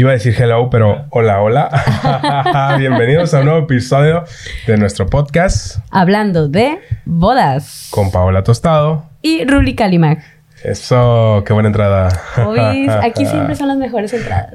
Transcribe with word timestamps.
Iba 0.00 0.12
a 0.12 0.14
decir 0.14 0.34
hello, 0.40 0.70
pero 0.70 1.04
hola, 1.10 1.42
hola. 1.42 2.74
Bienvenidos 2.78 3.34
a 3.34 3.40
un 3.40 3.44
nuevo 3.44 3.60
episodio 3.64 4.24
de 4.66 4.78
nuestro 4.78 5.04
podcast. 5.04 5.76
Hablando 5.90 6.48
de 6.48 6.78
bodas. 7.04 7.88
Con 7.90 8.10
Paola 8.10 8.42
Tostado. 8.42 9.04
Y 9.20 9.44
Ruli 9.44 9.74
Calimac. 9.74 10.39
Eso, 10.64 11.42
qué 11.46 11.52
buena 11.52 11.68
entrada. 11.68 12.08
aquí 13.02 13.26
siempre 13.26 13.54
son 13.54 13.68
las 13.68 13.76
mejores 13.78 14.12
entradas. 14.12 14.54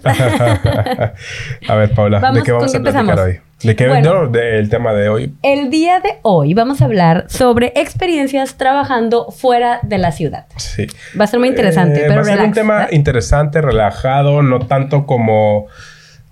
a 1.68 1.76
ver, 1.76 1.92
Paola, 1.92 2.32
¿de 2.32 2.44
qué 2.44 2.52
vamos 2.52 2.74
a 2.74 2.80
platicar 2.80 3.20
hoy? 3.20 3.40
¿De 3.64 3.76
qué 3.76 3.88
bueno, 3.88 4.32
el 4.34 4.70
tema 4.70 4.94
de 4.94 5.10
hoy? 5.10 5.34
El 5.42 5.70
día 5.70 6.00
de 6.00 6.20
hoy 6.22 6.54
vamos 6.54 6.82
a 6.82 6.86
hablar 6.86 7.26
sobre 7.30 7.74
experiencias 7.76 8.56
trabajando 8.56 9.32
fuera 9.32 9.80
de 9.82 9.98
la 9.98 10.12
ciudad. 10.12 10.46
Sí. 10.58 10.86
Va 11.20 11.24
a 11.24 11.28
ser 11.28 11.40
muy 11.40 11.50
interesante, 11.50 12.02
eh, 12.02 12.06
pero 12.08 12.18
Va 12.18 12.22
a 12.22 12.36
ser 12.36 12.42
un 12.42 12.54
tema 12.54 12.88
interesante, 12.92 13.62
relajado, 13.62 14.44
no 14.44 14.60
tanto 14.60 15.06
como 15.06 15.68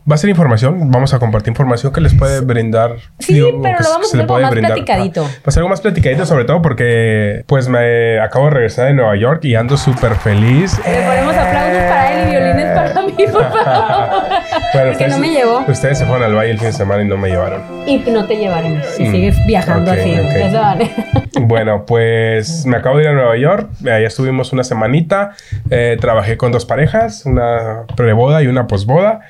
Va 0.10 0.16
a 0.16 0.18
ser 0.18 0.30
información, 0.30 0.92
vamos 0.92 1.14
a 1.14 1.20
compartir 1.20 1.52
información 1.52 1.94
que 1.94 2.02
les 2.02 2.14
puede 2.14 2.42
brindar. 2.42 2.98
Sí, 3.20 3.42
pero 3.62 3.80
lo 3.80 3.90
vamos 3.90 4.14
a 4.14 4.18
hacer 4.18 4.28
más 4.28 4.52
platicadito. 4.52 5.24
Va 5.24 5.30
a 5.46 5.52
ser 5.52 5.62
algo 5.62 5.70
más 5.70 5.80
platicadito, 5.80 6.26
sobre 6.26 6.44
todo 6.44 6.62
porque 6.62 7.46
pues 7.48 7.70
me 7.70 8.20
acabo 8.20 8.46
de 8.46 8.52
regresar 8.52 8.88
de 8.88 8.96
Nueva 8.96 9.16
York 9.16 9.46
y 9.46 9.56
ando 9.56 9.78
súper 9.78 10.16
feliz. 10.16 10.78
Le 10.86 11.02
ponemos 11.04 11.38
aplausos 11.38 11.84
para 11.84 12.14
él 12.14 12.28
y 12.28 12.32
violines 12.32 12.66
para 12.66 13.02
mí, 13.02 13.14
por 13.32 13.50
favor. 13.50 14.24
Porque 14.74 15.08
no 15.08 15.20
me 15.20 15.30
llevó. 15.30 15.60
Ustedes 15.68 16.00
se 16.00 16.06
fueron 16.06 16.24
al 16.24 16.36
valle 16.36 16.52
el 16.52 16.58
fin 16.58 16.68
de 16.68 16.74
semana 16.74 17.04
y 17.04 17.08
no 17.08 17.16
me 17.16 17.30
llevaron. 17.30 17.62
Y 17.86 17.98
no 18.00 18.26
te 18.26 18.38
llevaremos 18.38 18.86
si 18.88 19.04
mm. 19.04 19.12
sigues 19.12 19.46
viajando 19.46 19.92
así. 19.92 20.12
Eso 20.14 20.58
vale. 20.62 20.92
bueno, 21.42 21.86
pues 21.86 22.66
me 22.66 22.78
acabo 22.78 22.98
de 22.98 23.04
ir 23.04 23.10
a 23.10 23.14
Nueva 23.14 23.38
York. 23.38 23.70
Allá 23.82 24.08
estuvimos 24.08 24.52
una 24.52 24.64
semanita. 24.64 25.32
Eh, 25.70 25.98
trabajé 26.02 26.38
con 26.38 26.52
dos 26.52 26.66
parejas, 26.66 27.26
una 27.26 27.84
preboda 27.96 28.42
y 28.42 28.48
una 28.48 28.68
posboda. 28.68 29.22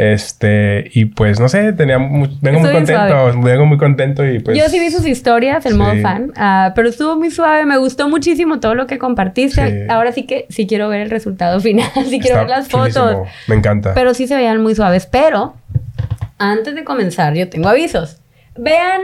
Este, 0.00 0.90
y 0.94 1.04
pues 1.04 1.38
no 1.38 1.50
sé, 1.50 1.74
tenía 1.74 1.98
vengo 1.98 2.60
muy 2.60 2.72
contento, 2.72 3.40
vengo 3.42 3.66
muy 3.66 3.76
contento 3.76 4.26
y 4.26 4.38
pues. 4.38 4.56
Yo 4.56 4.66
sí 4.70 4.80
vi 4.80 4.90
sus 4.90 5.06
historias, 5.06 5.66
el 5.66 5.74
modo 5.74 5.94
fan, 6.00 6.30
uh, 6.30 6.72
pero 6.74 6.88
estuvo 6.88 7.16
muy 7.16 7.30
suave, 7.30 7.66
me 7.66 7.76
gustó 7.76 8.08
muchísimo 8.08 8.60
todo 8.60 8.74
lo 8.74 8.86
que 8.86 8.98
compartiste. 8.98 9.86
Ahora 9.90 10.12
sí 10.12 10.22
que 10.22 10.46
sí 10.48 10.66
quiero 10.66 10.88
ver 10.88 11.02
el 11.02 11.10
resultado 11.10 11.60
final, 11.60 11.90
sí 12.08 12.18
quiero 12.18 12.38
ver 12.38 12.48
las 12.48 12.68
fotos. 12.68 13.28
Me 13.46 13.56
encanta. 13.56 13.92
Pero 13.92 14.14
sí 14.14 14.26
se 14.26 14.36
veían 14.36 14.62
muy 14.62 14.74
suaves, 14.74 15.04
pero 15.04 15.54
antes 16.38 16.74
de 16.74 16.82
comenzar, 16.82 17.34
yo 17.34 17.50
tengo 17.50 17.68
avisos. 17.68 18.16
Vean. 18.62 19.00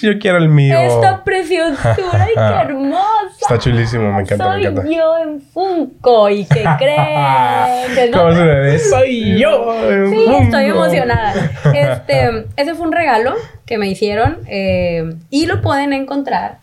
Yo 0.00 0.18
quiero 0.18 0.38
el 0.38 0.48
mío. 0.48 0.78
Esta 0.78 1.22
preciosura 1.24 2.26
y 2.30 2.34
qué 2.34 2.40
hermosa. 2.62 3.36
Está 3.38 3.58
chulísimo, 3.58 4.10
me 4.12 4.22
encanta, 4.22 4.44
Soy 4.44 4.62
me 4.62 4.68
encanta. 4.68 4.90
yo 4.90 5.18
en 5.18 5.40
Funko 5.42 6.30
y 6.30 6.46
qué 6.46 6.64
creen. 6.78 8.12
¿Cómo 8.12 8.32
se 8.34 8.42
ve? 8.44 8.78
Soy 8.78 9.38
yo 9.38 9.90
en 9.90 10.10
sí, 10.10 10.24
estoy 10.42 10.64
emocionada. 10.64 11.34
Este, 11.74 12.46
ese 12.56 12.74
fue 12.74 12.86
un 12.86 12.92
regalo 12.92 13.34
que 13.66 13.76
me 13.78 13.88
hicieron 13.88 14.38
eh, 14.48 15.14
y 15.28 15.46
lo 15.46 15.60
pueden 15.60 15.92
encontrar 15.92 16.58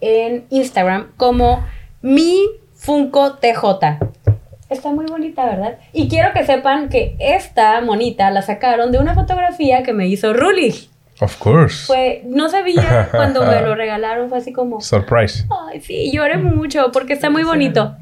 en 0.00 0.44
Instagram 0.50 1.12
como 1.16 1.64
mi 2.02 2.44
Funko 2.74 3.34
TJ. 3.36 3.98
Está 4.68 4.90
muy 4.90 5.06
bonita, 5.06 5.46
¿verdad? 5.46 5.78
Y 5.94 6.08
quiero 6.08 6.34
que 6.34 6.44
sepan 6.44 6.90
que 6.90 7.16
esta 7.18 7.80
monita 7.80 8.30
la 8.30 8.42
sacaron 8.42 8.92
de 8.92 8.98
una 8.98 9.14
fotografía 9.14 9.82
que 9.82 9.94
me 9.94 10.06
hizo 10.06 10.34
Ruli. 10.34 10.90
Of 11.20 11.36
course. 11.38 11.86
Fue, 11.86 12.22
no 12.26 12.48
sabía 12.48 13.08
cuando 13.12 13.44
me 13.44 13.60
lo 13.60 13.74
regalaron, 13.74 14.28
fue 14.28 14.38
así 14.38 14.52
como... 14.52 14.80
Surprise. 14.80 15.46
Ay, 15.68 15.80
sí, 15.80 16.12
lloré 16.12 16.36
mucho 16.38 16.90
porque 16.92 17.14
está 17.14 17.28
muy 17.28 17.42
bonito. 17.42 17.96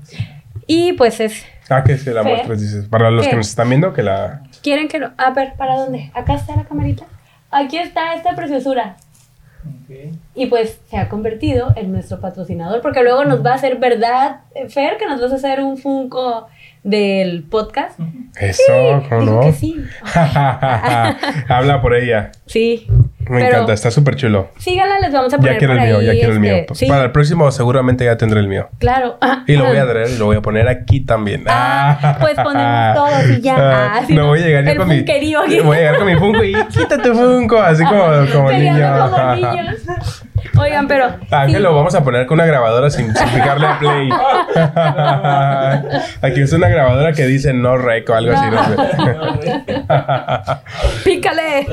Y 0.67 0.92
pues 0.95 1.20
es... 1.20 1.45
Ah, 1.69 1.83
que 1.83 1.97
se 1.97 2.12
la 2.12 2.23
muestres, 2.23 2.61
dices. 2.61 2.86
Para 2.86 3.11
los 3.11 3.27
que 3.27 3.36
nos 3.36 3.48
están 3.48 3.69
viendo, 3.69 3.92
que 3.92 4.03
la... 4.03 4.42
¿Quieren 4.62 4.89
que 4.89 4.98
lo...? 4.98 5.12
A 5.17 5.31
ver, 5.31 5.55
¿para 5.56 5.77
dónde? 5.77 6.11
Acá 6.14 6.34
está 6.34 6.56
la 6.56 6.64
camarita. 6.64 7.05
Aquí 7.50 7.78
está 7.78 8.14
esta 8.14 8.34
preciosura. 8.34 8.97
Okay. 9.84 10.12
Y 10.34 10.47
pues 10.47 10.78
se 10.91 10.97
ha 10.97 11.08
convertido 11.08 11.73
en 11.77 11.92
nuestro 11.92 12.20
patrocinador, 12.20 12.83
porque 12.83 13.02
luego 13.02 13.24
nos 13.24 13.45
va 13.45 13.52
a 13.52 13.55
hacer 13.55 13.79
verdad, 13.79 14.41
Fer, 14.68 14.96
que 14.96 15.07
nos 15.07 15.20
vas 15.20 15.33
a 15.33 15.36
hacer 15.36 15.61
un 15.61 15.77
Funko 15.77 16.46
del 16.85 17.42
podcast. 17.42 17.98
Eso, 18.39 18.62
sí, 18.64 19.07
¿cómo 19.08 19.23
no? 19.23 19.41
Que 19.41 19.52
sí. 19.52 19.77
Habla 20.14 21.80
por 21.83 21.96
ella. 21.96 22.30
Sí. 22.46 22.86
Me 23.29 23.47
encanta, 23.47 23.73
está 23.73 23.91
súper 23.91 24.17
chulo. 24.17 24.51
Síganla, 24.59 25.01
les 25.01 25.13
vamos 25.13 25.33
a 25.33 25.37
poner 25.39 25.55
Ya 25.55 25.59
quiero 25.59 25.75
el 25.75 25.81
mío, 25.81 26.03
ya 26.03 26.13
quiero 26.13 26.33
el 26.33 26.41
mío. 26.41 26.55
Para 26.89 27.05
el 27.05 27.13
próximo 27.13 27.51
seguramente 27.51 28.05
ya 28.05 28.17
tendré 28.17 28.41
el 28.41 28.48
mío. 28.48 28.69
Claro. 28.79 29.19
Y 29.47 29.55
lo 29.57 29.67
voy 29.67 29.77
a 29.77 29.87
traer 29.87 30.11
y 30.11 30.19
lo 30.19 30.27
voy 30.27 30.37
a 30.37 30.42
poner 30.42 30.69
aquí 30.69 31.01
también. 31.01 31.45
Ah, 31.47 32.17
pues 32.20 32.35
ponemos 32.35 32.95
todo 32.95 33.33
y 33.33 33.41
ya. 33.41 33.57
Ah, 33.86 34.03
no, 34.09 34.29
voy 34.29 34.41
a 34.41 34.47
llegar 34.47 34.69
el 34.69 34.77
con 34.77 34.89
mi... 34.89 34.98
Aquí. 34.98 35.61
Voy 35.61 35.77
a 35.77 35.81
llegar 35.81 35.98
con 35.98 36.07
mi 36.07 36.17
Funko 36.17 36.45
y 36.45 36.55
quítate 36.73 37.13
Funko, 37.13 37.59
así 37.59 37.85
como, 37.85 38.05
como 38.33 38.53
niño. 38.53 39.11
Como 39.11 39.35
niños. 39.35 40.23
Oigan, 40.59 40.89
pero. 40.89 41.15
Ángel 41.31 41.63
lo 41.63 41.75
vamos 41.75 41.95
a 41.95 42.03
poner 42.03 42.27
con 42.27 42.36
una 42.36 42.47
grabadora 42.47 42.91
sin, 42.91 43.13
picarle 43.13 43.67
a 43.67 43.79
play. 43.79 44.09
Aquí 46.23 46.41
es 46.41 46.53
una 46.53 46.69
grabadora 46.69 47.13
que 47.13 47.27
dice 47.27 47.53
no 47.53 47.77
rec 47.77 48.09
o 48.09 48.15
algo 48.15 48.33
así. 48.35 48.47
Pícale. 51.05 51.67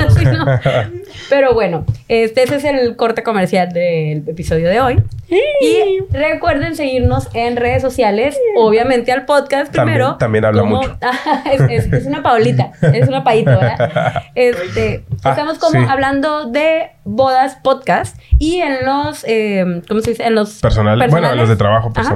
Pero 1.29 1.53
bueno, 1.53 1.85
este 2.07 2.43
ese 2.43 2.55
es 2.57 2.63
el 2.63 2.95
corte 2.95 3.23
comercial 3.23 3.71
del 3.71 4.23
episodio 4.27 4.69
de 4.69 4.79
hoy. 4.79 5.03
Y 5.29 5.99
recuerden 6.11 6.75
seguirnos 6.75 7.27
en 7.33 7.55
redes 7.55 7.81
sociales, 7.81 8.37
obviamente 8.55 9.11
al 9.11 9.25
podcast 9.25 9.71
primero. 9.71 10.17
También, 10.17 10.45
habla 10.45 10.63
mucho. 10.63 10.97
es, 11.69 12.05
una 12.05 12.21
Paulita, 12.21 12.71
es 12.81 13.07
una 13.07 13.23
paito, 13.23 13.51
¿verdad? 13.51 14.23
Este, 14.35 15.03
ah, 15.23 15.31
estamos 15.31 15.59
como 15.59 15.89
hablando 15.89 16.45
de 16.45 16.91
bodas 17.05 17.57
podcast 17.63 18.17
y 18.39 18.59
en 18.59 18.85
los, 18.85 19.25
eh, 19.27 19.81
¿cómo 19.87 20.01
se 20.01 20.11
dice? 20.11 20.25
En 20.25 20.35
los 20.35 20.59
personales, 20.59 21.09
bueno, 21.11 21.31
en 21.31 21.37
los 21.37 21.49
de 21.49 21.55
trabajo 21.55 21.91
pues, 21.93 22.07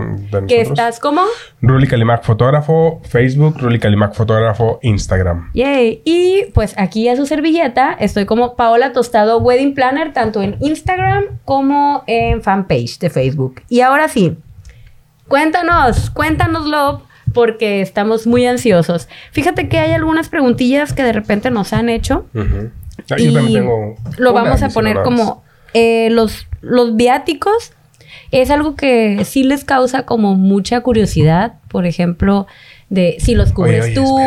¿Que 0.47 0.61
estás 0.61 0.99
como? 0.99 1.21
Ruli 1.61 1.87
Calimac 1.87 2.23
Fotógrafo, 2.23 3.01
Facebook, 3.03 3.57
Ruli 3.59 3.79
Calimac 3.79 4.13
Fotógrafo, 4.13 4.79
Instagram. 4.81 5.51
Yay. 5.53 6.01
Y 6.05 6.45
pues 6.53 6.73
aquí 6.77 7.07
a 7.09 7.15
su 7.15 7.25
servilleta 7.25 7.93
estoy 7.99 8.25
como 8.25 8.55
Paola 8.55 8.93
Tostado 8.93 9.39
Wedding 9.39 9.73
Planner, 9.73 10.13
tanto 10.13 10.41
en 10.41 10.57
Instagram 10.59 11.25
como 11.45 12.03
en 12.07 12.41
fanpage 12.41 12.99
de 12.99 13.09
Facebook. 13.09 13.61
Y 13.69 13.81
ahora 13.81 14.07
sí, 14.07 14.37
cuéntanos, 15.27 16.09
cuéntanoslo 16.11 17.03
porque 17.33 17.81
estamos 17.81 18.25
muy 18.25 18.45
ansiosos. 18.45 19.07
Fíjate 19.31 19.67
que 19.69 19.79
hay 19.79 19.91
algunas 19.91 20.29
preguntillas 20.29 20.93
que 20.93 21.03
de 21.03 21.13
repente 21.13 21.51
nos 21.51 21.73
han 21.73 21.89
hecho. 21.89 22.25
Y 23.17 23.33
tengo 23.53 23.95
lo 24.17 24.33
vamos 24.33 24.61
a 24.63 24.69
poner 24.69 25.01
como 25.03 25.43
eh, 25.73 26.09
los, 26.11 26.47
los 26.61 26.95
viáticos. 26.95 27.73
Es 28.31 28.49
algo 28.49 28.75
que 28.75 29.23
sí 29.25 29.43
les 29.43 29.63
causa 29.63 30.05
como 30.05 30.35
mucha 30.35 30.81
curiosidad. 30.81 31.53
Por 31.69 31.85
ejemplo, 31.85 32.47
de 32.89 33.17
si 33.19 33.35
los 33.35 33.51
cubres 33.51 33.93
tú. 33.93 34.17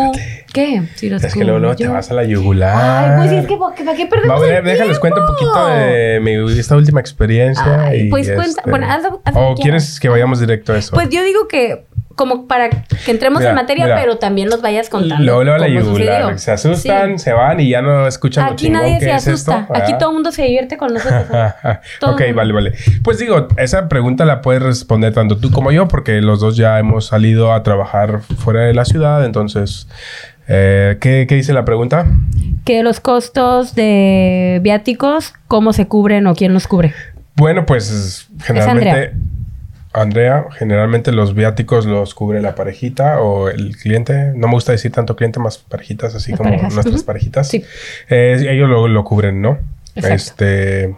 ¿Qué? 0.52 0.82
Si 0.96 1.08
los 1.08 1.22
es 1.22 1.32
que 1.34 1.44
luego, 1.44 1.76
te 1.76 1.86
vas 1.86 2.10
a 2.10 2.14
la 2.14 2.24
yugular. 2.24 3.20
Ay, 3.20 3.28
pues 3.28 3.42
es 3.42 3.46
que 3.46 3.56
¿para 3.56 3.96
qué 3.96 4.06
perdemos 4.06 4.42
a 4.42 4.60
déjales 4.62 4.98
cuento 4.98 5.20
un 5.20 5.26
poquito 5.28 5.66
de 5.68 6.20
mi 6.20 6.58
esta 6.58 6.76
última 6.76 7.00
experiencia. 7.00 7.94
y 7.94 8.08
pues 8.10 8.26
cuenta, 8.26 8.60
este, 8.60 8.70
bueno, 8.70 8.86
haz, 8.88 9.04
¿O 9.34 9.54
quieres 9.54 10.00
que 10.00 10.08
vayamos 10.08 10.40
directo 10.40 10.72
a 10.72 10.78
eso? 10.78 10.92
Pues 10.94 11.08
yo 11.08 11.22
digo 11.22 11.46
que 11.46 11.84
como 12.20 12.46
para 12.46 12.68
que 12.68 13.10
entremos 13.10 13.42
en 13.42 13.54
materia, 13.54 13.96
pero 13.98 14.18
también 14.18 14.50
los 14.50 14.60
vayas 14.60 14.90
contando. 14.90 15.42
La 15.42 15.68
yugular. 15.68 16.38
Se 16.38 16.50
asustan, 16.52 17.18
se 17.18 17.32
van 17.32 17.60
y 17.60 17.70
ya 17.70 17.80
no 17.80 18.06
escuchan 18.06 18.44
Aquí 18.44 18.68
lo 18.68 18.74
nadie 18.74 19.00
se 19.00 19.10
asusta. 19.10 19.66
Aquí 19.72 19.94
todo 19.98 20.10
el 20.10 20.16
mundo 20.16 20.30
se 20.30 20.42
divierte 20.42 20.76
con 20.76 20.92
nosotros. 20.92 21.24
ok, 22.02 22.20
vale, 22.34 22.52
vale. 22.52 22.72
Pues 23.02 23.18
digo, 23.18 23.48
esa 23.56 23.88
pregunta 23.88 24.26
la 24.26 24.42
puedes 24.42 24.62
responder 24.62 25.14
tanto 25.14 25.38
tú 25.38 25.50
como 25.50 25.72
yo, 25.72 25.88
porque 25.88 26.20
los 26.20 26.40
dos 26.40 26.58
ya 26.58 26.78
hemos 26.78 27.06
salido 27.06 27.54
a 27.54 27.62
trabajar 27.62 28.20
fuera 28.20 28.64
de 28.64 28.74
la 28.74 28.84
ciudad. 28.84 29.24
Entonces, 29.24 29.88
eh, 30.46 30.98
¿qué, 31.00 31.24
¿qué 31.26 31.36
dice 31.36 31.54
la 31.54 31.64
pregunta? 31.64 32.04
Que 32.66 32.82
los 32.82 33.00
costos 33.00 33.74
de 33.74 34.60
viáticos, 34.62 35.32
¿cómo 35.48 35.72
se 35.72 35.88
cubren 35.88 36.26
o 36.26 36.34
quién 36.34 36.52
los 36.52 36.66
cubre? 36.66 36.92
Bueno, 37.36 37.64
pues 37.64 38.28
generalmente 38.42 39.14
Andrea, 39.92 40.46
generalmente 40.52 41.10
los 41.10 41.34
viáticos 41.34 41.84
los 41.84 42.14
cubre 42.14 42.40
la 42.40 42.54
parejita 42.54 43.20
o 43.20 43.48
el 43.48 43.76
cliente. 43.76 44.32
No 44.36 44.46
me 44.46 44.54
gusta 44.54 44.72
decir 44.72 44.92
tanto 44.92 45.16
cliente, 45.16 45.40
más 45.40 45.58
parejitas, 45.58 46.14
así 46.14 46.32
como 46.32 46.50
nuestras 46.50 47.02
parejitas. 47.02 47.48
Sí. 47.48 47.64
Eh, 48.08 48.46
ellos 48.48 48.68
lo, 48.68 49.04
cubren, 49.04 49.42
¿no? 49.42 49.58
Este. 49.96 50.94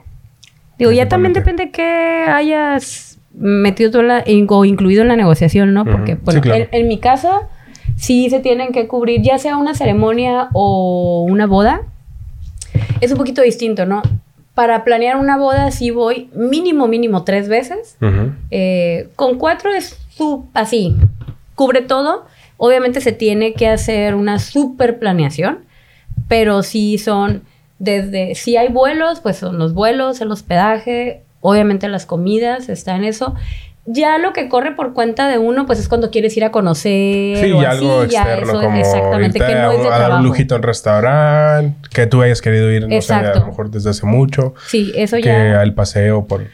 Digo, 0.79 0.93
ya 0.93 1.09
también 1.09 1.33
depende 1.33 1.71
que 1.71 1.83
hayas 2.29 3.19
metido 3.33 3.91
tú 3.91 4.03
la, 4.03 4.25
o 4.49 4.65
incluido 4.65 5.03
en 5.03 5.09
la 5.09 5.17
negociación, 5.17 5.73
¿no? 5.73 5.87
Porque, 5.87 6.17
bueno, 6.17 6.43
en, 6.45 6.89
mi 6.89 6.99
caso, 6.99 7.49
sí 7.97 8.29
se 8.29 8.41
tienen 8.41 8.73
que 8.73 8.89
cubrir, 8.89 9.23
ya 9.23 9.39
sea 9.39 9.57
una 9.57 9.75
ceremonia 9.75 10.49
o 10.53 11.25
una 11.27 11.47
boda. 11.47 11.83
Es 13.01 13.11
un 13.11 13.19
poquito 13.19 13.41
distinto, 13.41 13.87
¿no? 13.87 14.03
Para 14.55 14.85
planear 14.85 15.17
una 15.17 15.37
boda 15.39 15.71
sí 15.71 15.91
voy 15.91 16.29
mínimo, 16.35 16.87
mínimo 16.87 17.25
tres 17.25 17.49
veces. 17.49 17.97
Eh, 18.51 19.09
con 19.17 19.39
cuatro 19.39 19.73
es 19.73 19.99
su, 20.11 20.47
así, 20.53 20.97
cubre 21.55 21.81
todo. 21.81 22.27
Obviamente 22.59 23.01
se 23.01 23.13
tiene 23.13 23.55
que 23.55 23.69
hacer 23.69 24.15
una 24.15 24.39
super 24.39 24.99
planeación, 24.99 25.65
pero 26.29 26.63
sí 26.63 26.99
son 26.99 27.43
desde, 27.79 28.35
si 28.35 28.57
hay 28.57 28.69
vuelos, 28.69 29.21
pues 29.21 29.39
son 29.39 29.59
los 29.59 29.75
vuelos, 29.75 30.21
el 30.21 30.31
hospedaje, 30.31 31.23
obviamente 31.41 31.89
las 31.89 32.07
comidas, 32.07 32.69
está 32.69 32.95
en 32.95 33.05
eso. 33.05 33.35
Ya 33.85 34.19
lo 34.19 34.33
que 34.33 34.49
corre 34.49 34.77
por 34.77 34.93
cuenta 34.93 35.29
de 35.29 35.39
uno, 35.39 35.67
pues 35.67 35.81
es 35.81 35.89
cuando 35.89 36.11
quieres 36.11 36.37
ir 36.37 36.45
a 36.45 36.53
conocer. 36.53 37.37
Sí, 37.39 37.53
algo 37.67 38.05
externo, 38.05 38.53
como 38.53 38.77
exactamente, 38.77 39.41
que 39.41 39.55
no 39.57 39.73
es 39.73 39.83
de 39.83 39.89
a, 39.89 40.17
un 40.17 40.23
lujito 40.23 40.55
en 40.55 40.63
restaurante, 40.63 41.89
que 41.93 42.07
tú 42.07 42.23
hayas 42.23 42.41
querido 42.41 42.71
ir, 42.71 42.87
no 42.87 43.03
sé, 43.03 43.13
a 43.13 43.35
lo 43.35 43.47
mejor 43.47 43.71
desde 43.71 43.91
hace 43.91 44.07
mucho. 44.07 44.55
Sí, 44.69 44.93
eso 44.95 45.19
ya. 45.19 45.25
Que 45.25 45.55
al 45.55 45.75
paseo 45.75 46.27
por 46.27 46.47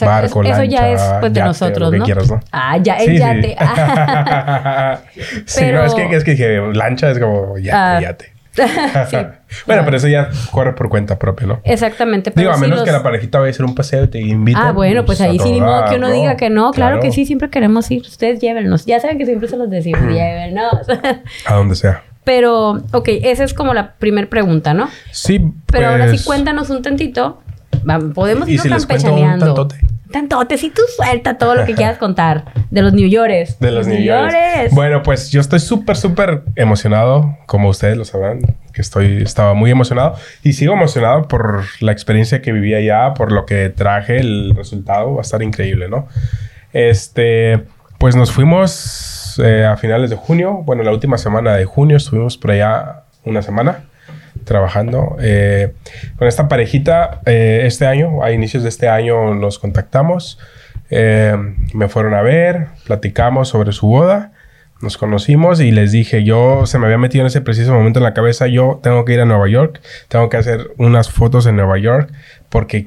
Barco, 0.00 0.42
eso 0.42 0.64
ya 0.64 0.90
es 0.90 1.02
pues, 1.20 1.32
de 1.32 1.42
nosotros, 1.42 1.92
¿no? 1.92 2.04
Quieras, 2.04 2.30
¿no? 2.30 2.40
Ah, 2.52 2.76
ya 2.78 2.96
es 2.96 3.18
yate. 3.18 3.56
sí, 5.46 5.66
no, 5.72 5.84
es 5.84 5.94
que, 5.94 6.16
es 6.16 6.24
que 6.24 6.30
dije, 6.32 6.60
lancha 6.74 7.10
es 7.10 7.18
como 7.18 7.58
yate, 7.58 7.76
ah. 7.76 8.00
yate. 8.00 8.35
sí. 9.10 9.16
bueno, 9.66 9.82
pero 9.84 9.96
eso 9.96 10.08
ya 10.08 10.30
corre 10.50 10.74
por 10.74 10.88
cuenta 10.88 11.18
propia, 11.18 11.46
¿no? 11.46 11.60
Exactamente. 11.64 12.32
Digo, 12.34 12.52
a 12.52 12.56
menos 12.56 12.82
que 12.82 12.92
la 12.92 13.02
parejita 13.02 13.38
vaya 13.38 13.48
a 13.48 13.50
hacer 13.50 13.64
un 13.64 13.74
paseo 13.74 14.04
y 14.04 14.08
te 14.08 14.20
invite. 14.20 14.58
Ah, 14.60 14.72
bueno, 14.72 15.04
pues, 15.04 15.20
ahí 15.20 15.38
sí, 15.38 15.52
ni 15.52 15.60
modo 15.60 15.84
que 15.88 15.96
uno 15.96 16.10
diga 16.10 16.36
que 16.36 16.50
no. 16.50 16.70
Claro, 16.72 17.00
que 17.00 17.12
sí, 17.12 17.26
siempre 17.26 17.50
queremos 17.50 17.90
ir. 17.90 18.02
Ustedes 18.02 18.40
llévenos. 18.40 18.86
Ya 18.86 19.00
saben 19.00 19.18
que 19.18 19.26
siempre 19.26 19.48
se 19.48 19.56
los 19.56 19.70
decimos, 19.70 20.02
llévenos. 20.02 20.86
a 21.46 21.54
donde 21.54 21.74
sea. 21.74 22.02
Pero, 22.24 22.82
ok, 22.92 23.08
esa 23.22 23.44
es 23.44 23.54
como 23.54 23.72
la 23.72 23.92
primera 23.94 24.28
pregunta, 24.28 24.74
¿no? 24.74 24.88
Sí. 25.12 25.52
Pero 25.70 25.90
ahora 25.90 26.06
sí 26.06 26.16
pues 26.16 26.24
cuéntanos 26.24 26.70
un 26.70 26.82
tantito 26.82 27.40
podemos 28.14 28.48
ir 28.48 28.62
campechaneando. 28.62 29.68
Tantote? 30.16 30.36
Tantote, 30.36 30.58
si 30.58 30.70
tú 30.70 30.82
suelta 30.96 31.38
todo 31.38 31.54
lo 31.54 31.64
que 31.64 31.74
quieras 31.74 31.98
contar 31.98 32.44
de 32.70 32.82
los 32.82 32.92
New 32.92 33.08
Yorkers. 33.08 33.58
De 33.58 33.70
los 33.70 33.86
New, 33.86 34.00
Yorkers. 34.00 34.72
Bueno, 34.72 35.02
pues 35.02 35.30
yo 35.30 35.40
estoy 35.40 35.60
súper, 35.60 35.96
súper 35.96 36.42
emocionado, 36.56 37.36
como 37.46 37.68
ustedes 37.68 37.96
lo 37.96 38.04
sabrán, 38.04 38.40
que 38.72 38.80
estoy, 38.80 39.22
estaba 39.22 39.54
muy 39.54 39.70
emocionado 39.70 40.16
y 40.42 40.54
sigo 40.54 40.72
emocionado 40.72 41.28
por 41.28 41.64
la 41.80 41.92
experiencia 41.92 42.42
que 42.42 42.52
viví 42.52 42.74
allá, 42.74 43.14
por 43.14 43.32
lo 43.32 43.46
que 43.46 43.68
traje, 43.68 44.18
el 44.18 44.54
resultado 44.56 45.14
va 45.14 45.20
a 45.20 45.22
estar 45.22 45.42
increíble, 45.42 45.88
¿no? 45.88 46.08
Este, 46.72 47.62
pues 47.98 48.16
nos 48.16 48.32
fuimos 48.32 49.40
eh, 49.42 49.64
a 49.64 49.76
finales 49.76 50.10
de 50.10 50.16
junio, 50.16 50.62
bueno, 50.64 50.82
la 50.82 50.92
última 50.92 51.18
semana 51.18 51.54
de 51.54 51.64
junio 51.64 51.98
estuvimos 51.98 52.36
por 52.36 52.52
allá 52.52 53.04
una 53.24 53.42
semana 53.42 53.84
trabajando. 54.46 55.16
Eh, 55.20 55.74
con 56.18 56.26
esta 56.26 56.48
parejita, 56.48 57.20
eh, 57.26 57.64
este 57.64 57.86
año, 57.86 58.22
a 58.22 58.32
inicios 58.32 58.62
de 58.62 58.70
este 58.70 58.88
año, 58.88 59.34
nos 59.34 59.58
contactamos. 59.58 60.38
Eh, 60.88 61.36
me 61.74 61.88
fueron 61.88 62.14
a 62.14 62.22
ver, 62.22 62.68
platicamos 62.86 63.48
sobre 63.48 63.72
su 63.72 63.88
boda, 63.88 64.32
nos 64.80 64.96
conocimos 64.96 65.60
y 65.60 65.72
les 65.72 65.90
dije, 65.90 66.22
yo 66.22 66.64
se 66.64 66.78
me 66.78 66.86
había 66.86 66.98
metido 66.98 67.22
en 67.22 67.26
ese 67.26 67.40
preciso 67.40 67.72
momento 67.72 67.98
en 67.98 68.04
la 68.04 68.14
cabeza, 68.14 68.46
yo 68.46 68.80
tengo 68.82 69.04
que 69.04 69.14
ir 69.14 69.20
a 69.20 69.24
Nueva 69.24 69.48
York, 69.48 69.80
tengo 70.08 70.28
que 70.28 70.36
hacer 70.36 70.70
unas 70.78 71.10
fotos 71.10 71.46
en 71.46 71.56
Nueva 71.56 71.78
York, 71.78 72.12
porque, 72.48 72.86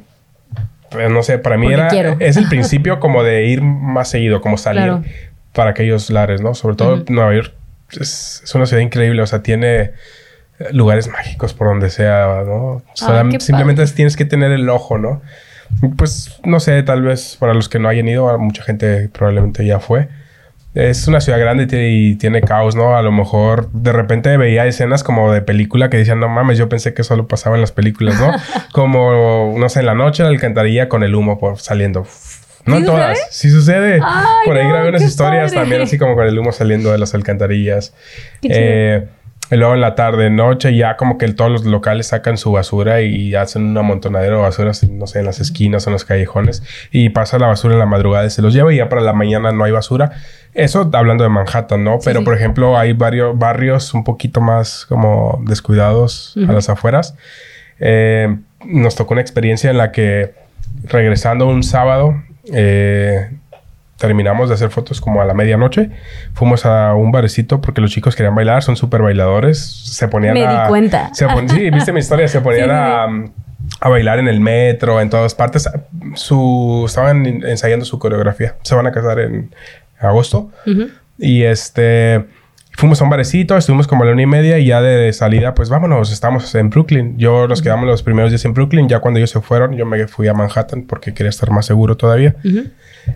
pues, 0.92 1.12
no 1.12 1.24
sé, 1.24 1.40
para 1.40 1.58
mí 1.58 1.72
era, 1.72 1.90
es 2.20 2.38
el 2.38 2.46
principio 2.50 3.00
como 3.00 3.24
de 3.24 3.48
ir 3.48 3.62
más 3.62 4.10
seguido, 4.10 4.40
como 4.40 4.58
salir 4.58 4.94
para 5.54 5.72
aquellos 5.72 6.10
lares, 6.10 6.42
¿no? 6.42 6.54
Sobre 6.54 6.78
todo 6.78 7.04
Nueva 7.10 7.36
York 7.36 7.54
es, 7.92 8.42
es, 8.46 8.56
una 8.56 8.66
ciudad 8.66 8.82
increíble, 8.82 9.22
o 9.22 9.28
sea, 9.28 9.44
tiene 9.44 9.92
lugares 10.72 11.08
mágicos 11.08 11.54
por 11.54 11.68
donde 11.68 11.90
sea, 11.90 12.44
¿no? 12.46 12.82
simplemente 13.40 13.86
tienes 13.88 14.16
que 14.16 14.26
tener 14.26 14.52
el 14.52 14.70
ojo, 14.70 14.98
¿no? 14.98 15.22
Pues 15.98 16.40
no 16.44 16.60
sé, 16.60 16.82
tal 16.84 17.02
vez 17.02 17.38
para 17.40 17.54
los 17.54 17.70
que 17.70 17.80
no 17.80 17.90
hayan 17.90 18.08
ido, 18.08 18.38
mucha 18.38 18.64
gente 18.64 19.10
probablemente 19.10 19.66
ya 19.66 19.80
fue. 19.80 20.10
Es 20.76 21.08
una 21.08 21.20
ciudad 21.20 21.40
grande 21.40 21.68
y 21.90 22.16
tiene 22.16 22.42
caos, 22.42 22.76
¿no? 22.76 22.96
A 22.96 23.02
lo 23.02 23.12
mejor 23.12 23.72
de 23.72 23.92
repente 23.92 24.36
veía 24.38 24.66
escenas 24.68 25.04
como 25.04 25.32
de 25.32 25.42
película 25.42 25.90
que 25.90 25.98
decían, 25.98 26.20
no 26.20 26.30
mames, 26.30 26.58
yo 26.58 26.70
pensé 26.70 26.94
que 26.94 27.04
solo 27.04 27.28
pasaba 27.28 27.56
en 27.56 27.62
las 27.62 27.72
películas, 27.72 28.20
¿no? 28.20 28.32
como, 28.72 29.56
no 29.58 29.70
sé, 29.70 29.80
en 29.80 29.88
la 29.88 29.96
noche 29.96 30.24
la 30.24 30.30
alcantarilla 30.30 30.88
con 30.88 31.04
el 31.04 31.16
humo 31.16 31.40
por 31.40 31.60
saliendo. 31.60 32.06
No 32.66 32.78
en 32.78 32.86
todas, 32.86 33.18
sí 33.32 33.50
sucede. 33.50 34.00
por 34.46 34.58
ahí 34.58 34.68
grabé 34.68 34.90
unas 34.90 35.02
historias 35.02 35.54
también 35.54 35.82
así 35.82 35.98
como 35.98 36.16
con 36.16 36.28
el 36.28 36.38
humo 36.38 36.52
saliendo 36.52 36.92
de 36.92 37.00
las 37.00 37.16
alcantarillas. 37.16 37.94
eh, 38.44 39.08
y 39.52 39.56
luego 39.56 39.74
en 39.74 39.82
la 39.82 39.96
tarde, 39.96 40.30
noche, 40.30 40.76
ya 40.76 40.96
como 40.96 41.18
que 41.18 41.28
todos 41.30 41.52
los 41.52 41.66
locales 41.66 42.08
sacan 42.08 42.38
su 42.38 42.52
basura 42.52 43.02
y 43.02 43.34
hacen 43.36 43.64
un 43.64 43.78
amontonadero 43.78 44.38
de 44.38 44.42
basura, 44.44 44.72
no 44.92 45.08
sé, 45.08 45.20
en 45.20 45.26
las 45.26 45.40
esquinas 45.40 45.88
en 45.88 45.94
los 45.94 46.06
callejones. 46.06 46.64
Y 46.92 47.10
pasa 47.10 47.40
la 47.40 47.48
basura 47.48 47.74
en 47.74 47.80
la 47.80 47.86
madrugada 47.86 48.26
y 48.26 48.30
se 48.30 48.42
los 48.42 48.54
lleva 48.54 48.72
y 48.74 48.78
ya 48.78 48.90
para 48.90 49.02
la 49.02 49.14
mañana 49.14 49.52
no 49.52 49.64
hay 49.64 49.72
basura. 49.72 50.12
Eso 50.54 50.90
hablando 50.94 51.24
de 51.24 51.30
Manhattan, 51.30 51.84
¿no? 51.84 52.00
Pero 52.04 52.24
por 52.24 52.36
ejemplo, 52.36 52.78
hay 52.78 52.94
varios 52.94 53.38
barrios 53.38 53.94
un 53.94 54.04
poquito 54.04 54.42
más 54.42 54.86
como 54.88 55.42
descuidados 55.46 56.36
a 56.48 56.52
las 56.52 56.70
afueras. 56.70 57.16
Eh, 57.80 58.36
nos 58.66 58.96
tocó 58.96 59.14
una 59.14 59.22
experiencia 59.22 59.70
en 59.70 59.78
la 59.78 59.92
que 59.92 60.34
regresando 60.84 61.48
un 61.48 61.64
sábado, 61.64 62.22
eh, 62.52 63.32
terminamos 64.00 64.50
de 64.50 64.56
hacer 64.56 64.70
fotos 64.70 65.02
como 65.02 65.22
a 65.22 65.26
la 65.26 65.34
medianoche. 65.34 65.92
Fuimos 66.34 66.66
a 66.66 66.96
un 66.96 67.12
barecito 67.12 67.62
porque 67.62 67.82
los 67.82 67.92
chicos 67.92 68.16
querían 68.16 68.34
bailar, 68.34 68.64
son 68.64 68.76
súper 68.76 69.02
bailadores. 69.02 69.60
Se 69.60 70.08
ponían 70.08 70.34
Me 70.34 70.46
a... 70.46 70.64
di 70.64 70.70
cuenta. 70.70 71.12
sí, 71.14 71.70
viste 71.70 71.92
mi 71.92 72.00
historia, 72.00 72.28
se 72.28 72.42
ponían 72.42 72.72
a, 72.72 73.04
a, 73.82 73.90
bailar 73.90 74.20
en 74.20 74.28
el 74.28 74.40
metro, 74.40 75.02
en 75.02 75.10
todas 75.10 75.36
partes. 75.36 75.70
Su, 76.16 76.86
estaban 76.88 77.26
ensayando 77.26 77.86
su 77.86 78.00
coreografía. 78.00 78.56
Se 78.64 78.74
van 78.74 78.88
a 78.88 78.92
casar 78.92 79.20
en 79.20 79.52
agosto. 80.00 80.50
Y 81.18 81.44
este... 81.44 82.26
Fuimos 82.80 83.02
a 83.02 83.04
un 83.04 83.10
barecito, 83.10 83.58
estuvimos 83.58 83.88
como 83.88 84.04
a 84.04 84.06
la 84.06 84.14
una 84.14 84.22
y 84.22 84.26
media 84.26 84.58
y 84.58 84.68
ya 84.68 84.82
de 84.82 85.12
salida, 85.12 85.54
pues 85.54 85.68
vámonos, 85.68 86.14
estamos 86.14 86.56
en 86.56 86.70
Brooklyn. 86.70 87.18
Yo 87.18 87.46
nos 87.46 87.62
quedamos 87.62 87.86
los 87.86 88.04
primeros 88.04 88.32
días 88.32 88.46
en 88.46 88.54
Brooklyn, 88.54 88.88
ya 88.88 89.02
cuando 89.02 89.18
ellos 89.18 89.32
se 89.32 89.42
fueron, 89.42 89.76
yo 89.76 89.86
me 89.86 90.08
fui 90.08 90.30
a 90.30 90.34
Manhattan 90.34 90.84
porque 90.84 91.14
quería 91.14 91.30
estar 91.30 91.52
más 91.52 91.66
seguro 91.66 91.98
todavía. 91.98 92.38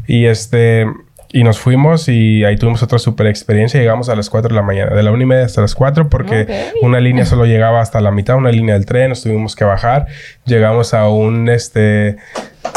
Y 0.06 0.26
este, 0.26 0.86
y 1.32 1.46
nos 1.46 1.60
fuimos 1.60 2.10
y 2.10 2.44
ahí 2.44 2.58
tuvimos 2.58 2.84
otra 2.84 3.00
super 3.00 3.26
experiencia. 3.26 3.80
Llegamos 3.80 4.10
a 4.10 4.18
las 4.18 4.30
4 4.30 4.50
de 4.50 4.56
la 4.56 4.64
mañana, 4.64 4.94
de 4.94 5.02
la 5.02 5.12
una 5.12 5.24
y 5.24 5.28
media 5.28 5.46
hasta 5.46 5.62
las 5.62 5.76
4, 5.76 6.10
porque 6.10 6.74
una 6.82 7.00
línea 7.00 7.26
solo 7.26 7.46
llegaba 7.46 7.80
hasta 7.80 8.02
la 8.02 8.12
mitad, 8.12 8.36
una 8.36 8.52
línea 8.52 8.74
del 8.74 8.86
tren, 8.86 9.08
nos 9.08 9.24
tuvimos 9.24 9.56
que 9.56 9.64
bajar. 9.64 10.08
Llegamos 10.44 10.94
a 10.94 11.08
un, 11.08 11.48
este, 11.48 12.18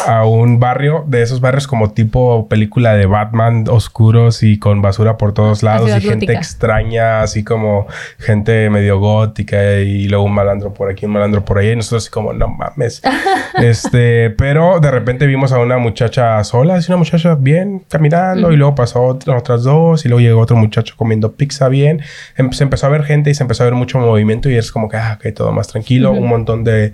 a 0.06 0.25
un 0.25 0.61
barrio, 0.61 1.05
de 1.06 1.23
esos 1.23 1.41
barrios 1.41 1.67
como 1.67 1.91
tipo 1.91 2.49
película 2.49 2.94
de 2.94 3.06
Batman, 3.06 3.64
oscuros 3.69 4.43
y 4.43 4.58
con 4.58 4.82
basura 4.82 5.17
por 5.17 5.35
todos 5.35 5.62
lados 5.62 5.91
y 5.97 6.00
gente 6.00 6.32
extraña, 6.32 7.23
así 7.23 7.44
como 7.44 7.87
gente 8.19 8.70
medio 8.70 8.99
gótica 8.99 9.81
y 9.81 10.08
luego 10.08 10.25
un 10.25 10.35
malandro 10.35 10.73
por 10.73 10.91
aquí, 10.91 11.06
un 11.06 11.13
malandro 11.13 11.44
por 11.44 11.58
ahí. 11.58 11.70
Y 11.70 11.77
nosotros 11.77 12.05
así 12.05 12.10
como, 12.10 12.32
no 12.32 12.48
mames. 12.48 13.03
este, 13.63 14.31
pero 14.31 14.81
de 14.81 14.91
repente 14.91 15.27
vimos 15.27 15.53
a 15.53 15.58
una 15.58 15.79
muchacha 15.79 16.43
sola, 16.44 16.77
así 16.77 16.91
una 16.91 16.98
muchacha 16.98 17.34
bien 17.34 17.82
caminando 17.89 18.53
y 18.53 18.56
luego 18.56 18.75
pasó 18.75 19.05
otras 19.05 19.65
dos 19.65 20.05
y 20.05 20.08
luego 20.08 20.20
llegó 20.20 20.41
otro 20.41 20.56
muchacho 20.56 20.94
comiendo 20.96 21.32
pizza 21.32 21.69
bien. 21.69 22.01
Em, 22.36 22.53
se 22.53 22.65
empezó 22.65 22.86
a 22.86 22.91
ver 22.91 23.03
gente 23.03 23.31
y 23.31 23.34
se 23.34 23.43
empezó 23.43 23.65
a 23.65 23.67
ver 23.67 23.75
mucho 23.75 23.98
movimiento 23.98 24.48
y 24.48 24.56
es 24.56 24.70
como 24.70 24.89
que, 24.89 24.96
ah, 24.96 25.19
ok, 25.19 25.34
todo 25.34 25.53
más 25.53 25.69
tranquilo. 25.69 26.13
Un 26.13 26.29
montón 26.29 26.65
de, 26.65 26.93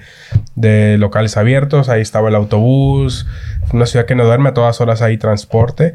de 0.55 0.97
locales 0.99 1.37
abiertos, 1.37 1.89
ahí 1.89 2.01
estaba 2.01 2.29
el 2.29 2.35
autobús 2.35 3.02
una 3.73 3.87
ciudad 3.87 4.07
que 4.07 4.15
no 4.15 4.25
duerme 4.25 4.51
a 4.51 4.55
todas 4.55 4.81
horas 4.81 5.03
hay 5.03 5.19
transporte. 5.19 5.95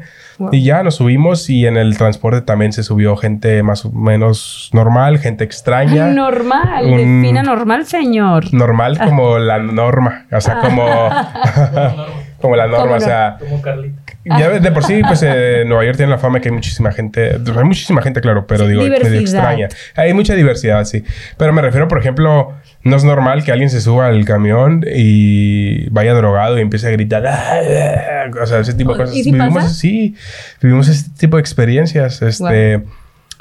Y 0.52 0.62
ya 0.62 0.82
nos 0.82 0.96
subimos 0.96 1.50
y 1.50 1.66
en 1.66 1.76
el 1.76 1.96
transporte 1.98 2.42
también 2.42 2.72
se 2.72 2.82
subió 2.82 3.16
gente 3.16 3.62
más 3.62 3.84
o 3.84 3.92
menos 3.92 4.70
normal, 4.72 5.18
gente 5.18 5.44
extraña. 5.44 6.08
normal, 6.08 6.86
defina 6.86 7.42
normal, 7.42 7.86
señor. 7.86 8.52
Normal 8.54 8.98
como 9.04 9.38
la 9.38 9.58
norma, 9.58 10.26
o 10.30 10.40
sea, 10.40 10.60
como, 10.60 10.86
como 12.40 12.56
la 12.56 12.66
norma, 12.66 12.96
o 12.96 13.00
sea. 13.00 13.36
Como 13.38 13.60
Carlita. 13.60 14.07
Ya 14.38 14.48
de 14.50 14.72
por 14.72 14.84
sí, 14.84 15.00
pues 15.06 15.22
eh, 15.22 15.64
Nueva 15.66 15.84
York 15.84 15.96
tiene 15.96 16.10
la 16.10 16.18
fama 16.18 16.40
que 16.40 16.48
hay 16.48 16.54
muchísima 16.54 16.92
gente, 16.92 17.32
hay 17.32 17.64
muchísima 17.64 18.02
gente, 18.02 18.20
claro, 18.20 18.46
pero 18.46 18.66
digo, 18.66 18.82
medio 18.82 19.20
extraña. 19.20 19.68
Hay 19.94 20.12
mucha 20.14 20.34
diversidad, 20.34 20.84
sí. 20.84 21.04
Pero 21.36 21.52
me 21.52 21.62
refiero, 21.62 21.88
por 21.88 21.98
ejemplo, 21.98 22.54
no 22.84 22.96
es 22.96 23.04
normal 23.04 23.44
que 23.44 23.52
alguien 23.52 23.70
se 23.70 23.80
suba 23.80 24.06
al 24.06 24.24
camión 24.24 24.84
y 24.94 25.88
vaya 25.90 26.14
drogado 26.14 26.58
y 26.58 26.62
empiece 26.62 26.88
a 26.88 26.90
gritar. 26.90 27.26
Ah, 27.26 28.30
o 28.40 28.46
sea, 28.46 28.60
ese 28.60 28.74
tipo 28.74 28.92
de 28.92 28.98
cosas. 28.98 29.16
¿Y 29.16 29.24
si 29.24 29.32
vivimos, 29.32 29.76
Sí, 29.76 30.14
vivimos 30.60 30.88
ese 30.88 31.10
tipo 31.18 31.36
de 31.36 31.40
experiencias. 31.40 32.22
Este, 32.22 32.82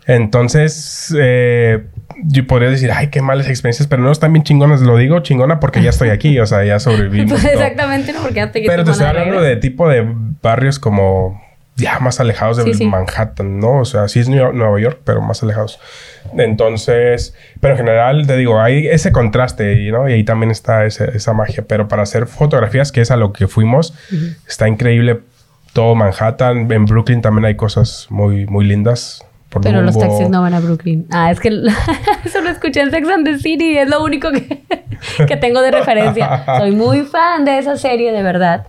Entonces, 0.08 1.14
eh, 1.20 1.84
yo 2.24 2.48
podría 2.48 2.70
decir, 2.70 2.92
ay, 2.92 3.10
qué 3.10 3.22
malas 3.22 3.50
experiencias, 3.50 3.88
pero 3.88 4.02
no 4.02 4.12
están 4.12 4.32
bien 4.32 4.44
chingonas. 4.44 4.82
Lo 4.82 4.98
digo 4.98 5.20
chingona 5.20 5.60
porque 5.60 5.84
ya 5.84 5.90
estoy 5.90 6.10
aquí, 6.10 6.40
o 6.40 6.46
sea, 6.46 6.64
ya 6.64 6.80
sobrevivimos. 6.80 7.32
Pues 7.42 7.44
exactamente, 7.44 8.14
porque 8.20 8.36
ya 8.36 8.52
te 8.52 8.64
Pero 8.66 8.84
te 8.84 8.92
estoy 8.92 9.06
hablando 9.06 9.42
de 9.42 9.58
tipo 9.58 9.88
de 9.90 10.06
barrios 10.42 10.80
como 10.80 11.42
ya 11.76 12.00
más 12.00 12.20
alejados 12.20 12.58
de 12.58 12.86
Manhattan, 12.86 13.60
¿no? 13.60 13.82
O 13.82 13.86
sea, 13.86 14.08
sí 14.08 14.20
es 14.20 14.30
Nueva 14.30 14.80
York, 14.80 15.02
pero 15.04 15.22
más 15.22 15.44
alejados. 15.44 15.80
Entonces, 16.36 17.36
pero 17.60 17.74
en 17.74 17.78
general, 17.78 18.26
te 18.26 18.36
digo, 18.36 18.60
hay 18.60 18.88
ese 18.88 19.12
contraste, 19.12 19.76
¿no? 19.92 20.10
Y 20.10 20.14
ahí 20.14 20.24
también 20.24 20.52
está 20.52 20.86
esa 20.86 21.34
magia. 21.34 21.66
Pero 21.68 21.88
para 21.88 22.04
hacer 22.04 22.26
fotografías, 22.26 22.92
que 22.92 23.02
es 23.02 23.12
a 23.12 23.18
lo 23.18 23.32
que 23.32 23.48
fuimos, 23.48 23.94
está 24.48 24.68
increíble 24.68 25.20
todo 25.74 25.94
Manhattan. 25.94 26.72
En 26.72 26.86
Brooklyn 26.86 27.22
también 27.22 27.46
hay 27.46 27.56
cosas 27.56 28.08
muy, 28.10 28.48
muy 28.48 28.66
lindas. 28.66 29.27
Pero 29.62 29.82
los 29.82 29.98
taxis 29.98 30.30
no 30.30 30.42
van 30.42 30.54
a 30.54 30.60
Brooklyn. 30.60 31.08
Ah, 31.10 31.32
es 31.32 31.40
que 31.40 31.50
eso 32.26 32.42
lo 32.44 32.50
escuché 32.50 32.82
en 32.82 32.92
Sex 32.92 33.08
and 33.10 33.26
the 33.26 33.38
City. 33.40 33.78
Es 33.78 33.90
lo 33.90 34.04
único 34.04 34.32
que, 34.32 34.64
que 35.28 35.38
tengo 35.38 35.62
de 35.62 35.72
referencia. 35.72 36.44
Soy 36.58 36.72
muy 36.72 37.04
fan 37.04 37.46
de 37.46 37.60
esa 37.60 37.78
serie, 37.78 38.12
de 38.12 38.24
verdad. 38.24 38.68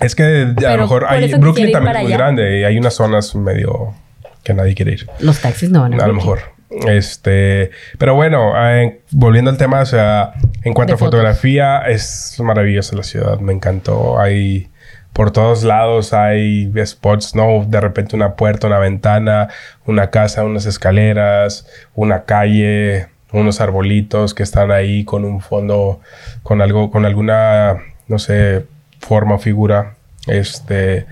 Es 0.00 0.14
que 0.14 0.54
a 0.66 0.76
lo 0.76 0.82
mejor 0.82 1.06
hay, 1.08 1.32
Brooklyn 1.34 1.72
también 1.72 1.96
es 1.96 2.02
muy 2.02 2.12
grande 2.12 2.60
y 2.60 2.64
hay 2.64 2.78
unas 2.78 2.94
zonas 2.94 3.34
medio 3.34 3.94
que 4.42 4.54
nadie 4.54 4.74
quiere 4.74 4.92
ir. 4.92 5.06
Los 5.20 5.40
taxis 5.40 5.70
no 5.70 5.82
van 5.82 6.00
a 6.00 6.04
A 6.04 6.06
lo 6.06 6.14
mejor. 6.14 6.40
Este, 6.70 7.70
pero 7.98 8.14
bueno, 8.14 8.52
eh, 8.56 9.02
volviendo 9.10 9.50
al 9.50 9.58
tema, 9.58 9.80
o 9.80 9.86
sea, 9.86 10.32
en 10.62 10.72
cuanto 10.72 10.94
a 10.94 10.96
fotografía, 10.96 11.80
es 11.80 12.36
maravillosa 12.38 12.96
la 12.96 13.02
ciudad, 13.02 13.40
me 13.40 13.52
encantó. 13.52 14.18
Hay 14.20 14.69
por 15.12 15.30
todos 15.32 15.64
lados 15.64 16.12
hay 16.12 16.72
spots, 16.84 17.34
¿no? 17.34 17.64
De 17.66 17.80
repente 17.80 18.16
una 18.16 18.34
puerta, 18.34 18.66
una 18.66 18.78
ventana, 18.78 19.48
una 19.86 20.10
casa, 20.10 20.44
unas 20.44 20.66
escaleras, 20.66 21.66
una 21.94 22.24
calle, 22.24 23.08
unos 23.32 23.60
arbolitos 23.60 24.34
que 24.34 24.42
están 24.42 24.70
ahí 24.70 25.04
con 25.04 25.24
un 25.24 25.40
fondo, 25.40 26.00
con 26.42 26.62
algo, 26.62 26.90
con 26.90 27.04
alguna, 27.04 27.78
no 28.08 28.18
sé, 28.18 28.66
forma 29.00 29.36
o 29.36 29.38
figura. 29.38 29.94
Este, 30.26 31.06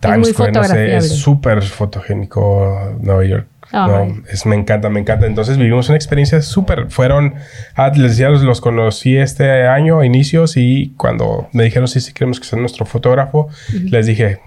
Times 0.00 0.30
Square, 0.30 0.52
no 0.52 0.64
sé, 0.64 0.96
es 0.96 1.16
súper 1.16 1.62
fotogénico 1.62 2.96
Nueva 3.00 3.24
York. 3.24 3.46
No, 3.72 4.22
es, 4.28 4.46
me 4.46 4.56
encanta, 4.56 4.88
me 4.88 5.00
encanta. 5.00 5.26
Entonces 5.26 5.58
vivimos 5.58 5.88
una 5.88 5.96
experiencia 5.96 6.40
súper. 6.40 6.90
Fueron, 6.90 7.34
ah, 7.74 7.90
les 7.94 8.12
decía, 8.12 8.28
los, 8.28 8.60
conocí 8.60 9.16
este 9.16 9.66
año 9.66 10.00
a 10.00 10.06
inicios 10.06 10.56
y 10.56 10.94
cuando 10.96 11.48
me 11.52 11.64
dijeron 11.64 11.88
sí, 11.88 12.00
sí 12.00 12.12
queremos 12.12 12.40
que 12.40 12.46
sea 12.46 12.58
nuestro 12.58 12.86
fotógrafo, 12.86 13.48
les 13.72 14.06
dije, 14.06 14.40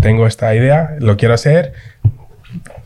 tengo 0.00 0.26
esta 0.26 0.54
idea, 0.54 0.96
lo 0.98 1.16
quiero 1.16 1.34
hacer, 1.34 1.72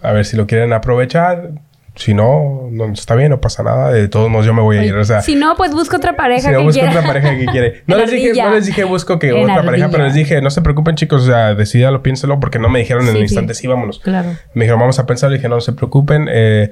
a 0.02 0.12
ver 0.12 0.24
si 0.24 0.36
lo 0.36 0.46
quieren 0.46 0.72
aprovechar, 0.72 1.50
si 1.96 2.14
no, 2.14 2.68
no 2.70 2.92
está 2.92 3.14
bien, 3.14 3.30
no 3.30 3.40
pasa 3.40 3.62
nada. 3.62 3.90
De 3.90 4.08
todos 4.08 4.30
modos, 4.30 4.46
yo 4.46 4.54
me 4.54 4.62
voy 4.62 4.78
a 4.78 4.84
ir. 4.84 4.94
O 4.94 5.04
sea, 5.04 5.20
si 5.22 5.34
no, 5.34 5.56
pues 5.56 5.72
busco 5.72 5.96
otra 5.96 6.16
pareja 6.16 6.48
si 6.48 6.54
no, 6.54 6.62
busco 6.62 6.84
otra 6.84 7.02
pareja 7.02 7.36
que 7.36 7.46
quiere. 7.46 7.82
No 7.86 7.96
les, 7.96 8.10
dije, 8.10 8.32
no 8.34 8.50
les 8.50 8.66
dije 8.66 8.84
busco 8.84 9.18
que 9.18 9.32
otra 9.32 9.64
pareja, 9.64 9.88
pero 9.90 10.04
les 10.04 10.14
dije, 10.14 10.40
no 10.40 10.50
se 10.50 10.62
preocupen, 10.62 10.94
chicos. 10.94 11.22
O 11.22 11.26
sea, 11.26 11.54
decídalo, 11.54 12.02
piénselo, 12.02 12.38
porque 12.40 12.58
no 12.58 12.68
me 12.68 12.78
dijeron 12.78 13.08
en 13.08 13.16
el 13.16 13.22
instante, 13.22 13.54
sí, 13.54 13.66
vámonos. 13.66 13.98
Claro. 13.98 14.30
Me 14.54 14.64
dijeron, 14.64 14.80
vamos 14.80 14.98
a 14.98 15.06
pensar. 15.06 15.30
Le 15.30 15.36
dije, 15.36 15.48
no 15.48 15.60
se 15.60 15.72
preocupen. 15.72 16.28
Eh, 16.30 16.70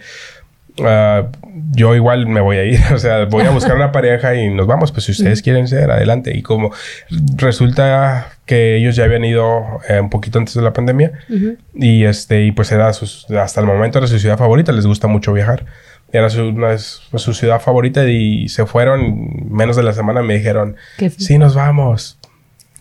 uh, 0.81 1.29
yo 1.73 1.95
igual 1.95 2.27
me 2.27 2.41
voy 2.41 2.57
a 2.57 2.65
ir, 2.65 2.81
o 2.95 2.99
sea, 2.99 3.25
voy 3.27 3.45
a 3.45 3.51
buscar 3.51 3.77
una 3.77 3.93
pareja 3.93 4.35
y 4.35 4.49
nos 4.53 4.67
vamos, 4.67 4.93
pues 4.93 5.05
si 5.05 5.13
ustedes 5.13 5.43
quieren 5.43 5.69
ser, 5.69 5.91
adelante. 5.91 6.37
Y 6.37 6.43
como 6.43 6.73
resulta 7.37 8.33
que 8.47 8.77
ellos 8.77 8.97
ya 8.97 9.05
habían 9.05 9.25
ido 9.25 9.81
eh, 9.89 10.01
un 10.01 10.11
poquito 10.11 10.39
antes 10.39 10.55
de 10.55 10.63
la 10.63 10.73
pandemia 10.73 11.13
y 11.75 12.05
este, 12.05 12.45
y 12.45 12.53
pues 12.53 12.73
era 12.73 12.89
hasta 12.89 13.61
el 13.61 13.67
momento 13.67 13.99
era 13.99 14.07
su 14.07 14.19
ciudad 14.19 14.39
favorita, 14.39 14.73
les 14.73 14.87
gusta 14.87 15.07
mucho 15.07 15.33
viajar. 15.33 15.67
Era 16.11 16.31
su, 16.31 16.55
pues, 16.59 17.03
su 17.17 17.35
ciudad 17.35 17.61
favorita 17.61 18.09
y 18.09 18.49
se 18.49 18.65
fueron 18.65 19.51
menos 19.51 19.77
de 19.77 19.83
la 19.83 19.93
semana 19.93 20.23
me 20.23 20.35
dijeron, 20.35 20.77
sí, 21.19 21.37
nos 21.37 21.55
vamos. 21.55 22.18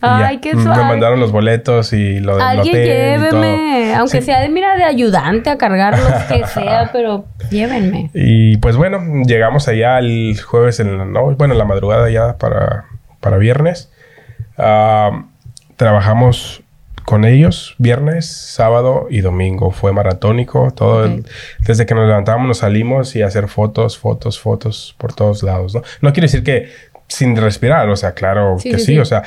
Ay, 0.00 0.38
qué 0.38 0.52
suave. 0.52 0.82
Me 0.82 0.88
mandaron 0.88 1.18
los 1.18 1.32
boletos 1.32 1.92
y 1.92 2.20
lo 2.20 2.40
Alguien 2.40 2.74
lléveme. 2.74 3.94
Aunque 3.96 4.22
sea 4.22 4.40
de, 4.40 4.48
mira, 4.48 4.76
de 4.76 4.84
ayudante 4.84 5.50
a 5.50 5.58
cargar 5.58 5.98
lo 5.98 6.08
que 6.28 6.46
sea, 6.46 6.90
pero 6.92 7.24
llévenme. 7.50 8.10
Y 8.14 8.56
pues 8.58 8.76
bueno, 8.76 9.00
llegamos 9.26 9.68
allá 9.68 9.98
el 9.98 10.40
jueves 10.40 10.80
en 10.80 10.98
la 10.98 11.04
noche, 11.04 11.36
bueno, 11.38 11.54
en 11.54 11.58
la 11.58 11.64
madrugada 11.64 12.08
ya 12.10 12.36
para, 12.38 12.84
para 13.20 13.38
viernes. 13.38 13.90
Ah, 14.56 15.24
trabajamos 15.76 16.62
con 17.08 17.24
ellos 17.24 17.74
viernes, 17.78 18.26
sábado 18.26 19.06
y 19.08 19.22
domingo. 19.22 19.70
Fue 19.70 19.92
maratónico. 19.92 20.70
Todo 20.72 21.08
desde 21.60 21.86
que 21.86 21.94
nos 21.94 22.06
levantábamos 22.06 22.48
nos 22.48 22.58
salimos 22.58 23.16
y 23.16 23.22
hacer 23.22 23.48
fotos, 23.48 23.96
fotos, 23.96 24.38
fotos 24.38 24.94
por 24.98 25.14
todos 25.14 25.42
lados. 25.42 25.74
No, 25.74 25.82
no 26.02 26.12
quiere 26.12 26.26
decir 26.26 26.44
que 26.44 26.68
sin 27.08 27.36
respirar, 27.36 27.88
o 27.88 27.96
sea, 27.96 28.12
claro 28.12 28.56
que 28.62 28.78
sí, 28.78 28.98
o 28.98 29.04
sea, 29.04 29.22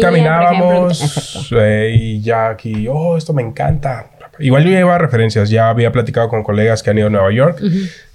caminábamos 0.00 1.50
eh, 1.56 1.92
y 1.94 2.20
ya 2.22 2.50
aquí, 2.50 2.86
oh, 2.88 3.16
esto 3.16 3.32
me 3.32 3.42
encanta. 3.42 4.06
Igual 4.38 4.64
yo 4.64 4.70
llevaba 4.70 4.98
referencias, 4.98 5.50
ya 5.50 5.68
había 5.68 5.92
platicado 5.92 6.28
con 6.28 6.42
colegas 6.42 6.82
que 6.82 6.90
han 6.90 6.98
ido 6.98 7.06
a 7.06 7.10
Nueva 7.10 7.32
York 7.32 7.60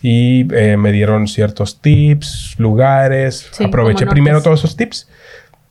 y 0.02 0.48
eh, 0.54 0.76
me 0.78 0.92
dieron 0.92 1.28
ciertos 1.28 1.82
tips, 1.82 2.56
lugares, 2.58 3.50
aproveché 3.64 4.06
primero 4.06 4.42
todos 4.42 4.60
esos 4.60 4.76
tips 4.76 5.08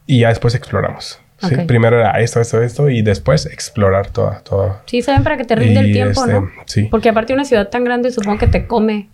y 0.06 0.20
ya 0.20 0.28
después 0.28 0.54
exploramos. 0.54 1.20
Primero 1.66 2.00
era 2.00 2.18
esto, 2.20 2.40
esto, 2.40 2.62
esto 2.62 2.90
y 2.90 3.02
después 3.02 3.46
explorar 3.46 4.10
toda, 4.10 4.40
toda. 4.40 4.82
Sí, 4.86 5.02
saben 5.02 5.22
para 5.22 5.36
que 5.36 5.44
te 5.44 5.54
rinde 5.54 5.80
el 5.80 5.92
tiempo, 5.92 6.24
este, 6.24 6.32
¿no? 6.32 6.50
Sí. 6.66 6.88
Porque 6.90 7.08
aparte 7.08 7.32
de 7.32 7.34
una 7.34 7.44
ciudad 7.44 7.68
tan 7.68 7.84
grande, 7.84 8.10
supongo 8.10 8.38
que 8.38 8.48
te 8.48 8.66
come 8.66 9.08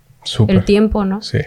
el 0.48 0.64
tiempo, 0.64 1.04
¿no? 1.04 1.20
Sí. 1.20 1.40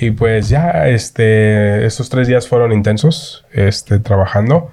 Y 0.00 0.12
pues 0.12 0.48
ya, 0.48 0.86
este, 0.88 1.84
estos 1.84 2.08
tres 2.08 2.28
días 2.28 2.46
fueron 2.46 2.72
intensos, 2.72 3.44
este, 3.52 3.98
trabajando. 3.98 4.70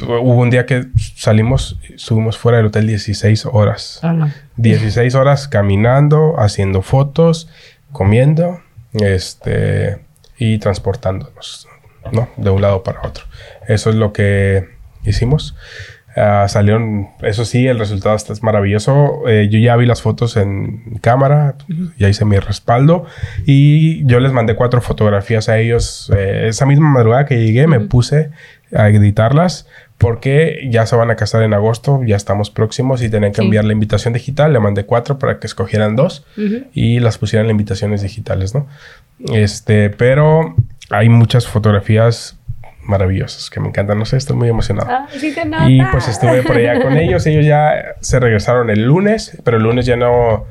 Hubo 0.00 0.40
un 0.40 0.50
día 0.50 0.64
que 0.66 0.86
salimos, 1.16 1.78
subimos 1.96 2.38
fuera 2.38 2.58
del 2.58 2.66
hotel 2.66 2.86
16 2.86 3.46
horas. 3.46 4.00
16 4.56 5.14
horas 5.16 5.48
caminando, 5.48 6.34
haciendo 6.38 6.82
fotos, 6.82 7.48
comiendo, 7.92 8.60
este, 8.92 9.98
y 10.38 10.58
transportándonos, 10.58 11.68
¿no? 12.12 12.28
De 12.36 12.50
un 12.50 12.62
lado 12.62 12.82
para 12.82 13.02
otro. 13.02 13.24
Eso 13.66 13.90
es 13.90 13.96
lo 13.96 14.12
que 14.12 14.68
hicimos. 15.04 15.56
Ah, 16.16 16.46
salieron, 16.48 17.08
eso 17.22 17.44
sí, 17.44 17.66
el 17.66 17.78
resultado 17.78 18.14
está 18.14 18.32
maravilloso. 18.40 19.28
Eh, 19.28 19.48
yo 19.50 19.58
ya 19.58 19.74
vi 19.76 19.84
las 19.84 20.00
fotos 20.00 20.36
en 20.36 20.98
cámara, 21.00 21.56
ya 21.98 22.08
hice 22.08 22.24
mi 22.24 22.38
respaldo 22.38 23.04
y 23.46 24.06
yo 24.06 24.20
les 24.20 24.32
mandé 24.32 24.54
cuatro 24.54 24.80
fotografías 24.80 25.48
a 25.48 25.58
ellos. 25.58 26.12
Eh, 26.16 26.46
esa 26.48 26.66
misma 26.66 26.88
madrugada 26.88 27.26
que 27.26 27.44
llegué 27.44 27.66
me 27.66 27.80
puse 27.80 28.30
a 28.72 28.88
editarlas 28.88 29.66
porque 29.98 30.68
ya 30.70 30.86
se 30.86 30.94
van 30.94 31.10
a 31.10 31.16
casar 31.16 31.42
en 31.42 31.54
agosto, 31.54 32.00
ya 32.04 32.16
estamos 32.16 32.50
próximos 32.50 33.02
y 33.02 33.08
tenían 33.10 33.32
que 33.32 33.42
enviar 33.42 33.64
la 33.64 33.72
invitación 33.72 34.14
digital. 34.14 34.52
Le 34.52 34.60
mandé 34.60 34.84
cuatro 34.84 35.18
para 35.18 35.40
que 35.40 35.48
escogieran 35.48 35.96
dos 35.96 36.24
y 36.72 37.00
las 37.00 37.18
pusieran 37.18 37.46
en 37.46 37.52
invitaciones 37.52 38.02
digitales, 38.02 38.54
¿no? 38.54 38.68
Este, 39.32 39.90
pero 39.90 40.54
hay 40.90 41.08
muchas 41.08 41.46
fotografías 41.46 42.36
maravillosas 42.84 43.50
que 43.50 43.60
me 43.60 43.68
encantan. 43.68 43.98
No 43.98 44.04
sé, 44.04 44.16
estoy 44.16 44.36
muy 44.36 44.48
emocionado. 44.48 44.90
Ah, 44.90 45.08
y 45.68 45.82
pues 45.84 46.08
estuve 46.08 46.42
por 46.42 46.56
allá 46.56 46.80
con 46.80 46.96
ellos. 46.96 47.26
Ellos 47.26 47.44
ya 47.44 47.96
se 48.00 48.20
regresaron 48.20 48.70
el 48.70 48.82
lunes, 48.82 49.38
pero 49.44 49.56
el 49.56 49.62
lunes 49.62 49.86
ya 49.86 49.96
no, 49.96 50.46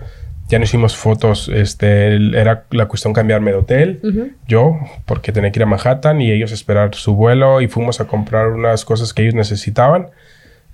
ya 0.50 0.60
no 0.60 0.66
hicimos 0.66 0.96
fotos. 0.96 1.50
Este, 1.54 2.16
era 2.38 2.66
la 2.72 2.88
cuestión 2.88 3.14
cambiarme 3.14 3.52
de 3.52 3.58
hotel. 3.58 4.36
Yo, 4.48 4.80
porque 5.06 5.32
tenía 5.32 5.52
que 5.52 5.60
ir 5.60 5.64
a 5.64 5.68
Manhattan 5.68 6.22
y 6.22 6.32
ellos 6.32 6.52
esperar 6.52 6.96
su 6.96 7.16
vuelo 7.16 7.62
y 7.62 7.68
fuimos 7.68 8.02
a 8.02 8.06
comprar 8.06 8.48
unas 8.50 8.86
cosas 8.86 9.14
que 9.14 9.24
ellos 9.24 9.36
necesitaban. 9.36 10.08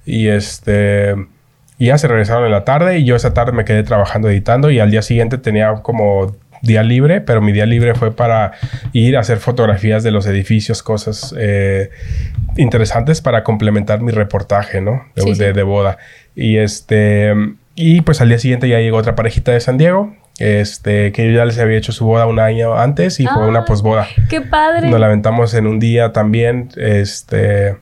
Y 0.05 0.27
este, 0.27 1.15
y 1.77 1.87
ya 1.87 1.97
se 1.97 2.07
regresaron 2.07 2.45
en 2.45 2.51
la 2.51 2.65
tarde 2.65 2.99
y 2.99 3.05
yo 3.05 3.15
esa 3.15 3.33
tarde 3.33 3.53
me 3.53 3.63
quedé 3.63 3.83
trabajando 3.83 4.29
editando 4.29 4.69
y 4.69 4.79
al 4.79 4.91
día 4.91 5.01
siguiente 5.01 5.37
tenía 5.37 5.73
como 5.75 6.35
día 6.61 6.83
libre, 6.83 7.21
pero 7.21 7.41
mi 7.41 7.51
día 7.51 7.65
libre 7.65 7.95
fue 7.95 8.15
para 8.15 8.53
ir 8.93 9.17
a 9.17 9.21
hacer 9.21 9.37
fotografías 9.37 10.03
de 10.03 10.11
los 10.11 10.25
edificios, 10.27 10.83
cosas 10.83 11.33
eh, 11.37 11.89
interesantes 12.57 13.21
para 13.21 13.43
complementar 13.43 14.01
mi 14.01 14.11
reportaje, 14.11 14.81
¿no? 14.81 15.05
De, 15.15 15.53
de, 15.53 15.63
boda. 15.63 15.97
Y 16.35 16.57
este, 16.57 17.33
y 17.75 18.01
pues 18.01 18.21
al 18.21 18.29
día 18.29 18.39
siguiente 18.39 18.67
ya 18.67 18.79
llegó 18.79 18.97
otra 18.97 19.15
parejita 19.15 19.51
de 19.51 19.59
San 19.59 19.77
Diego. 19.77 20.15
Este, 20.39 21.11
que 21.11 21.27
yo 21.27 21.37
ya 21.37 21.43
les 21.43 21.59
había 21.59 21.77
hecho 21.77 21.91
su 21.91 22.05
boda 22.05 22.25
un 22.25 22.39
año 22.39 22.77
antes 22.77 23.19
y 23.19 23.27
fue 23.27 23.45
una 23.45 23.65
posboda. 23.65 24.07
¡Qué 24.29 24.39
padre! 24.39 24.89
Nos 24.89 24.99
la 24.99 25.07
aventamos 25.07 25.53
en 25.53 25.67
un 25.67 25.79
día 25.79 26.13
también. 26.13 26.69
Este, 26.77 27.75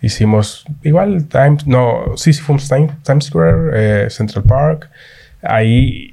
hicimos 0.00 0.64
igual 0.82 1.26
Times, 1.28 1.66
no, 1.66 2.16
sí, 2.16 2.32
sí 2.32 2.40
fuimos 2.40 2.68
Times, 2.68 2.92
Times 3.02 3.26
Square, 3.26 3.70
eh, 3.74 4.10
Central 4.10 4.44
Park. 4.44 4.90
Ahí 5.42 6.10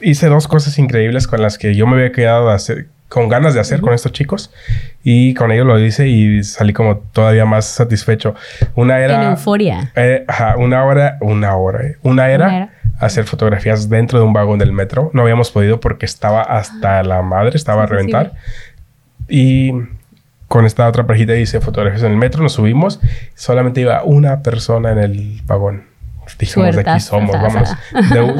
hice 0.00 0.28
dos 0.28 0.48
cosas 0.48 0.78
increíbles 0.78 1.26
con 1.26 1.42
las 1.42 1.58
que 1.58 1.74
yo 1.74 1.86
me 1.86 1.96
había 1.96 2.12
quedado 2.12 2.50
hacer, 2.50 2.88
con 3.08 3.28
ganas 3.28 3.54
de 3.54 3.60
hacer 3.60 3.80
con 3.80 3.94
estos 3.94 4.12
chicos 4.12 4.52
y 5.04 5.34
con 5.34 5.52
ellos 5.52 5.66
lo 5.66 5.78
hice 5.78 6.08
y 6.08 6.42
salí 6.42 6.72
como 6.72 6.98
todavía 6.98 7.44
más 7.44 7.66
satisfecho. 7.66 8.34
Una 8.74 8.98
era... 8.98 9.22
En 9.22 9.30
euforia. 9.30 9.92
Eh, 9.94 10.24
ajá, 10.26 10.56
una 10.56 10.84
hora, 10.84 11.18
una 11.20 11.56
hora, 11.56 11.86
eh. 11.86 11.96
una 12.02 12.30
era, 12.30 12.70
hacer 12.98 13.24
fotografías 13.24 13.88
dentro 13.88 14.18
de 14.18 14.24
un 14.24 14.32
vagón 14.32 14.58
del 14.58 14.72
metro. 14.72 15.10
No 15.12 15.22
habíamos 15.22 15.50
podido 15.50 15.80
porque 15.80 16.06
estaba 16.06 16.42
hasta 16.42 17.02
la 17.02 17.22
madre, 17.22 17.56
estaba 17.56 17.84
a 17.84 17.86
reventar. 17.86 18.32
Y 19.28 19.72
con 20.48 20.64
esta 20.64 20.88
otra 20.88 21.06
parejita 21.06 21.36
hice 21.36 21.60
fotografías 21.60 22.02
en 22.02 22.12
el 22.12 22.18
metro, 22.18 22.42
nos 22.42 22.52
subimos, 22.52 23.00
solamente 23.34 23.80
iba 23.80 24.02
una 24.04 24.42
persona 24.42 24.92
en 24.92 24.98
el 24.98 25.42
vagón 25.44 25.95
dijimos 26.38 26.74
de 26.74 26.80
aquí 26.82 27.00
somos, 27.00 27.32
vámonos. 27.32 27.70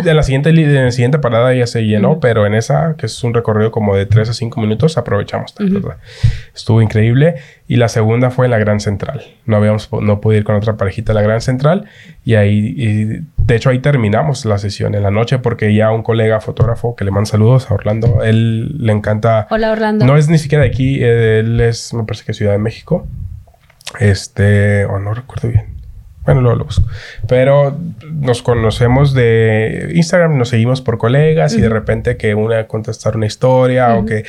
De, 0.05 0.15
la 0.15 0.23
siguiente, 0.23 0.53
de 0.53 0.85
la 0.85 0.91
siguiente 0.91 1.19
parada 1.19 1.55
ya 1.55 1.67
se 1.67 1.83
llenó, 1.83 2.21
pero 2.21 2.47
en 2.47 2.55
esa, 2.55 2.95
que 2.97 3.07
es 3.07 3.25
un 3.25 3.35
recorrido 3.35 3.71
como 3.71 3.97
de 3.97 4.07
3 4.07 4.29
a 4.29 4.33
5 4.33 4.61
minutos, 4.61 4.99
aprovechamos. 4.99 5.55
Estuvo 6.55 6.83
increíble. 6.83 7.37
Y 7.69 7.77
la 7.77 7.89
segunda 7.89 8.31
fue 8.31 8.47
en 8.47 8.53
la 8.53 8.59
Gran 8.59 8.81
Central. 8.81 9.23
No 9.45 9.57
habíamos, 9.57 9.91
no 9.93 10.21
pude 10.21 10.37
ir 10.37 10.45
con 10.45 10.55
otra 10.55 10.77
parejita 10.77 11.13
a 11.13 11.15
la 11.15 11.23
Gran 11.23 11.41
Central. 11.41 11.87
Y 12.25 12.35
ahí 12.35 13.25
de 13.47 13.55
hecho, 13.55 13.71
ahí 13.71 13.79
terminamos 13.79 14.45
la 14.45 14.59
sesión 14.59 14.97
en 14.97 15.05
la 15.05 15.13
noche 15.13 15.39
porque 15.39 15.73
ya 15.73 15.93
un 15.93 16.03
colega 16.03 16.41
fotógrafo 16.41 16.97
que 16.97 17.05
le 17.05 17.13
manda 17.13 17.27
saludos 17.27 17.71
a 17.71 17.75
Orlando, 17.75 18.25
él 18.25 18.77
le 18.85 18.93
encanta... 18.93 19.47
Hola 19.51 19.71
Orlando. 19.71 20.05
No 20.05 20.17
es 20.17 20.29
ni 20.29 20.39
siquiera 20.39 20.65
de 20.65 20.71
aquí, 20.71 21.03
él 21.03 21.61
es, 21.61 21.95
me 21.95 22.03
parece 22.03 22.25
que 22.25 22.35
Ciudad 22.35 22.53
de 22.53 22.59
México. 22.59 23.07
Este, 24.01 24.85
o 24.87 24.99
no 24.99 25.15
recuerdo 25.15 25.49
bien. 25.49 25.76
Bueno, 26.27 26.41
luego 26.41 26.59
lo 26.59 26.65
busco. 26.65 26.85
Pero 27.29 27.79
nos 28.13 28.43
conocemos 28.43 29.15
de 29.15 29.93
Instagram, 29.95 30.37
nos 30.37 30.51
seguimos 30.51 30.83
por 30.83 30.99
colegas 30.99 31.55
y 31.55 31.61
de 31.61 31.69
repente 31.69 32.17
que 32.17 32.35
una 32.35 32.67
contestar 32.67 33.17
una 33.17 33.27
historia 33.27 33.95
o 33.95 34.05
que 34.05 34.25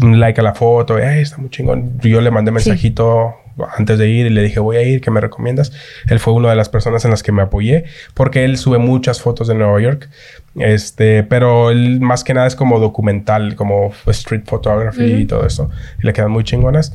un 0.00 0.20
like 0.20 0.40
a 0.40 0.44
la 0.44 0.54
foto, 0.54 0.96
Ay, 0.96 1.22
está 1.22 1.38
muy 1.38 1.50
chingón. 1.50 1.98
Yo 2.00 2.20
le 2.20 2.30
mandé 2.30 2.50
mensajito 2.50 3.34
antes 3.76 3.98
de 3.98 4.08
ir 4.08 4.26
y 4.26 4.30
le 4.30 4.42
dije, 4.42 4.60
voy 4.60 4.76
a 4.76 4.82
ir, 4.82 5.00
¿qué 5.00 5.10
me 5.10 5.20
recomiendas? 5.20 5.72
Él 6.08 6.18
fue 6.20 6.32
una 6.32 6.50
de 6.50 6.56
las 6.56 6.68
personas 6.68 7.04
en 7.04 7.10
las 7.10 7.22
que 7.22 7.32
me 7.32 7.42
apoyé 7.42 7.84
porque 8.14 8.44
él 8.44 8.56
sube 8.56 8.78
muchas 8.78 9.20
fotos 9.20 9.48
de 9.48 9.54
Nueva 9.54 9.80
York. 9.80 10.08
Este, 10.56 11.22
pero 11.22 11.70
él 11.70 12.00
más 12.00 12.24
que 12.24 12.34
nada 12.34 12.46
es 12.46 12.56
como 12.56 12.80
documental, 12.80 13.54
como 13.56 13.92
street 14.06 14.42
photography 14.46 15.04
y 15.04 15.26
todo 15.26 15.46
eso. 15.46 15.70
Y 16.02 16.06
le 16.06 16.12
quedan 16.12 16.30
muy 16.30 16.44
chingonas. 16.44 16.92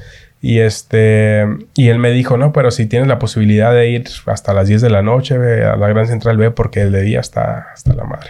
Y 0.47 0.59
este, 0.59 1.43
y 1.73 1.87
él 1.87 1.97
me 1.97 2.11
dijo, 2.11 2.37
no, 2.37 2.53
pero 2.53 2.69
si 2.69 2.85
tienes 2.85 3.07
la 3.07 3.17
posibilidad 3.17 3.73
de 3.73 3.89
ir 3.89 4.03
hasta 4.27 4.53
las 4.53 4.67
10 4.67 4.79
de 4.79 4.91
la 4.91 5.01
noche 5.01 5.39
ve 5.39 5.65
a 5.65 5.75
la 5.75 5.87
Gran 5.87 6.05
Central, 6.05 6.37
ve 6.37 6.51
porque 6.51 6.81
el 6.81 6.91
de 6.91 7.01
día 7.01 7.19
está 7.19 7.69
hasta 7.73 7.95
la 7.95 8.03
madre. 8.03 8.29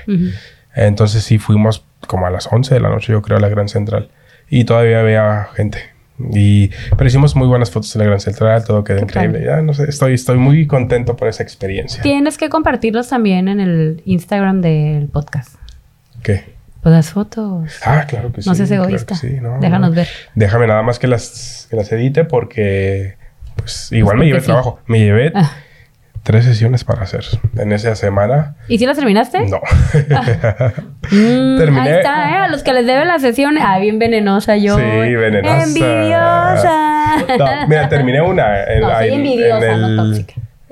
Entonces 0.73 1.25
sí 1.25 1.39
fuimos 1.39 1.83
como 2.07 2.25
a 2.25 2.29
las 2.29 2.47
11 2.49 2.73
de 2.73 2.79
la 2.79 2.87
noche, 2.87 3.11
yo 3.11 3.21
creo, 3.21 3.37
a 3.37 3.41
la 3.41 3.49
Gran 3.49 3.67
Central. 3.67 4.11
Y 4.49 4.63
todavía 4.63 5.01
había 5.01 5.49
gente. 5.55 5.79
Y, 6.31 6.69
pero 6.91 7.05
hicimos 7.05 7.35
muy 7.35 7.49
buenas 7.49 7.69
fotos 7.69 7.93
en 7.97 7.99
la 7.99 8.05
Gran 8.05 8.21
Central, 8.21 8.63
todo 8.63 8.85
quedó 8.85 8.99
increíble. 8.99 9.43
Ya 9.45 9.61
no 9.61 9.73
sé, 9.73 9.83
estoy, 9.89 10.13
estoy 10.13 10.37
muy 10.37 10.67
contento 10.67 11.17
por 11.17 11.27
esa 11.27 11.43
experiencia. 11.43 12.01
Tienes 12.01 12.37
que 12.37 12.47
compartirlos 12.47 13.09
también 13.09 13.49
en 13.49 13.59
el 13.59 14.01
Instagram 14.05 14.61
del 14.61 15.09
podcast. 15.09 15.55
¿Qué? 16.23 16.54
Pues 16.85 16.93
las 16.93 17.09
fotos. 17.09 17.79
Ah, 17.83 18.05
claro 18.07 18.31
que 18.31 18.43
sí. 18.43 18.47
No 18.47 18.53
seas 18.53 18.69
egoísta. 18.69 19.15
Déjanos 19.59 19.95
ver. 19.95 20.07
Déjame 20.35 20.67
nada 20.67 20.83
más 20.83 20.99
que 20.99 21.07
las, 21.07 21.65
que 21.71 21.75
las 21.75 21.91
edite 21.91 22.25
porque, 22.25 23.15
pues, 23.55 23.91
igual 23.91 24.17
me 24.17 24.27
llevé 24.27 24.41
trabajo. 24.41 24.79
Me 24.85 24.99
llevé 24.99 25.31
ah 25.33 25.51
tres 26.21 26.43
sesiones 26.43 26.83
para 26.83 27.03
hacer 27.03 27.23
en 27.55 27.71
esa 27.71 27.95
semana. 27.95 28.55
¿Y 28.67 28.79
si 28.79 28.85
las 28.85 28.97
terminaste? 28.97 29.47
No. 29.47 29.61
Mm, 31.11 31.59
Terminé. 31.59 31.81
Ahí 31.81 31.97
está, 31.97 32.31
¿eh? 32.31 32.33
A 32.33 32.47
los 32.47 32.63
que 32.63 32.73
les 32.73 32.87
debe 32.87 33.05
las 33.05 33.21
sesiones. 33.21 33.63
Ah, 33.63 33.77
bien 33.77 33.99
venenosa 33.99 34.57
yo. 34.57 34.75
Sí, 34.75 34.81
venenosa. 34.81 35.63
Envidiosa. 35.63 37.65
mira, 37.67 37.87
terminé 37.89 38.21
una. 38.21 38.63
En, 38.67 38.81
no, 38.81 38.97
soy 38.97 39.09
envidiosa, 39.09 39.71
en 39.71 39.83
el, 39.83 40.25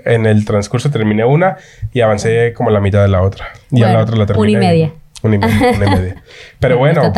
En 0.06 0.26
el 0.26 0.44
transcurso 0.44 0.90
terminé 0.90 1.24
una 1.24 1.58
y 1.94 2.02
avancé 2.02 2.52
como 2.54 2.72
la 2.72 2.80
mitad 2.80 3.04
de 3.04 3.10
la 3.10 3.22
otra. 3.22 3.46
Y 3.70 3.84
a 3.84 3.94
la 3.94 4.00
otra 4.00 4.16
la 4.16 4.26
terminé. 4.26 4.58
Una 4.58 4.66
y 4.66 4.68
media. 4.68 4.92
Una 5.24 5.36
y 5.36 5.38
media. 5.40 5.72
Una 5.78 5.86
y 5.86 5.90
media. 5.90 6.24
Pero 6.60 6.78
bueno, 6.78 7.12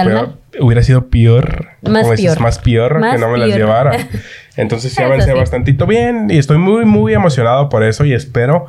hubiera 0.60 0.84
sido 0.84 1.10
peor. 1.10 1.68
Más 1.82 2.08
peor. 2.08 2.40
más 2.40 2.60
peor 2.60 3.02
que 3.12 3.18
no 3.18 3.30
me 3.30 3.38
las 3.38 3.56
llevara. 3.56 3.98
Entonces 4.58 4.94
sí 4.94 5.04
avancé 5.04 5.34
bastantito 5.34 5.86
bien 5.86 6.28
y 6.30 6.38
estoy 6.38 6.58
muy, 6.58 6.86
muy 6.86 7.14
emocionado 7.14 7.68
por 7.68 7.84
eso 7.84 8.06
y 8.06 8.14
espero 8.14 8.68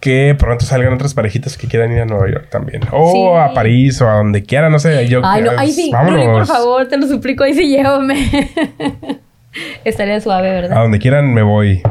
que 0.00 0.34
pronto 0.38 0.64
salgan 0.64 0.92
otras 0.92 1.14
parejitas 1.14 1.56
que 1.58 1.66
quieran 1.66 1.92
ir 1.92 2.00
a 2.00 2.04
Nueva 2.04 2.30
York 2.30 2.48
también. 2.50 2.82
O 2.90 3.38
a 3.38 3.52
París 3.52 4.00
o 4.00 4.08
a 4.08 4.14
donde 4.14 4.42
quieran, 4.42 4.70
no 4.70 4.78
sé. 4.78 5.08
Yo, 5.08 5.20
Ay, 5.24 5.42
no, 5.42 5.50
ahí 5.56 5.72
sí. 5.72 5.90
por 5.90 6.46
favor, 6.46 6.88
te 6.88 6.96
lo 6.96 7.06
suplico, 7.06 7.44
ahí 7.44 7.54
sí 7.54 7.68
llévame. 7.68 8.50
Estaría 9.84 10.20
suave, 10.20 10.50
¿verdad? 10.50 10.78
A 10.78 10.82
donde 10.82 10.98
quieran 10.98 11.32
me 11.32 11.42
voy. 11.42 11.82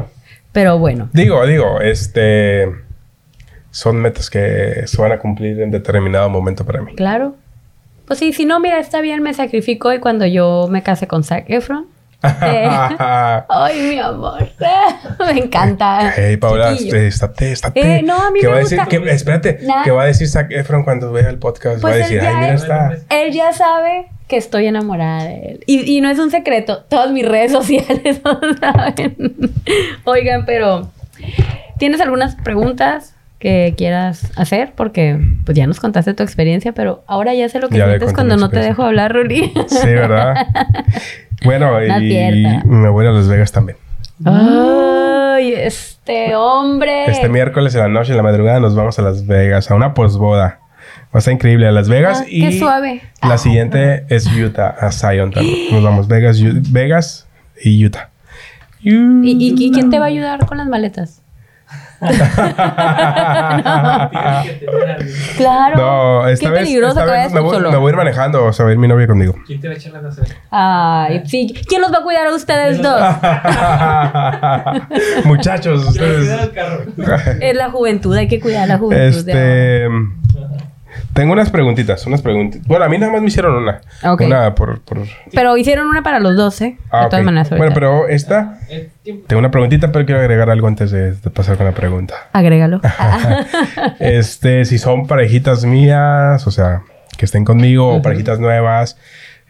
Pero 0.52 0.78
bueno. 0.78 1.10
Digo, 1.12 1.44
digo, 1.46 1.80
este... 1.80 2.83
Son 3.74 3.96
metas 3.96 4.30
que 4.30 4.84
se 4.86 5.02
van 5.02 5.10
a 5.10 5.18
cumplir 5.18 5.60
en 5.60 5.72
determinado 5.72 6.30
momento 6.30 6.64
para 6.64 6.80
mí. 6.80 6.94
Claro. 6.94 7.34
Pues 8.06 8.20
sí, 8.20 8.32
si 8.32 8.44
no, 8.44 8.60
mira, 8.60 8.78
está 8.78 9.00
bien, 9.00 9.20
me 9.20 9.34
sacrifico 9.34 9.92
y 9.92 9.98
cuando 9.98 10.26
yo 10.26 10.68
me 10.70 10.84
case 10.84 11.08
con 11.08 11.24
Zac 11.24 11.50
Efron, 11.50 11.86
eh, 12.22 12.68
ay, 13.48 13.82
mi 13.82 13.98
amor. 13.98 14.48
me 15.18 15.40
encanta. 15.40 16.12
Hey, 16.14 16.36
Paula, 16.36 16.70
estate, 16.70 17.50
estate. 17.50 17.98
Eh, 17.98 18.02
no, 18.04 18.14
a 18.14 18.30
mí 18.30 18.38
¿Qué 18.38 18.46
me 18.46 18.52
va 18.52 18.60
gusta. 18.60 18.82
A 18.82 18.84
decir, 18.84 19.02
que, 19.02 19.10
espérate, 19.10 19.58
¿qué 19.82 19.90
va 19.90 20.04
a 20.04 20.06
decir 20.06 20.28
Zac 20.28 20.52
Efron 20.52 20.84
cuando 20.84 21.10
vea 21.10 21.28
el 21.28 21.38
podcast? 21.38 21.80
Pues 21.80 21.84
va 21.84 21.96
a 21.96 21.98
decir, 21.98 22.20
ay, 22.20 22.36
mira, 22.36 22.54
está. 22.54 22.96
Él 23.10 23.32
ya 23.32 23.52
sabe 23.52 24.06
que 24.28 24.36
estoy 24.36 24.66
enamorada 24.68 25.24
de 25.24 25.34
él. 25.46 25.64
Y, 25.66 25.96
y 25.96 26.00
no 26.00 26.10
es 26.10 26.20
un 26.20 26.30
secreto. 26.30 26.84
Todas 26.88 27.10
mis 27.10 27.26
redes 27.26 27.50
sociales 27.60 28.20
lo 28.22 28.38
saben. 28.54 29.34
Oigan, 30.04 30.44
pero... 30.46 30.88
¿Tienes 31.76 32.00
algunas 32.00 32.36
preguntas? 32.36 33.13
Que 33.38 33.74
quieras 33.76 34.32
hacer, 34.36 34.72
porque 34.74 35.18
pues 35.44 35.56
ya 35.56 35.66
nos 35.66 35.80
contaste 35.80 36.14
tu 36.14 36.22
experiencia, 36.22 36.72
pero 36.72 37.04
ahora 37.06 37.34
ya 37.34 37.48
sé 37.48 37.60
lo 37.60 37.68
que 37.68 37.76
sientes 37.76 38.12
cuando 38.12 38.36
no 38.36 38.48
te 38.48 38.60
dejo 38.60 38.82
hablar, 38.82 39.12
Ruli. 39.12 39.52
Sí, 39.68 39.86
¿verdad? 39.86 40.46
bueno, 41.44 41.82
y 41.84 42.62
me 42.64 42.88
voy 42.88 43.06
a 43.06 43.10
Las 43.10 43.28
Vegas 43.28 43.52
también. 43.52 43.76
Ay, 44.24 45.52
este 45.52 46.36
hombre. 46.36 47.10
Este 47.10 47.28
miércoles 47.28 47.74
en 47.74 47.80
la 47.80 47.88
noche, 47.88 48.12
en 48.12 48.16
la 48.16 48.22
madrugada, 48.22 48.60
nos 48.60 48.74
vamos 48.74 48.98
a 48.98 49.02
Las 49.02 49.26
Vegas, 49.26 49.70
a 49.70 49.74
una 49.74 49.94
posboda. 49.94 50.60
Va 51.06 51.18
a 51.18 51.18
estar 51.18 51.34
increíble 51.34 51.66
a 51.66 51.72
Las 51.72 51.88
Vegas. 51.88 52.22
Ah, 52.22 52.26
y 52.28 52.40
qué 52.40 52.58
suave. 52.58 53.02
La 53.22 53.38
siguiente 53.38 54.04
es 54.08 54.26
Utah, 54.26 54.68
a 54.68 54.90
Zion 54.90 55.30
también. 55.32 55.72
Nos 55.72 55.82
vamos 55.82 56.08
Vegas, 56.08 56.38
Vegas 56.72 57.26
y 57.62 57.84
Utah. 57.84 58.10
¿Y 58.80 59.70
quién 59.72 59.90
te 59.90 59.98
va 59.98 60.06
a 60.06 60.08
ayudar 60.08 60.46
con 60.46 60.58
las 60.58 60.68
maletas? 60.68 61.23
Claro. 65.36 65.76
No, 65.76 66.28
esta 66.28 66.46
Qué 66.46 66.52
vez, 66.52 66.60
peligroso 66.60 67.00
esta 67.00 67.12
vez 67.12 67.32
me, 67.32 67.40
voy, 67.40 67.60
me 67.60 67.76
voy 67.76 67.88
a 67.88 67.90
ir 67.90 67.96
manejando, 67.96 68.44
o 68.44 68.52
sea, 68.52 68.64
va 68.64 68.70
a 68.70 68.72
ir 68.72 68.78
mi 68.78 68.88
novia 68.88 69.06
conmigo. 69.06 69.34
¿Quién 69.46 69.60
te 69.60 69.68
va 69.68 69.74
a 69.74 69.76
echar 69.76 69.92
la 69.92 70.00
gasolina? 70.00 70.34
Ay, 70.50 71.22
sí. 71.26 71.54
¿Quién 71.66 71.80
los 71.80 71.92
va 71.92 71.98
a 71.98 72.02
cuidar 72.02 72.26
a 72.26 72.34
ustedes 72.34 72.82
dos? 72.82 73.00
Muchachos, 75.24 75.88
ustedes. 75.88 76.28
es 77.40 77.56
la 77.56 77.70
juventud, 77.70 78.14
hay 78.16 78.28
que 78.28 78.40
cuidar 78.40 78.64
a 78.64 78.66
la 78.66 78.78
juventud. 78.78 79.18
Este. 79.18 79.88
Tengo 81.14 81.32
unas 81.32 81.48
preguntitas, 81.50 82.04
unas 82.06 82.22
preguntitas. 82.22 82.66
Bueno, 82.66 82.84
a 82.84 82.88
mí 82.88 82.98
nada 82.98 83.12
más 83.12 83.22
me 83.22 83.28
hicieron 83.28 83.54
una. 83.54 83.80
Una 84.18 84.54
por, 84.56 84.82
Pero 85.32 85.56
hicieron 85.56 85.86
una 85.86 86.02
para 86.02 86.18
los 86.18 86.36
dos, 86.36 86.60
¿eh? 86.60 86.76
Ah, 86.90 87.04
de 87.04 87.10
todas 87.10 87.24
maneras. 87.24 87.50
Bueno, 87.50 87.72
pero 87.72 88.08
esta... 88.08 88.58
Tengo 89.04 89.38
una 89.38 89.52
preguntita, 89.52 89.92
pero 89.92 90.04
quiero 90.04 90.20
agregar 90.20 90.50
algo 90.50 90.66
antes 90.66 90.90
de, 90.90 91.12
pasar 91.32 91.56
con 91.56 91.66
la 91.66 91.72
pregunta. 91.72 92.14
Agrégalo. 92.32 92.80
este, 94.00 94.64
si 94.64 94.78
son 94.78 95.06
parejitas 95.06 95.64
mías, 95.64 96.46
o 96.48 96.50
sea, 96.50 96.82
que 97.16 97.26
estén 97.26 97.44
conmigo, 97.44 97.94
o 97.94 98.02
parejitas 98.02 98.40
nuevas, 98.40 98.98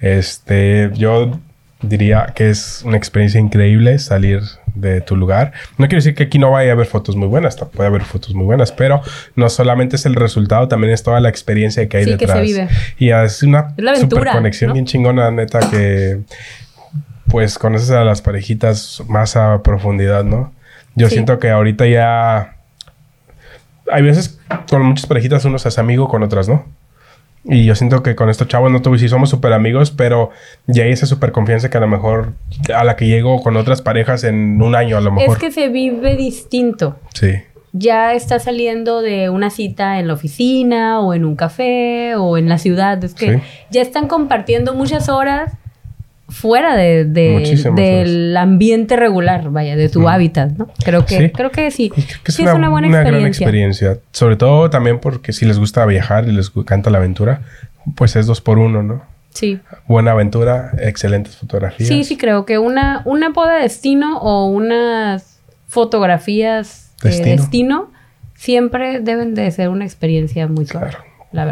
este, 0.00 0.90
yo 0.92 1.40
diría 1.80 2.32
que 2.34 2.50
es 2.50 2.82
una 2.84 2.98
experiencia 2.98 3.40
increíble 3.40 3.98
salir 3.98 4.42
de 4.74 5.00
tu 5.00 5.16
lugar. 5.16 5.52
No 5.78 5.86
quiero 5.86 5.98
decir 5.98 6.14
que 6.14 6.24
aquí 6.24 6.38
no 6.38 6.50
vaya 6.50 6.70
a 6.70 6.72
haber 6.74 6.86
fotos 6.86 7.16
muy 7.16 7.28
buenas, 7.28 7.56
puede 7.56 7.88
haber 7.88 8.02
fotos 8.02 8.34
muy 8.34 8.44
buenas, 8.44 8.72
pero 8.72 9.00
no 9.36 9.48
solamente 9.48 9.96
es 9.96 10.06
el 10.06 10.14
resultado, 10.14 10.68
también 10.68 10.92
es 10.92 11.02
toda 11.02 11.20
la 11.20 11.28
experiencia 11.28 11.88
que 11.88 11.96
hay 11.98 12.04
detrás. 12.04 12.38
Que 12.38 12.46
se 12.46 12.52
vive. 12.52 12.68
Y 12.98 13.10
es 13.10 13.42
una 13.42 13.74
super 13.98 14.28
conexión 14.32 14.72
bien 14.72 14.86
chingona, 14.86 15.30
neta, 15.30 15.60
que 15.70 16.20
pues 17.28 17.58
conoces 17.58 17.90
a 17.90 18.04
las 18.04 18.22
parejitas 18.22 19.02
más 19.08 19.36
a 19.36 19.62
profundidad, 19.62 20.24
¿no? 20.24 20.52
Yo 20.94 21.08
siento 21.08 21.38
que 21.38 21.50
ahorita 21.50 21.86
ya 21.86 22.56
hay 23.90 24.02
veces 24.02 24.38
con 24.70 24.82
muchas 24.82 25.06
parejitas 25.06 25.44
uno 25.44 25.58
se 25.58 25.68
hace 25.68 25.80
amigo 25.80 26.08
con 26.08 26.22
otras, 26.22 26.48
¿no? 26.48 26.64
Y 27.44 27.64
yo 27.64 27.74
siento 27.74 28.02
que 28.02 28.16
con 28.16 28.30
estos 28.30 28.48
chavos 28.48 28.70
no 28.70 28.80
tuve, 28.80 28.98
sí 28.98 29.08
somos 29.08 29.28
súper 29.28 29.52
amigos, 29.52 29.90
pero 29.90 30.30
ya 30.66 30.84
hay 30.84 30.92
esa 30.92 31.06
súper 31.06 31.30
confianza 31.30 31.68
que 31.68 31.76
a 31.76 31.80
lo 31.80 31.88
mejor 31.88 32.32
a 32.74 32.84
la 32.84 32.96
que 32.96 33.06
llego 33.06 33.42
con 33.42 33.56
otras 33.56 33.82
parejas 33.82 34.24
en 34.24 34.60
un 34.62 34.74
año 34.74 34.96
a 34.96 35.00
lo 35.00 35.12
mejor. 35.12 35.36
Es 35.36 35.40
que 35.40 35.50
se 35.50 35.68
vive 35.68 36.16
distinto. 36.16 36.96
Sí. 37.12 37.34
Ya 37.72 38.14
está 38.14 38.38
saliendo 38.38 39.02
de 39.02 39.28
una 39.28 39.50
cita 39.50 39.98
en 39.98 40.06
la 40.06 40.14
oficina 40.14 41.00
o 41.00 41.12
en 41.12 41.24
un 41.24 41.36
café 41.36 42.14
o 42.16 42.38
en 42.38 42.48
la 42.48 42.58
ciudad. 42.58 43.02
Es 43.02 43.14
que 43.14 43.42
ya 43.70 43.82
están 43.82 44.06
compartiendo 44.06 44.74
muchas 44.74 45.08
horas 45.08 45.52
fuera 46.28 46.76
de, 46.76 47.04
del 47.04 48.36
ambiente 48.36 48.96
regular, 48.96 49.50
vaya, 49.50 49.76
de 49.76 49.88
tu 49.88 50.08
hábitat, 50.08 50.52
¿no? 50.52 50.68
Creo 50.84 51.04
que 51.04 51.18
sí. 51.18 51.30
Creo 51.30 51.50
que 51.50 51.70
sí. 51.70 51.92
es, 52.26 52.38
una, 52.38 52.68
buena 52.68 52.88
una 52.88 53.02
gran 53.02 53.26
experiencia. 53.26 53.98
Sobre 54.12 54.36
todo 54.36 54.70
también 54.70 55.00
porque 55.00 55.32
si 55.32 55.44
les 55.44 55.58
gusta 55.58 55.84
viajar 55.86 56.26
y 56.28 56.32
les 56.32 56.50
encanta 56.56 56.90
la 56.90 56.98
aventura, 56.98 57.42
pues 57.94 58.16
es 58.16 58.26
dos 58.26 58.40
por 58.40 58.58
uno, 58.58 58.82
¿no? 58.82 59.02
Sí. 59.30 59.60
Buena 59.86 60.12
aventura, 60.12 60.72
excelentes 60.78 61.36
fotografías. 61.36 61.88
Sí, 61.88 62.04
sí, 62.04 62.16
creo 62.16 62.46
que 62.46 62.58
una, 62.58 63.02
una 63.04 63.32
poda 63.32 63.56
de 63.56 63.62
destino 63.62 64.18
o 64.18 64.46
unas 64.46 65.40
fotografías 65.66 66.92
de 67.02 67.10
destino 67.10 67.90
siempre 68.34 69.00
deben 69.00 69.34
de 69.34 69.50
ser 69.50 69.68
una 69.68 69.84
experiencia 69.84 70.46
muy 70.46 70.66
clara. 70.66 71.04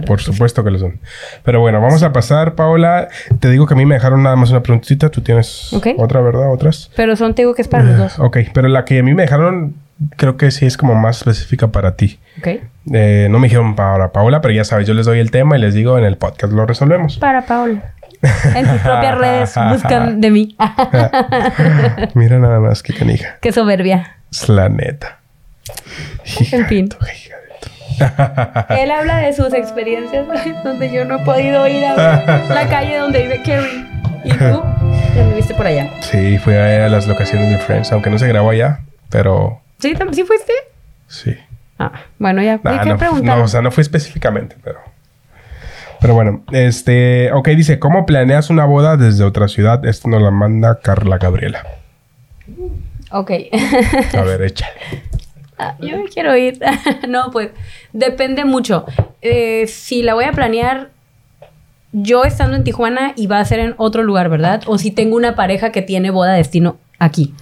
Por 0.07 0.21
supuesto 0.21 0.65
que 0.65 0.71
lo 0.71 0.79
son. 0.79 0.99
Pero 1.45 1.61
bueno, 1.61 1.81
vamos 1.81 2.03
a 2.03 2.13
pasar, 2.13 2.55
Paola. 2.55 3.09
Te 3.41 3.51
digo 3.51 3.67
que 3.67 3.75
a 3.75 3.77
mí 3.77 3.87
me 3.87 3.95
dejaron 3.95 4.23
nada 4.23 4.37
más 4.37 4.51
una 4.51 4.63
preguntita. 4.63 5.11
Tú 5.11 5.21
tienes 5.21 5.73
otra, 5.97 6.21
¿verdad? 6.21 6.53
Otras. 6.53 6.91
Pero 6.97 7.17
son, 7.17 7.35
te 7.35 7.43
digo 7.43 7.55
que 7.55 7.63
es 7.63 7.69
para 7.69 7.85
los 7.85 7.99
dos. 7.99 8.19
Ok, 8.19 8.39
pero 8.53 8.69
la 8.69 8.85
que 8.85 8.99
a 9.01 9.03
mí 9.03 9.15
me 9.15 9.23
dejaron 9.23 9.75
creo 10.17 10.37
que 10.37 10.51
sí 10.51 10.67
es 10.67 10.77
como 10.77 10.95
más 10.95 11.19
específica 11.19 11.69
para 11.69 11.97
ti. 11.97 12.19
Ok. 12.39 12.49
Eh, 12.93 13.29
no 13.31 13.39
me 13.39 13.47
dijeron 13.47 13.77
para 13.77 14.13
Paola, 14.13 14.41
pero 14.41 14.53
ya 14.55 14.65
sabes, 14.65 14.87
yo 14.87 14.95
les 14.95 15.07
doy 15.07 15.21
el 15.21 15.31
tema 15.31 15.57
y 15.57 15.61
les 15.61 15.75
digo 15.75 15.99
en 15.99 16.05
el 16.05 16.17
podcast 16.17 16.53
lo 16.53 16.67
resolvemos. 16.67 17.19
Para 17.19 17.43
Paola. 17.43 17.93
En 18.55 18.67
tus 18.69 18.81
propias 18.81 19.19
redes 19.19 19.55
buscan 19.71 20.21
de 20.21 20.31
mí. 20.31 20.57
Mira 22.15 22.39
nada 22.39 22.61
más 22.61 22.83
qué 22.83 22.95
canija. 22.95 23.39
Qué 23.41 23.53
soberbia. 23.53 24.17
Es 24.31 24.49
la 24.49 24.69
neta. 24.69 25.19
en 26.53 26.67
fin. 26.67 26.89
Él 28.69 28.91
habla 28.91 29.19
de 29.19 29.33
sus 29.33 29.53
experiencias 29.53 30.27
donde 30.65 30.93
yo 30.93 31.05
no 31.05 31.21
he 31.21 31.25
podido 31.25 31.67
ir 31.69 31.85
a 31.85 31.95
ver 31.95 32.49
la 32.49 32.69
calle 32.71 32.99
donde 32.99 33.23
vive 33.23 33.43
Kerry. 33.43 33.89
¿Y 34.25 34.31
tú? 34.31 34.63
¿Ya 35.17 35.35
viste 35.35 35.55
por 35.55 35.67
allá? 35.67 35.91
Sí, 36.01 36.39
fui 36.39 36.55
a 36.55 36.59
ver 36.59 36.83
a 36.83 36.89
las 36.89 37.07
locaciones 37.07 37.51
de 37.51 37.59
Friends, 37.59 37.93
aunque 37.93 38.09
no 38.11 38.19
se 38.19 38.29
grabó 38.29 38.51
allá, 38.51 38.81
pero... 39.11 39.61
¿Sí? 39.79 39.95
¿Sí 40.13 40.23
fuiste? 40.23 40.53
Sí. 41.09 41.37
Ah, 41.79 41.93
bueno, 42.19 42.41
ya. 42.43 42.61
Nah, 42.63 42.85
no, 42.85 43.21
no, 43.21 43.43
o 43.43 43.49
sea, 43.49 43.61
no 43.63 43.71
fui 43.73 43.83
específicamente, 43.83 44.57
pero... 44.63 44.79
Pero 46.01 46.15
bueno, 46.15 46.43
este... 46.53 47.33
Ok, 47.33 47.49
dice, 47.49 47.79
¿cómo 47.79 48.07
planeas 48.07 48.51
una 48.51 48.65
boda 48.65 48.97
desde 48.97 49.25
otra 49.25 49.49
ciudad? 49.49 49.85
Esto 49.85 50.09
nos 50.09 50.23
la 50.23 50.31
manda 50.31 50.81
Carla 50.81 51.19
Gabriela. 51.19 51.65
Ok. 53.11 53.31
a 54.17 54.23
ver, 54.23 54.43
échale. 54.43 54.73
Ah, 55.63 55.77
yo 55.81 55.97
me 55.99 56.05
quiero 56.05 56.37
ir. 56.37 56.59
no, 57.09 57.31
pues 57.31 57.51
depende 57.93 58.45
mucho. 58.45 58.85
Eh, 59.21 59.67
si 59.69 60.03
la 60.03 60.15
voy 60.15 60.25
a 60.25 60.33
planear 60.33 60.91
yo 61.93 62.25
estando 62.25 62.57
en 62.57 62.65
Tijuana 62.65 63.13
y 63.17 63.27
va 63.27 63.39
a 63.39 63.45
ser 63.45 63.61
en 63.61 63.75
otro 63.77 64.03
lugar, 64.03 64.29
¿verdad? 64.29 64.63
O 64.67 64.79
si 64.79 64.91
tengo 64.91 65.17
una 65.17 65.37
pareja 65.37 65.73
que 65.73 65.83
tiene 65.83 66.11
boda 66.11 66.33
destino 66.33 66.79
aquí. 66.99 67.35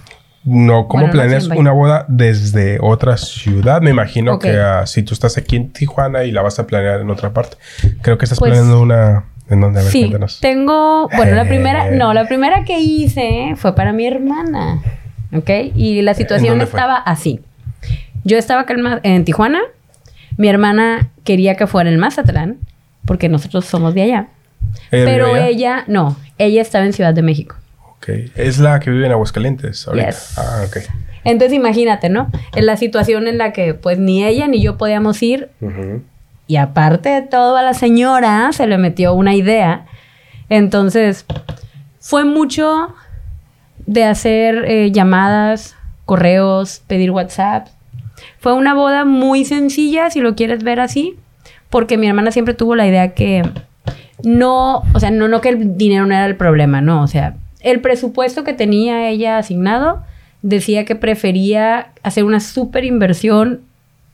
No, 0.43 0.87
¿cómo 0.87 1.09
planeas 1.09 1.47
una 1.47 1.71
boda 1.71 2.05
desde 2.07 2.79
otra 2.81 3.15
ciudad? 3.17 3.81
Me 3.81 3.91
imagino 3.91 4.39
que 4.39 4.59
ah, 4.59 4.85
si 4.87 5.03
tú 5.03 5.13
estás 5.13 5.37
aquí 5.37 5.55
en 5.55 5.71
Tijuana 5.71 6.23
y 6.23 6.31
la 6.31 6.41
vas 6.41 6.59
a 6.59 6.65
planear 6.65 6.99
en 7.01 7.09
otra 7.11 7.31
parte. 7.31 7.57
Creo 8.01 8.17
que 8.17 8.25
estás 8.25 8.39
pues 8.39 8.51
planeando 8.51 8.81
una... 8.81 9.25
¿En 9.49 9.61
dónde? 9.61 9.81
A 9.81 9.83
ver, 9.83 9.91
sí, 9.91 10.11
tengo... 10.39 11.09
Bueno, 11.15 11.35
la 11.35 11.45
primera... 11.45 11.89
Eh. 11.89 11.95
No, 11.95 12.13
la 12.13 12.25
primera 12.25 12.63
que 12.63 12.79
hice 12.79 13.53
fue 13.55 13.75
para 13.75 13.93
mi 13.93 14.07
hermana. 14.07 14.81
¿Ok? 15.33 15.49
Y 15.75 16.01
la 16.01 16.13
situación 16.13 16.59
estaba 16.61 16.95
así. 16.95 17.41
Yo 18.23 18.37
estaba 18.37 18.61
acá 18.61 18.75
en, 19.03 19.25
Tijuana. 19.25 19.61
Mi 20.37 20.47
hermana 20.47 21.09
quería 21.23 21.55
que 21.55 21.67
fuera 21.67 21.89
en 21.89 21.99
Mazatlán, 21.99 22.57
porque 23.05 23.29
nosotros 23.29 23.65
somos 23.65 23.93
de 23.93 24.03
allá. 24.03 24.27
Pero 24.89 25.35
ella, 25.35 25.83
no, 25.87 26.15
ella 26.37 26.61
estaba 26.61 26.85
en 26.85 26.93
Ciudad 26.93 27.13
de 27.13 27.21
México. 27.21 27.55
Ok. 27.97 28.09
Es 28.35 28.57
la 28.57 28.79
que 28.79 28.89
vive 28.89 29.05
en 29.05 29.11
Aguascalientes 29.11 29.87
Ah, 30.37 30.63
ok. 30.65 30.77
Entonces 31.23 31.55
imagínate, 31.55 32.09
¿no? 32.09 32.31
En 32.55 32.65
la 32.65 32.77
situación 32.77 33.27
en 33.27 33.37
la 33.37 33.53
que 33.53 33.73
pues 33.73 33.99
ni 33.99 34.23
ella 34.23 34.47
ni 34.47 34.61
yo 34.61 34.77
podíamos 34.77 35.21
ir. 35.21 35.49
Y 36.47 36.57
aparte 36.57 37.09
de 37.09 37.21
todo 37.21 37.57
a 37.57 37.61
la 37.61 37.73
señora 37.73 38.49
se 38.53 38.65
le 38.65 38.77
metió 38.77 39.13
una 39.13 39.35
idea. 39.35 39.85
Entonces 40.49 41.25
fue 41.99 42.25
mucho 42.25 42.93
de 43.85 44.03
hacer 44.03 44.65
eh, 44.65 44.91
llamadas, 44.91 45.75
correos, 46.05 46.81
pedir 46.87 47.11
WhatsApp. 47.11 47.67
Fue 48.39 48.53
una 48.53 48.73
boda 48.73 49.05
muy 49.05 49.45
sencilla, 49.45 50.09
si 50.09 50.19
lo 50.21 50.35
quieres 50.35 50.63
ver 50.63 50.79
así, 50.79 51.15
porque 51.69 51.97
mi 51.97 52.07
hermana 52.07 52.31
siempre 52.31 52.53
tuvo 52.53 52.75
la 52.75 52.87
idea 52.87 53.13
que 53.13 53.43
no, 54.23 54.83
o 54.93 54.99
sea, 54.99 55.11
no, 55.11 55.27
no 55.27 55.41
que 55.41 55.49
el 55.49 55.77
dinero 55.77 56.05
no 56.05 56.13
era 56.13 56.25
el 56.25 56.35
problema, 56.35 56.81
no, 56.81 57.03
o 57.03 57.07
sea, 57.07 57.35
el 57.61 57.81
presupuesto 57.81 58.43
que 58.43 58.53
tenía 58.53 59.09
ella 59.09 59.37
asignado 59.37 60.03
decía 60.41 60.85
que 60.85 60.95
prefería 60.95 61.91
hacer 62.03 62.23
una 62.23 62.39
súper 62.39 62.83
inversión 62.83 63.61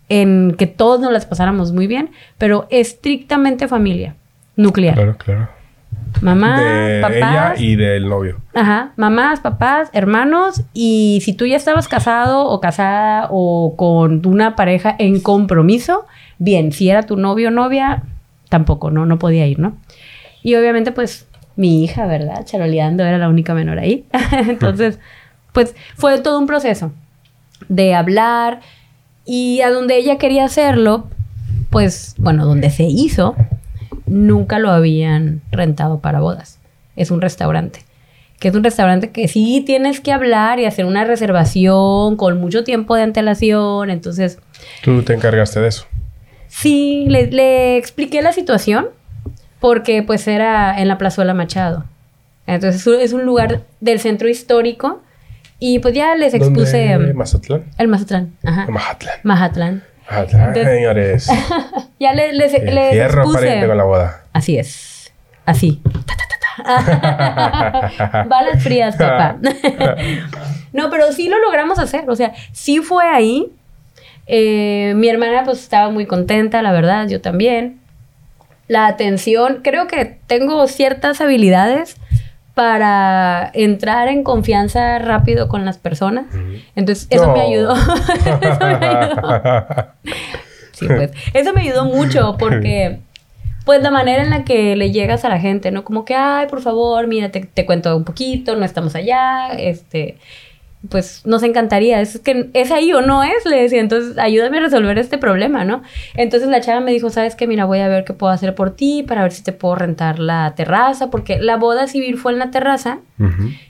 en 0.09 0.55
que 0.57 0.67
todos 0.67 0.99
nos 0.99 1.11
las 1.11 1.25
pasáramos 1.25 1.71
muy 1.71 1.87
bien, 1.87 2.11
pero 2.37 2.67
estrictamente 2.69 3.67
familia, 3.67 4.15
nuclear. 4.55 4.95
Claro, 4.95 5.17
claro. 5.17 5.56
Mamá, 6.21 6.61
de 6.61 7.01
papás. 7.01 7.15
Ella 7.15 7.53
y 7.57 7.75
del 7.75 8.07
novio. 8.07 8.37
Ajá. 8.53 8.91
Mamás, 8.95 9.39
papás, 9.39 9.89
hermanos. 9.93 10.63
Y 10.73 11.19
si 11.23 11.33
tú 11.33 11.45
ya 11.45 11.57
estabas 11.57 11.87
casado 11.87 12.45
o 12.45 12.59
casada 12.59 13.27
o 13.29 13.75
con 13.75 14.25
una 14.25 14.55
pareja 14.55 14.95
en 14.97 15.19
compromiso, 15.19 16.05
bien. 16.37 16.71
Si 16.71 16.89
era 16.89 17.03
tu 17.03 17.17
novio 17.17 17.49
o 17.49 17.51
novia, 17.51 18.03
tampoco, 18.49 18.91
no, 18.91 19.05
no 19.05 19.19
podía 19.19 19.45
ir, 19.47 19.59
¿no? 19.59 19.77
Y 20.43 20.55
obviamente, 20.55 20.91
pues, 20.91 21.27
mi 21.55 21.83
hija, 21.83 22.05
¿verdad? 22.05 22.45
Charoleando 22.45 23.03
era 23.03 23.17
la 23.17 23.29
única 23.29 23.53
menor 23.53 23.79
ahí. 23.79 24.05
Entonces, 24.31 24.99
pues, 25.53 25.75
fue 25.95 26.19
todo 26.19 26.39
un 26.39 26.47
proceso 26.47 26.91
de 27.67 27.95
hablar. 27.95 28.61
Y 29.25 29.61
a 29.61 29.69
donde 29.69 29.97
ella 29.97 30.17
quería 30.17 30.45
hacerlo, 30.45 31.07
pues, 31.69 32.15
bueno, 32.17 32.45
donde 32.45 32.69
se 32.69 32.83
hizo, 32.83 33.35
nunca 34.07 34.59
lo 34.59 34.71
habían 34.71 35.41
rentado 35.51 35.99
para 35.99 36.19
bodas. 36.19 36.59
Es 36.95 37.11
un 37.11 37.21
restaurante. 37.21 37.81
Que 38.39 38.49
es 38.49 38.55
un 38.55 38.63
restaurante 38.63 39.11
que 39.11 39.27
sí 39.27 39.63
tienes 39.65 39.99
que 39.99 40.11
hablar 40.11 40.59
y 40.59 40.65
hacer 40.65 40.85
una 40.85 41.03
reservación 41.03 42.17
con 42.17 42.39
mucho 42.39 42.63
tiempo 42.63 42.95
de 42.95 43.03
antelación. 43.03 43.89
Entonces. 43.89 44.39
¿Tú 44.83 45.03
te 45.03 45.13
encargaste 45.13 45.59
de 45.59 45.67
eso? 45.67 45.85
Sí, 46.47 47.05
le, 47.09 47.77
expliqué 47.77 48.21
la 48.21 48.31
situación 48.31 48.87
porque 49.59 50.03
pues 50.03 50.27
era 50.27 50.79
en 50.79 50.87
la 50.87 50.97
Plazuela 50.97 51.33
Machado. 51.33 51.85
Entonces 52.45 52.85
es 52.87 53.13
un 53.13 53.25
lugar 53.25 53.61
del 53.81 53.99
centro 53.99 54.29
histórico 54.29 55.01
y 55.59 55.79
pues 55.79 55.93
ya 55.93 56.15
les 56.15 56.33
expuse... 56.33 56.93
¿Dónde? 56.93 57.13
¿Mazatlán? 57.13 57.65
El 57.77 57.87
Mazatlán, 57.87 58.33
ajá. 58.43 58.67
Mazatlán. 58.69 59.15
Mazatlán. 59.23 59.83
Señores. 60.53 61.27
ya 61.99 62.13
les, 62.13 62.33
les, 62.33 62.53
les 62.63 63.13
con 63.13 63.77
la 63.77 63.83
boda. 63.83 64.23
Así 64.33 64.57
es. 64.57 65.11
Así. 65.45 65.81
Balas 68.27 68.63
frías, 68.63 68.95
papá. 68.95 69.37
no, 70.73 70.89
pero 70.89 71.11
sí 71.11 71.29
lo 71.29 71.39
logramos 71.39 71.79
hacer. 71.79 72.09
O 72.09 72.15
sea, 72.15 72.33
sí 72.51 72.79
fue 72.79 73.05
ahí. 73.07 73.47
Eh, 74.27 74.93
mi 74.95 75.07
hermana 75.07 75.43
pues 75.45 75.59
estaba 75.59 75.89
muy 75.89 76.05
contenta, 76.05 76.61
la 76.61 76.71
verdad, 76.71 77.07
yo 77.07 77.21
también. 77.21 77.79
La 78.67 78.87
atención, 78.87 79.61
creo 79.63 79.87
que 79.87 80.17
tengo 80.27 80.67
ciertas 80.67 81.21
habilidades 81.21 81.95
para 82.57 83.51
entrar 83.53 84.07
en 84.07 84.23
confianza 84.23 84.97
rápido 84.97 85.47
con 85.47 85.63
las 85.63 85.77
personas. 85.77 86.25
Entonces, 86.75 87.05
eso 87.11 87.31
me 87.31 87.41
ayudó. 87.41 87.75
eso 88.41 88.59
me 88.61 88.87
ayudó. 88.87 89.53
sí, 90.71 90.87
pues, 90.87 91.11
eso 91.35 91.53
me 91.53 91.61
ayudó 91.61 91.85
mucho 91.85 92.35
porque 92.39 92.97
pues 93.63 93.83
la 93.83 93.91
manera 93.91 94.23
en 94.23 94.31
la 94.31 94.43
que 94.43 94.75
le 94.75 94.91
llegas 94.91 95.23
a 95.23 95.29
la 95.29 95.39
gente, 95.39 95.69
¿no? 95.69 95.83
Como 95.83 96.03
que, 96.03 96.15
ay, 96.15 96.47
por 96.47 96.61
favor, 96.61 97.05
mira, 97.05 97.29
te, 97.29 97.41
te 97.41 97.67
cuento 97.67 97.95
un 97.95 98.05
poquito, 98.05 98.55
no 98.55 98.65
estamos 98.65 98.95
allá, 98.95 99.49
este, 99.49 100.17
pues 100.89 101.25
nos 101.25 101.43
encantaría. 101.43 102.01
Es 102.01 102.19
que 102.19 102.49
es 102.53 102.71
ahí 102.71 102.93
o 102.93 103.01
no 103.01 103.23
es, 103.23 103.45
le 103.45 103.61
decía. 103.61 103.79
Entonces, 103.79 104.17
ayúdame 104.17 104.57
a 104.57 104.61
resolver 104.61 104.97
este 104.97 105.17
problema, 105.17 105.63
¿no? 105.63 105.81
Entonces 106.15 106.49
la 106.49 106.61
chava 106.61 106.79
me 106.79 106.91
dijo, 106.91 107.09
¿sabes 107.09 107.35
qué? 107.35 107.47
Mira, 107.47 107.65
voy 107.65 107.79
a 107.79 107.87
ver 107.87 108.03
qué 108.05 108.13
puedo 108.13 108.31
hacer 108.31 108.55
por 108.55 108.71
ti 108.71 109.03
para 109.03 109.23
ver 109.23 109.31
si 109.31 109.43
te 109.43 109.51
puedo 109.51 109.75
rentar 109.75 110.19
la 110.19 110.53
terraza, 110.55 111.09
porque 111.09 111.39
la 111.39 111.57
boda 111.57 111.87
civil 111.87 112.17
fue 112.17 112.33
en 112.33 112.39
la 112.39 112.51
terraza 112.51 112.99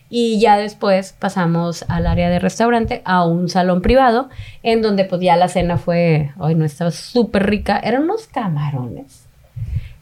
y 0.10 0.40
ya 0.40 0.58
después 0.58 1.14
pasamos 1.18 1.86
al 1.88 2.08
área 2.08 2.30
de 2.30 2.40
restaurante, 2.40 3.02
a 3.06 3.26
un 3.26 3.50
salón 3.50 3.82
privado, 3.82 4.30
en 4.64 4.82
donde 4.82 5.06
pues 5.06 5.22
ya 5.22 5.36
la 5.36 5.48
cena 5.48 5.78
fue, 5.78 6.32
ay, 6.40 6.56
no, 6.56 6.66
estaba 6.66 6.92
súper 6.92 7.50
rica. 7.50 7.80
Eran 7.80 8.04
unos 8.04 8.28
camarones 8.28 9.28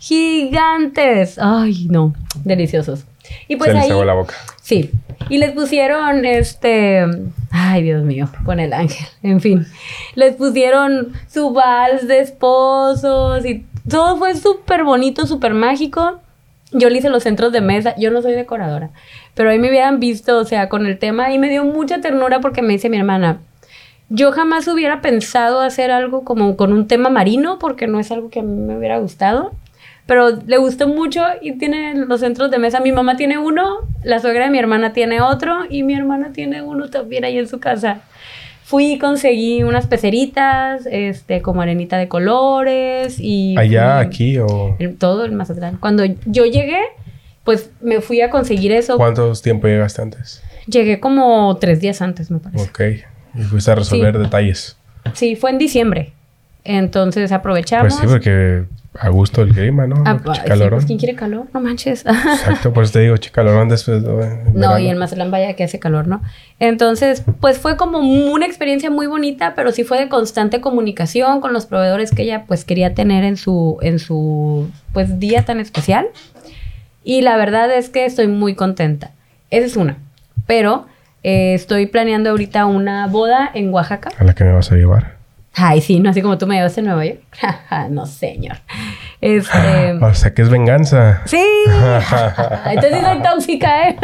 gigantes. 0.05 1.39
Ay, 1.39 1.87
no, 1.89 2.13
deliciosos. 2.43 3.05
Y 3.47 3.55
pues 3.55 3.71
Se 3.71 3.77
ahí, 3.77 4.05
la 4.05 4.13
boca. 4.13 4.35
Sí. 4.61 4.91
Y 5.29 5.37
les 5.37 5.51
pusieron 5.51 6.25
este. 6.25 7.05
Ay, 7.51 7.83
Dios 7.83 8.03
mío, 8.03 8.29
con 8.43 8.59
el 8.59 8.73
ángel. 8.73 9.07
En 9.23 9.41
fin. 9.41 9.65
Les 10.15 10.35
pusieron 10.35 11.13
su 11.27 11.51
vals 11.51 12.07
de 12.07 12.19
esposos 12.19 13.45
y 13.45 13.65
todo 13.89 14.17
fue 14.17 14.35
súper 14.35 14.83
bonito, 14.83 15.25
súper 15.25 15.53
mágico. 15.53 16.19
Yo 16.71 16.89
le 16.89 16.97
hice 16.97 17.09
los 17.09 17.23
centros 17.23 17.51
de 17.51 17.61
mesa. 17.61 17.95
Yo 17.97 18.11
no 18.11 18.21
soy 18.21 18.33
decoradora. 18.33 18.89
Pero 19.33 19.49
ahí 19.49 19.59
me 19.59 19.69
hubieran 19.69 19.99
visto, 19.99 20.37
o 20.37 20.45
sea, 20.45 20.69
con 20.69 20.85
el 20.85 20.97
tema. 20.99 21.31
Y 21.31 21.39
me 21.39 21.49
dio 21.49 21.63
mucha 21.63 22.01
ternura 22.01 22.39
porque 22.39 22.61
me 22.61 22.73
dice 22.73 22.89
mi 22.89 22.97
hermana. 22.97 23.39
Yo 24.09 24.31
jamás 24.31 24.67
hubiera 24.67 25.01
pensado 25.01 25.61
hacer 25.61 25.89
algo 25.89 26.23
como 26.23 26.55
con 26.57 26.73
un 26.73 26.87
tema 26.87 27.09
marino 27.09 27.57
porque 27.57 27.87
no 27.87 27.99
es 27.99 28.11
algo 28.11 28.29
que 28.29 28.39
a 28.39 28.43
mí 28.43 28.55
me 28.55 28.77
hubiera 28.77 28.99
gustado 28.99 29.53
pero 30.05 30.39
le 30.45 30.57
gustó 30.57 30.87
mucho 30.87 31.23
y 31.41 31.53
tiene 31.53 31.95
los 31.95 32.19
centros 32.19 32.51
de 32.51 32.59
mesa. 32.59 32.79
Mi 32.79 32.91
mamá 32.91 33.15
tiene 33.15 33.37
uno, 33.37 33.87
la 34.03 34.19
suegra 34.19 34.45
de 34.45 34.51
mi 34.51 34.59
hermana 34.59 34.93
tiene 34.93 35.21
otro 35.21 35.65
y 35.69 35.83
mi 35.83 35.95
hermana 35.95 36.31
tiene 36.31 36.61
uno 36.61 36.89
también 36.89 37.25
ahí 37.25 37.37
en 37.37 37.47
su 37.47 37.59
casa. 37.59 38.01
Fui 38.63 38.93
y 38.93 38.97
conseguí 38.97 39.63
unas 39.63 39.87
peceritas, 39.87 40.87
este, 40.89 41.41
como 41.41 41.61
arenita 41.61 41.97
de 41.97 42.07
colores 42.07 43.17
y... 43.19 43.55
¿Allá, 43.57 43.99
aquí 43.99 44.37
o...? 44.39 44.75
todo 44.97 45.25
el 45.25 45.33
Mazatlán. 45.33 45.77
Cuando 45.77 46.03
yo 46.25 46.45
llegué, 46.45 46.79
pues 47.43 47.69
me 47.81 48.01
fui 48.01 48.21
a 48.21 48.29
conseguir 48.29 48.71
eso. 48.71 48.97
¿Cuántos 48.97 49.41
tiempo 49.41 49.67
llegaste 49.67 50.01
antes? 50.01 50.43
Llegué 50.67 50.99
como 50.99 51.55
tres 51.57 51.79
días 51.79 52.01
antes, 52.01 52.31
me 52.31 52.39
parece. 52.39 52.69
Ok. 52.69 52.81
Y 53.39 53.43
fuiste 53.43 53.71
a 53.71 53.75
resolver 53.75 54.17
detalles. 54.17 54.77
Sí, 55.13 55.35
fue 55.35 55.51
en 55.51 55.59
diciembre. 55.59 56.13
Entonces 56.63 57.31
aprovechamos. 57.31 57.93
Pues 57.93 58.01
sí, 58.01 58.07
porque 58.07 58.63
a 58.99 59.09
gusto 59.09 59.41
el 59.41 59.53
clima, 59.53 59.87
¿no? 59.87 60.03
Ah, 60.05 60.19
pues, 60.23 60.39
¿Quién 60.85 60.97
quiere 60.97 61.15
calor? 61.15 61.47
No 61.53 61.61
manches. 61.61 62.05
Exacto, 62.05 62.73
por 62.73 62.83
eso 62.83 62.93
te 62.93 62.99
digo, 63.01 63.15
calorón 63.31 63.69
después. 63.69 64.03
no, 64.53 64.79
y 64.79 64.87
en 64.87 64.97
Mazatlán 64.97 65.31
vaya 65.31 65.53
que 65.53 65.63
hace 65.63 65.79
calor, 65.79 66.07
¿no? 66.07 66.21
Entonces, 66.59 67.23
pues 67.41 67.57
fue 67.57 67.77
como 67.77 67.99
una 67.99 68.45
experiencia 68.45 68.89
muy 68.89 69.07
bonita, 69.07 69.53
pero 69.55 69.71
sí 69.71 69.83
fue 69.83 69.99
de 69.99 70.09
constante 70.09 70.61
comunicación 70.61 71.41
con 71.41 71.53
los 71.53 71.65
proveedores 71.65 72.11
que 72.11 72.23
ella 72.23 72.45
pues 72.47 72.63
quería 72.63 72.93
tener 72.93 73.23
en 73.23 73.37
su, 73.37 73.77
en 73.81 73.99
su 73.99 74.69
pues 74.93 75.19
día 75.19 75.43
tan 75.43 75.59
especial. 75.59 76.07
Y 77.03 77.21
la 77.21 77.37
verdad 77.37 77.71
es 77.71 77.89
que 77.89 78.05
estoy 78.05 78.27
muy 78.27 78.55
contenta. 78.55 79.11
Esa 79.51 79.65
es 79.65 79.75
una. 79.75 79.97
Pero 80.47 80.85
eh, 81.23 81.53
estoy 81.53 81.85
planeando 81.87 82.29
ahorita 82.29 82.65
una 82.65 83.07
boda 83.07 83.49
en 83.53 83.73
Oaxaca. 83.73 84.09
¿A 84.17 84.23
la 84.23 84.33
que 84.33 84.43
me 84.43 84.53
vas 84.53 84.71
a 84.71 84.75
llevar? 84.75 85.15
Ay, 85.57 85.79
sí, 85.79 85.99
no 86.01 86.09
así 86.09 86.21
como 86.21 86.37
tú 86.37 86.47
me 86.47 86.55
llevaste 86.55 86.81
a 86.81 86.83
Nueva 86.83 87.05
York. 87.05 87.21
no, 87.89 88.05
señor. 88.05 88.57
Este... 89.21 89.93
O 90.01 90.13
sea, 90.13 90.33
que 90.33 90.41
es 90.41 90.49
venganza. 90.49 91.21
Sí. 91.25 91.43
Entonces 92.65 93.01
soy 93.01 93.21
tóxica, 93.21 93.89
¿eh? 93.89 93.95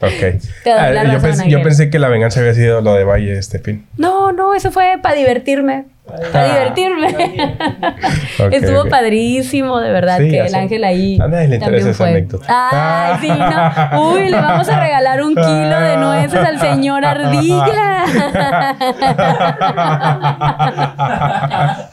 ok. 0.00 0.42
Ah, 0.66 1.46
yo, 1.46 1.62
pensé, 1.62 1.90
que 1.90 1.98
la 1.98 2.08
venganza 2.08 2.40
había 2.40 2.54
sido 2.54 2.80
lo 2.80 2.94
de 2.94 3.04
Valle 3.04 3.38
este 3.38 3.58
fin. 3.58 3.86
No, 3.96 4.32
no, 4.32 4.54
eso 4.54 4.70
fue 4.70 4.98
para 5.00 5.14
divertirme. 5.14 5.86
Para 6.08 6.26
ah. 6.32 6.46
divertirme. 6.46 7.14
Estuvo 8.56 8.88
padrísimo, 8.88 9.78
de 9.78 9.90
verdad, 9.90 10.16
que 10.18 10.40
el 10.40 10.54
ángel 10.54 10.84
ahí. 10.84 11.18
A 11.20 11.28
nadie 11.28 11.48
le 11.48 11.56
interesa 11.56 11.90
esa 11.90 12.06
anécdota. 12.06 12.46
Ay, 12.48 13.16
sí, 13.20 13.28
no. 13.28 14.00
Uy, 14.12 14.30
le 14.30 14.40
vamos 14.40 14.66
a 14.68 14.80
regalar 14.80 15.22
un 15.22 15.34
kilo 15.34 15.80
de 15.80 15.98
nueces 15.98 16.40
al 16.40 16.58
señor 16.58 17.04
Ardilla. 17.04 18.04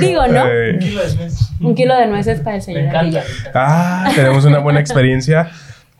Digo, 0.00 0.28
¿no? 0.28 0.44
Un 0.44 0.78
kilo 0.78 1.02
de 1.02 1.16
nueces. 1.16 1.50
Un 1.60 1.74
kilo 1.74 1.96
de 1.96 2.06
nueces 2.06 2.40
para 2.40 2.56
el 2.56 2.62
señor 2.62 2.96
Ardilla. 2.96 3.24
Ah, 3.52 4.08
tenemos 4.14 4.44
una 4.44 4.60
buena 4.60 4.78
experiencia 4.80 5.50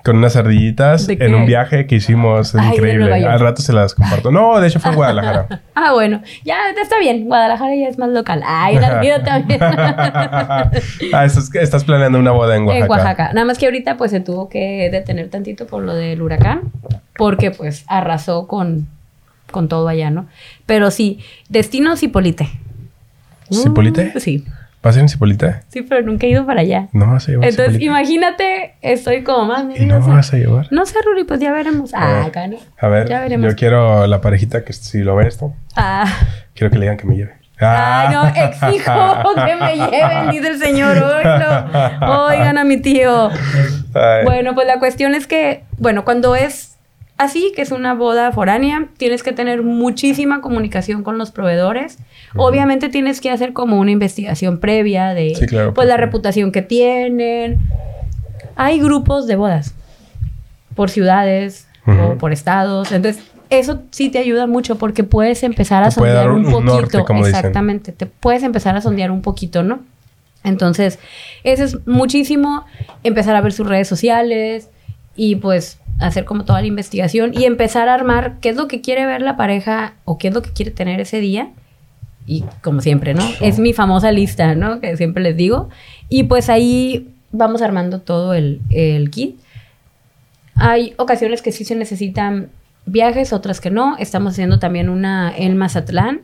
con 0.07 0.19
unas 0.19 0.37
ardillitas 0.37 1.09
en 1.09 1.35
un 1.35 1.47
viaje 1.47 1.89
que 1.89 1.97
hicimos. 1.97 2.55
Increíble. 2.55 3.13
Al 3.27 3.41
rato 3.41 3.61
se 3.61 3.73
las 3.73 3.93
comparto. 3.93 4.31
No, 4.31 4.61
de 4.61 4.69
hecho 4.69 4.79
fue 4.79 4.93
en 4.93 4.97
Guadalajara. 4.99 5.63
ah, 5.75 5.93
bueno. 5.95 6.23
Ya 6.45 6.55
está 6.81 7.01
bien. 7.01 7.25
Guadalajara 7.25 7.75
ya 7.75 7.89
es 7.89 7.99
más 7.99 8.11
local. 8.11 8.41
Ay, 8.47 8.79
la 8.79 8.87
ardilla 8.99 9.25
también. 9.25 9.61
ah, 9.61 10.71
estás, 11.25 11.53
estás, 11.57 11.83
planeando 11.83 12.21
una 12.21 12.31
boda 12.31 12.55
en 12.55 12.63
Oaxaca. 12.63 12.85
En 12.85 12.91
Oaxaca. 12.91 13.33
Nada 13.33 13.45
más 13.47 13.59
que 13.59 13.67
ahorita 13.67 13.97
pues 13.97 14.13
se 14.13 14.21
tuvo 14.21 14.49
que 14.49 14.89
detener 14.93 15.29
tantito 15.29 15.67
por 15.67 15.83
lo 15.83 15.93
del 15.93 16.23
huracán. 16.23 16.71
Porque 17.17 17.51
pues 17.51 17.85
arrasó 17.89 18.47
con, 18.47 18.87
con 19.51 19.67
todo 19.67 19.89
allá, 19.89 20.11
¿no? 20.11 20.27
Pero 20.67 20.93
sí, 20.93 21.19
destino 21.49 21.97
Cipolite. 21.97 22.49
¿Cipolite? 23.51 24.13
Uh, 24.15 24.21
sí. 24.21 24.45
¿Vas 24.87 24.95
a 24.95 25.01
ir 25.01 25.03
en 25.03 25.09
Cipolita? 25.09 25.63
Sí, 25.67 25.83
pero 25.83 26.01
nunca 26.03 26.29
he 26.29 26.31
ido 26.31 26.47
para 26.47 26.61
allá. 26.61 26.87
No 26.93 27.11
vas 27.11 27.27
a 27.27 27.33
llevar 27.33 27.49
Entonces, 27.49 27.83
imagínate, 27.83 28.77
estoy 28.83 29.25
como 29.25 29.47
más... 29.47 29.65
¿Y 29.75 29.85
no 29.85 30.01
vas 30.01 30.33
a 30.33 30.37
llevar? 30.37 30.69
No 30.71 30.87
sé, 30.87 30.95
Ruri, 31.05 31.25
pues 31.25 31.41
ya 31.41 31.51
veremos. 31.51 31.91
Ah, 31.93 32.29
Cani. 32.33 32.59
A 32.79 32.87
ver, 32.87 33.09
ya 33.09 33.21
veremos. 33.21 33.51
yo 33.51 33.57
quiero 33.57 34.07
la 34.07 34.21
parejita 34.21 34.65
que 34.65 34.73
si 34.73 35.01
lo 35.01 35.17
ve 35.17 35.27
esto, 35.27 35.53
ah. 35.75 36.05
quiero 36.55 36.71
que 36.71 36.79
le 36.79 36.85
digan 36.85 36.99
que 36.99 37.07
me 37.09 37.17
lleve. 37.17 37.33
Ay, 37.59 38.15
no, 38.15 38.29
exijo 38.29 39.35
que 39.35 39.57
me 39.57 39.75
lleven, 39.75 40.31
dice 40.31 40.49
el 40.51 40.59
señor. 40.61 40.99
Oigan 42.03 42.57
a 42.57 42.63
mi 42.63 42.77
tío. 42.77 43.31
Bueno, 44.23 44.55
pues 44.55 44.69
la 44.69 44.79
cuestión 44.79 45.17
es 45.17 45.27
que, 45.27 45.65
bueno, 45.79 46.05
cuando 46.05 46.37
es 46.37 46.77
Así 47.19 47.53
que 47.57 47.63
es 47.63 47.71
una 47.71 47.95
boda 47.95 48.31
foránea, 48.31 48.89
tienes 48.99 49.23
que 49.23 49.33
tener 49.33 49.63
muchísima 49.63 50.43
comunicación 50.43 51.03
con 51.03 51.17
los 51.17 51.31
proveedores. 51.31 51.99
Obviamente 52.37 52.89
tienes 52.89 53.21
que 53.21 53.31
hacer 53.31 53.53
como 53.53 53.79
una 53.79 53.91
investigación 53.91 54.59
previa 54.59 55.15
de 55.15 55.73
pues 55.75 55.89
la 55.89 55.97
reputación 55.97 56.53
que 56.53 56.63
tienen. 56.63 57.59
Hay 58.57 58.81
grupos 58.81 59.27
de 59.27 59.37
bodas 59.37 59.75
por 60.75 60.91
ciudades 60.91 61.67
o 61.87 62.17
por 62.19 62.33
estados. 62.33 62.93
Entonces, 62.93 63.23
eso 63.51 63.83
sí 63.91 64.09
te 64.09 64.19
ayuda 64.19 64.47
mucho 64.47 64.77
porque 64.77 65.05
puedes 65.05 65.43
empezar 65.43 65.83
a 65.85 65.91
sondear 65.91 66.31
un, 66.31 66.45
poquito. 66.45 67.07
Exactamente, 67.25 67.93
te 67.93 68.07
puedes 68.07 68.43
empezar 68.43 68.77
a 68.77 68.81
sondear 68.81 69.11
un 69.11 69.23
poquito, 69.23 69.63
¿no? 69.63 69.81
Entonces, 70.45 70.99
eso 71.45 71.65
es 71.65 71.87
muchísimo 71.87 72.65
empezar 73.03 73.35
a 73.35 73.41
ver 73.41 73.53
sus 73.53 73.67
redes 73.67 73.89
sociales 73.89 74.69
y 75.17 75.37
pues 75.37 75.81
hacer 75.99 76.25
como 76.25 76.45
toda 76.45 76.61
la 76.61 76.67
investigación 76.67 77.33
y 77.35 77.45
empezar 77.45 77.89
a 77.89 77.95
armar 77.95 78.37
qué 78.41 78.51
es 78.51 78.57
lo 78.57 78.69
que 78.69 78.81
quiere 78.81 79.07
ver 79.07 79.23
la 79.23 79.37
pareja 79.37 79.95
o 80.05 80.19
qué 80.19 80.29
es 80.29 80.35
lo 80.35 80.43
que 80.43 80.51
quiere 80.51 80.71
tener 80.71 81.01
ese 81.01 81.21
día. 81.21 81.51
Y 82.27 82.45
como 82.63 82.81
siempre, 82.81 83.15
¿no? 83.15 83.25
Es 83.41 83.59
mi 83.59 83.73
famosa 83.73 84.11
lista, 84.11 84.55
¿no? 84.55 84.81
Que 84.81 84.97
siempre 84.97 85.23
les 85.23 85.37
digo. 85.37 85.69
Y 86.09 86.25
pues 86.25 86.49
ahí 86.51 87.15
vamos 87.31 87.63
armando 87.63 88.01
todo 88.01 88.35
el, 88.35 88.61
el 88.71 89.11
kit. 89.11 89.39
Hay 90.57 90.95
ocasiones 90.97 91.43
que 91.43 91.53
sí 91.53 91.65
se 91.65 91.77
necesitan 91.77 92.49
viajes, 92.85 93.33
otras 93.33 93.61
que 93.61 93.71
no. 93.71 93.97
Estamos 93.99 94.33
haciendo 94.33 94.59
también 94.59 94.89
una 94.89 95.33
en 95.37 95.57
Mazatlán. 95.57 96.23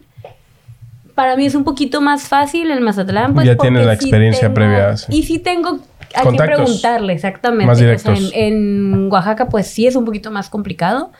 Para 1.15 1.37
mí 1.37 1.47
es 1.47 1.55
un 1.55 1.65
poquito 1.65 2.01
más 2.01 2.29
fácil 2.29 2.71
el 2.71 2.81
Mazatlán. 2.81 3.35
Pues, 3.35 3.47
ya 3.47 3.57
tienes 3.57 3.87
la 3.87 3.93
experiencia 3.93 4.53
previa. 4.53 4.95
Y 5.09 5.23
sí 5.23 5.39
tengo 5.39 5.81
hay 6.15 6.31
que 6.31 6.37
preguntarle, 6.37 7.13
exactamente. 7.13 8.47
en, 8.47 9.11
Oaxaca, 9.11 9.49
pues 9.49 9.67
sí 9.67 9.87
es 9.87 9.97
un 9.97 10.05
poquito 10.05 10.31
más 10.31 10.49
complicado, 10.49 11.11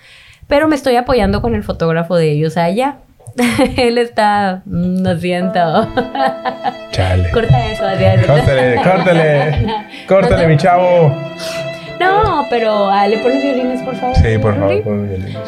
pero 0.49 0.69
me 0.69 0.77
estoy 0.77 0.97
apoyando 0.97 1.41
con 1.43 1.55
el 1.55 1.63
fotógrafo 1.63 2.17
de 2.17 2.33
ellos 2.33 2.57
allá. 2.57 2.99
Él 3.77 3.99
está. 3.99 4.63
Mm, 4.65 5.03
lo 5.03 5.19
siento. 5.19 5.89
Chale. 6.91 7.31
Corta 7.31 7.73
eso, 7.73 7.83
Córtale, 8.27 8.77
córtale. 8.83 9.67
córtale, 10.09 10.47
mi 10.47 10.57
chavo. 10.57 11.15
No, 12.01 12.47
pero 12.51 12.91
ah, 12.91 13.07
le 13.07 13.19
pones 13.19 13.43
violines, 13.43 13.83
por 13.83 13.95
favor. 13.97 14.17
Sí, 14.17 14.39
por 14.39 14.59
favor, 14.59 14.83
pones 14.83 15.09
violines. 15.09 15.39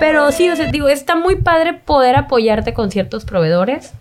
Pero 0.00 0.32
sí, 0.32 0.48
o 0.50 0.56
sea, 0.56 0.70
digo, 0.70 0.88
está 0.88 1.14
muy 1.14 1.36
padre 1.36 1.74
poder 1.74 2.16
apoyarte 2.16 2.74
con 2.74 2.90
ciertos 2.90 3.24
proveedores 3.24 3.92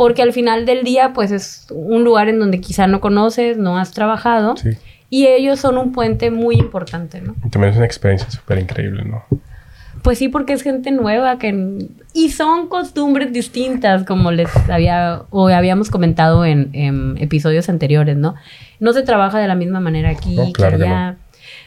porque 0.00 0.22
al 0.22 0.32
final 0.32 0.64
del 0.64 0.82
día, 0.82 1.12
pues 1.12 1.30
es 1.30 1.66
un 1.68 2.04
lugar 2.04 2.30
en 2.30 2.38
donde 2.38 2.58
quizá 2.58 2.86
no 2.86 3.02
conoces, 3.02 3.58
no 3.58 3.76
has 3.76 3.90
trabajado. 3.90 4.54
Y 5.10 5.26
ellos 5.26 5.60
son 5.60 5.76
un 5.76 5.92
puente 5.92 6.30
muy 6.30 6.56
importante, 6.56 7.20
¿no? 7.20 7.34
Y 7.44 7.50
también 7.50 7.72
es 7.72 7.76
una 7.76 7.84
experiencia 7.84 8.30
súper 8.30 8.60
increíble, 8.60 9.04
¿no? 9.04 9.26
Pues 10.02 10.18
sí, 10.18 10.28
porque 10.28 10.52
es 10.52 10.62
gente 10.62 10.90
nueva 10.90 11.38
que... 11.38 11.86
Y 12.12 12.30
son 12.30 12.68
costumbres 12.68 13.32
distintas, 13.32 14.04
como 14.04 14.30
les 14.30 14.48
había 14.68 15.22
o 15.30 15.48
habíamos 15.48 15.90
comentado 15.90 16.44
en, 16.44 17.16
episodios 17.18 17.68
anteriores, 17.68 18.16
¿no? 18.16 18.34
No 18.78 18.92
se 18.92 19.02
trabaja 19.02 19.38
de 19.38 19.46
la 19.46 19.54
misma 19.54 19.80
manera 19.80 20.10
aquí 20.10 20.36
que 20.56 20.64
allá. 20.64 21.16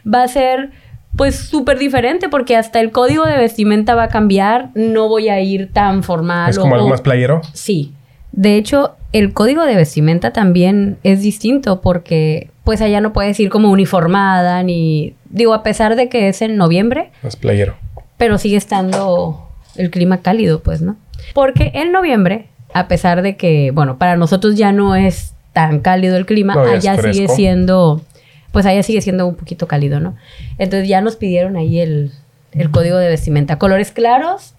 Va 0.05 0.23
a 0.23 0.27
ser 0.27 0.71
pues 1.15 1.35
súper 1.35 1.77
diferente 1.77 2.27
porque 2.27 2.55
hasta 2.55 2.79
el 2.79 2.91
código 2.91 3.25
de 3.25 3.37
vestimenta 3.37 3.95
va 3.95 4.03
a 4.03 4.07
cambiar. 4.09 4.69
No 4.73 5.07
voy 5.07 5.29
a 5.29 5.39
ir 5.39 5.71
tan 5.71 6.03
formal. 6.03 6.49
¿Es 6.49 6.59
como 6.59 6.75
algo 6.75 6.89
más 6.89 7.01
playero? 7.01 7.41
Sí. 7.53 7.93
De 8.31 8.55
hecho, 8.55 8.95
el 9.11 9.31
código 9.33 9.63
de 9.63 9.75
vestimenta 9.75 10.33
también 10.33 10.97
es 11.03 11.21
distinto 11.21 11.81
porque 11.81 12.49
pues 12.63 12.81
allá 12.81 12.99
no 12.99 13.13
puedes 13.13 13.39
ir 13.39 13.49
como 13.49 13.69
uniformada 13.69 14.63
ni 14.63 15.15
digo 15.29 15.53
a 15.53 15.63
pesar 15.63 15.95
de 15.95 16.09
que 16.09 16.29
es 16.29 16.41
en 16.41 16.57
noviembre. 16.57 17.11
Más 17.21 17.35
playero. 17.35 17.75
Pero 18.17 18.37
sigue 18.37 18.57
estando 18.57 19.47
el 19.75 19.89
clima 19.89 20.21
cálido, 20.21 20.61
pues, 20.61 20.81
¿no? 20.81 20.97
Porque 21.33 21.71
en 21.73 21.91
noviembre, 21.91 22.47
a 22.73 22.87
pesar 22.87 23.21
de 23.21 23.37
que, 23.37 23.71
bueno, 23.71 23.97
para 23.97 24.17
nosotros 24.17 24.55
ya 24.55 24.71
no 24.71 24.95
es 24.95 25.33
tan 25.53 25.79
cálido 25.79 26.17
el 26.17 26.25
clima, 26.25 26.53
allá 26.53 26.97
sigue 26.97 27.27
siendo, 27.27 28.01
pues 28.51 28.65
allá 28.65 28.83
sigue 28.83 29.01
siendo 29.01 29.27
un 29.27 29.35
poquito 29.35 29.67
cálido, 29.67 29.99
¿no? 29.99 30.15
Entonces 30.57 30.87
ya 30.87 31.01
nos 31.01 31.15
pidieron 31.15 31.55
ahí 31.55 31.79
el, 31.79 32.11
el 32.51 32.71
código 32.71 32.97
de 32.97 33.09
vestimenta. 33.09 33.59
Colores 33.59 33.91
claros, 33.91 34.53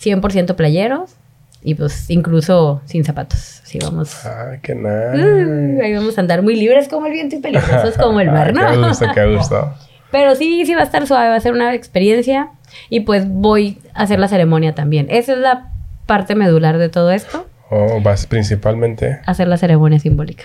100% 0.00 0.54
playeros, 0.56 1.16
y 1.64 1.74
pues 1.74 2.10
incluso 2.10 2.82
sin 2.86 3.04
zapatos. 3.04 3.60
Así 3.62 3.78
vamos. 3.78 4.26
¡Ay, 4.26 4.58
qué 4.62 4.74
nada. 4.74 5.14
Uh, 5.14 5.80
ahí 5.82 5.94
vamos 5.94 6.18
a 6.18 6.20
andar 6.20 6.42
muy 6.42 6.56
libres 6.56 6.88
como 6.88 7.06
el 7.06 7.12
viento 7.12 7.36
y 7.36 7.38
peligrosos 7.38 7.96
como 7.96 8.20
el 8.20 8.30
mar, 8.32 8.52
¿no? 8.52 8.68
qué 8.68 8.76
gusto, 8.76 9.06
qué 9.14 9.36
gusto. 9.36 9.74
Pero 10.12 10.36
sí, 10.36 10.64
sí 10.66 10.74
va 10.74 10.82
a 10.82 10.84
estar 10.84 11.06
suave, 11.06 11.28
va 11.28 11.34
a 11.34 11.40
ser 11.40 11.52
una 11.52 11.74
experiencia. 11.74 12.50
Y 12.88 13.00
pues 13.00 13.26
voy 13.28 13.78
a 13.94 14.02
hacer 14.02 14.20
la 14.20 14.28
ceremonia 14.28 14.74
también. 14.74 15.06
Esa 15.10 15.32
es 15.32 15.38
la 15.38 15.72
parte 16.06 16.34
medular 16.34 16.78
de 16.78 16.88
todo 16.88 17.10
esto. 17.10 17.46
Oh, 17.70 18.00
vas 18.02 18.26
principalmente. 18.26 19.18
A 19.24 19.30
hacer 19.32 19.48
la 19.48 19.56
ceremonia 19.56 19.98
simbólica. 19.98 20.44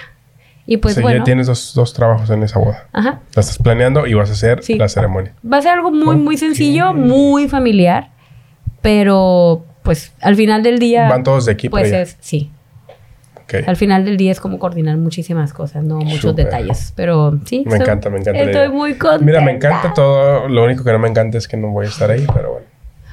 Y 0.65 0.77
pues 0.77 1.01
bueno. 1.01 1.19
ya 1.19 1.23
tienes 1.23 1.47
dos, 1.47 1.73
dos, 1.75 1.93
trabajos 1.93 2.29
en 2.29 2.43
esa 2.43 2.59
boda. 2.59 2.87
Ajá. 2.91 3.19
La 3.35 3.39
estás 3.41 3.57
planeando 3.57 4.07
y 4.07 4.13
vas 4.13 4.29
a 4.29 4.33
hacer 4.33 4.61
la 4.77 4.89
ceremonia. 4.89 5.33
Va 5.49 5.57
a 5.57 5.61
ser 5.61 5.71
algo 5.71 5.91
muy, 5.91 6.15
muy 6.15 6.37
sencillo, 6.37 6.93
muy 6.93 7.47
familiar. 7.47 8.09
Pero 8.81 9.65
pues 9.83 10.13
al 10.21 10.35
final 10.35 10.63
del 10.63 10.79
día... 10.79 11.09
Van 11.09 11.23
todos 11.23 11.45
de 11.45 11.53
equipo. 11.53 11.71
Pues 11.71 11.91
es, 11.91 12.17
sí. 12.19 12.51
Al 13.65 13.75
final 13.75 14.05
del 14.05 14.17
día 14.17 14.31
es 14.31 14.39
como 14.39 14.59
coordinar 14.59 14.97
muchísimas 14.97 15.53
cosas, 15.53 15.83
no 15.83 15.99
muchos 15.99 16.35
detalles. 16.35 16.93
Pero 16.95 17.39
sí. 17.45 17.63
Me 17.65 17.77
encanta, 17.77 18.09
me 18.09 18.19
encanta. 18.19 18.41
Estoy 18.41 18.69
muy 18.69 18.95
contenta. 18.95 19.25
Mira, 19.25 19.41
me 19.41 19.51
encanta 19.51 19.93
todo. 19.93 20.47
Lo 20.47 20.65
único 20.65 20.83
que 20.83 20.91
no 20.91 20.99
me 20.99 21.07
encanta 21.07 21.37
es 21.37 21.47
que 21.47 21.57
no 21.57 21.69
voy 21.69 21.85
a 21.85 21.89
estar 21.89 22.11
ahí, 22.11 22.25
pero 22.33 22.51
bueno. 22.53 22.67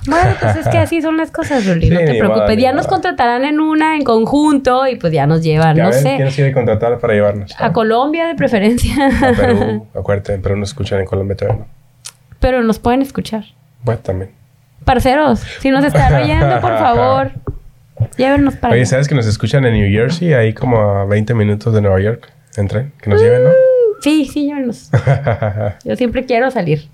Bueno, 0.06 0.30
pues 0.38 0.56
es 0.56 0.68
que 0.68 0.78
así 0.78 1.00
son 1.00 1.16
las 1.16 1.30
cosas, 1.30 1.66
Ruli. 1.66 1.88
no 1.88 1.98
te 2.04 2.18
preocupes. 2.18 2.58
ya 2.58 2.72
nos 2.72 2.86
contratarán 2.86 3.44
en 3.44 3.60
una, 3.60 3.96
en 3.96 4.04
conjunto, 4.04 4.86
y 4.86 4.96
pues 4.96 5.12
ya 5.12 5.26
nos 5.26 5.42
llevan, 5.42 5.76
no 5.76 5.92
sé. 5.92 6.02
¿Quién 6.02 6.24
nos 6.24 6.34
quiere 6.34 6.52
contratar 6.52 6.98
para 6.98 7.14
llevarnos? 7.14 7.54
A 7.58 7.72
Colombia, 7.72 8.26
de 8.26 8.34
preferencia. 8.34 8.94
A 9.06 9.32
Perú, 9.32 9.86
acuérdate, 9.94 10.38
pero 10.38 10.56
nos 10.56 10.70
escuchan 10.70 11.00
en 11.00 11.06
Colombia 11.06 11.36
todavía, 11.36 11.64
Pero 12.40 12.62
nos 12.62 12.78
pueden 12.78 13.02
escuchar. 13.02 13.44
Bueno, 13.82 14.00
también. 14.02 14.30
Parceros, 14.84 15.40
si 15.60 15.70
nos 15.70 15.84
están 15.84 16.12
oyendo, 16.22 16.60
por 16.60 16.78
favor, 16.78 17.32
llévenos 18.16 18.56
para 18.56 18.74
Oye, 18.74 18.86
¿sabes 18.86 19.08
que 19.08 19.14
nos 19.14 19.26
escuchan 19.26 19.64
en 19.64 19.74
New 19.74 19.90
Jersey? 19.90 20.34
Ahí 20.34 20.52
como 20.52 20.78
a 20.78 21.04
20 21.04 21.34
minutos 21.34 21.72
de 21.74 21.80
Nueva 21.80 22.00
York. 22.00 22.30
Entren, 22.56 22.92
que 23.00 23.10
nos 23.10 23.20
lleven, 23.20 23.44
¿no? 23.44 23.50
Mm, 23.50 24.02
sí, 24.02 24.24
sí, 24.26 24.46
llévenos. 24.46 24.90
Yo 25.84 25.96
siempre 25.96 26.24
quiero 26.24 26.50
salir. 26.50 26.88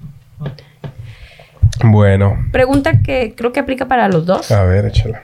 Bueno. 1.85 2.37
Pregunta 2.53 3.01
que 3.01 3.35
creo 3.37 3.53
que 3.53 3.61
aplica 3.61 3.87
para 3.87 4.09
los 4.09 4.27
dos. 4.27 4.51
A 4.51 4.65
ver, 4.65 4.87
échala. 4.87 5.23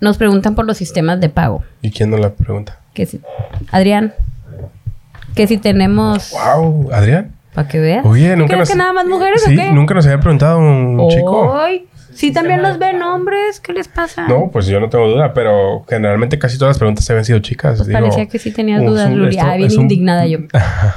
Nos 0.00 0.18
preguntan 0.18 0.54
por 0.54 0.66
los 0.66 0.76
sistemas 0.76 1.20
de 1.20 1.28
pago. 1.28 1.64
¿Y 1.82 1.90
quién 1.90 2.10
nos 2.10 2.20
la 2.20 2.30
pregunta? 2.30 2.80
Que 2.94 3.06
si, 3.06 3.20
Adrián. 3.70 4.14
Que 5.34 5.46
si 5.46 5.58
tenemos. 5.58 6.32
¡Wow! 6.32 6.90
¿Adrián? 6.92 7.32
Para 7.54 7.68
que 7.68 7.80
veas. 7.80 8.04
Oye, 8.04 8.36
nunca 8.36 8.56
nos. 8.56 8.68
que 8.68 8.76
nada 8.76 8.92
más 8.92 9.06
mujeres 9.06 9.42
sí, 9.42 9.54
o 9.54 9.56
qué? 9.56 9.72
nunca 9.72 9.94
nos 9.94 10.04
había 10.06 10.20
preguntado 10.20 10.58
un 10.58 11.08
chico. 11.08 11.54
Sí, 12.16 12.32
también 12.32 12.62
los 12.62 12.78
ven 12.78 13.02
hombres. 13.02 13.60
¿Qué 13.60 13.74
les 13.74 13.88
pasa? 13.88 14.26
No, 14.26 14.50
pues 14.50 14.66
yo 14.66 14.80
no 14.80 14.88
tengo 14.88 15.06
duda, 15.06 15.34
pero 15.34 15.84
generalmente 15.86 16.38
casi 16.38 16.56
todas 16.56 16.70
las 16.70 16.78
preguntas 16.78 17.04
se 17.04 17.12
habían 17.12 17.26
sido 17.26 17.38
chicas. 17.40 17.82
Pues 17.82 17.92
parecía 17.92 18.26
que 18.26 18.38
sí 18.38 18.50
tenías 18.52 18.82
dudas, 18.82 19.12
Luli. 19.12 19.38
Ah, 19.38 19.54
bien 19.56 19.70
indignada 19.70 20.26
yo. 20.26 20.38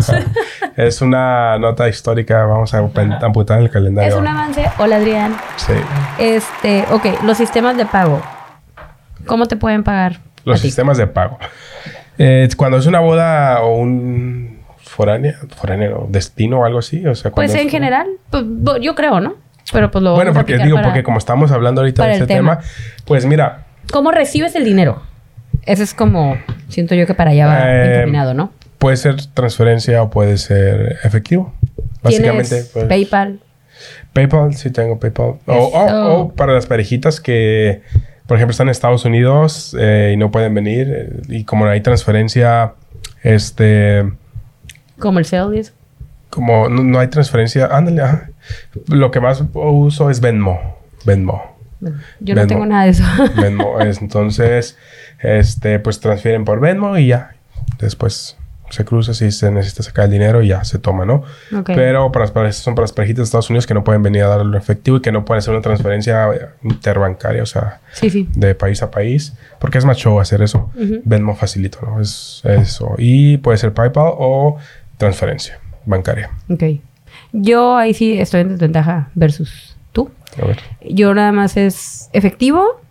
es 0.78 1.02
una 1.02 1.60
nota 1.60 1.90
histórica. 1.90 2.46
Vamos 2.46 2.74
a 2.74 2.78
amputar 2.78 3.60
el 3.60 3.70
calendario. 3.70 4.14
Es 4.14 4.16
un 4.16 4.28
avance. 4.28 4.66
Hola, 4.78 4.96
Adrián. 4.96 5.36
Sí. 5.58 5.74
Este, 6.18 6.86
ok, 6.92 7.24
los 7.26 7.38
sistemas 7.38 7.76
de 7.76 7.86
pago. 7.86 8.22
¿Cómo 9.26 9.46
te 9.46 9.58
pueden 9.58 9.84
pagar? 9.84 10.22
Los 10.46 10.62
sistemas 10.62 10.98
de 10.98 11.08
pago. 11.08 11.38
Eh, 12.18 12.48
cuando 12.56 12.78
es 12.78 12.86
una 12.86 13.02
boda 13.02 13.62
o 13.62 13.78
un 13.78 14.60
foráneo, 14.78 15.34
foráneo, 15.56 16.08
destino 16.10 16.62
o 16.62 16.66
algo 16.66 16.80
así, 16.80 17.06
o 17.06 17.14
sea, 17.14 17.32
pues 17.32 17.54
en 17.56 17.70
general, 17.70 18.08
pues, 18.30 18.44
yo 18.82 18.96
creo, 18.96 19.20
¿no? 19.20 19.36
Pero 19.72 19.92
pues 19.92 20.04
lo 20.04 20.16
Bueno, 20.16 20.34
porque 20.34 20.58
digo, 20.58 20.80
porque 20.82 21.04
como 21.04 21.18
estamos 21.18 21.52
hablando 21.52 21.82
ahorita 21.82 22.06
de 22.06 22.14
ese 22.14 22.28
tema. 22.28 22.60
pues 23.06 23.26
mira. 23.26 23.66
¿Cómo 23.92 24.12
recibes 24.12 24.56
el 24.56 24.66
dinero? 24.66 25.02
Ese 25.66 25.84
es 25.84 25.94
como, 25.94 26.38
siento 26.68 26.96
yo 26.96 27.06
que 27.06 27.14
para 27.14 27.32
allá 27.32 27.48
va 27.48 27.72
eh, 27.72 27.96
encaminado, 27.96 28.34
¿no? 28.34 28.52
Puede 28.78 28.98
ser 28.98 29.16
transferencia 29.34 30.02
o 30.02 30.10
puede 30.10 30.38
ser 30.38 30.98
efectivo. 31.04 31.54
Básicamente. 32.02 32.66
Pues, 32.72 32.86
PayPal. 32.86 33.40
PayPal, 34.14 34.54
sí 34.56 34.70
tengo 34.72 35.00
PayPal. 35.00 35.36
O, 35.48 36.34
para 36.36 36.54
las 36.54 36.66
parejitas 36.66 37.20
que, 37.20 37.82
por 38.28 38.38
ejemplo, 38.38 38.52
están 38.52 38.68
en 38.68 38.72
Estados 38.72 39.06
Unidos 39.06 39.76
eh, 39.80 40.12
y 40.14 40.18
no 40.18 40.32
pueden 40.32 40.54
venir. 40.54 40.88
Eh, 40.90 41.22
y 41.30 41.44
como 41.44 41.66
no 41.66 41.72
hay 41.72 41.82
transferencia, 41.82 42.74
este... 43.24 44.10
Comercial, 44.98 45.54
¿y 45.56 45.60
eso? 45.60 45.74
como 46.30 46.70
no, 46.70 47.00
hay 47.00 47.08
transferencia, 47.08 47.68
ándale, 47.72 48.04
lo 48.88 49.12
que 49.12 49.20
más 49.20 49.44
uso 49.54 50.10
es 50.10 50.22
Venmo. 50.22 50.78
Venmo. 51.06 51.58
Yo 52.20 52.36
no 52.36 52.48
tengo 52.48 52.66
nada 52.66 52.84
de 52.84 52.92
eso. 52.92 53.04
Venmo 53.42 53.80
es, 53.80 54.02
entonces, 54.02 54.78
este, 55.20 55.80
pues 55.80 56.00
transfieren 56.00 56.46
por 56.46 56.60
Venmo 56.60 56.98
y 56.98 57.08
ya. 57.08 57.36
Después 57.80 58.38
se 58.70 58.86
cruza 58.86 59.14
si 59.14 59.32
se 59.32 59.50
necesita 59.52 59.84
sacar 59.84 60.06
el 60.06 60.12
dinero 60.12 60.44
y 60.44 60.50
ya 60.50 60.64
se 60.64 60.78
toma, 60.78 61.06
¿no? 61.06 61.24
Pero 61.66 62.12
para, 62.12 62.28
para, 62.28 62.52
son 62.52 62.76
para 62.76 62.84
las 62.84 62.94
parejitas 62.94 63.18
de 63.20 63.24
Estados 63.24 63.50
Unidos 63.50 63.66
que 63.66 63.74
no 63.74 63.84
pueden 63.84 64.04
venir 64.04 64.24
a 64.24 64.28
darlo 64.28 64.58
efectivo 64.58 64.98
y 64.98 65.02
que 65.02 65.12
no 65.12 65.26
pueden 65.26 65.40
hacer 65.40 65.54
una 65.54 65.62
transferencia 65.62 66.30
interbancaria, 66.62 67.44
o 67.44 67.48
sea, 67.48 67.80
de 68.02 68.56
país 68.56 68.84
a 68.84 68.92
país, 68.92 69.34
porque 69.60 69.78
es 69.78 69.86
más 69.86 69.98
show 69.98 70.20
hacer 70.20 70.42
eso. 70.42 70.72
Venmo 71.04 71.36
facilito, 71.36 71.80
¿no? 71.82 72.00
Es 72.00 72.42
eso. 72.44 72.96
Y 72.98 73.38
puede 73.38 73.58
ser 73.58 73.74
PayPal 73.74 74.14
o 74.18 74.58
transferencia 74.98 75.60
bancaria. 75.86 76.30
Ok. 76.50 76.64
Yo 77.32 77.76
ahí 77.78 77.94
sí 77.94 78.20
estoy 78.20 78.42
en 78.42 78.50
desventaja 78.50 79.10
versus 79.16 79.76
tú. 79.92 80.10
A 80.42 80.46
ver. 80.46 80.60
Yo 80.82 81.14
nada 81.14 81.32
más 81.32 81.58
es 81.58 82.10
efectivo, 82.14 82.82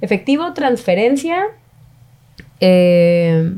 efectivo, 0.00 0.52
transferencia, 0.52 1.46
eh, 2.60 3.52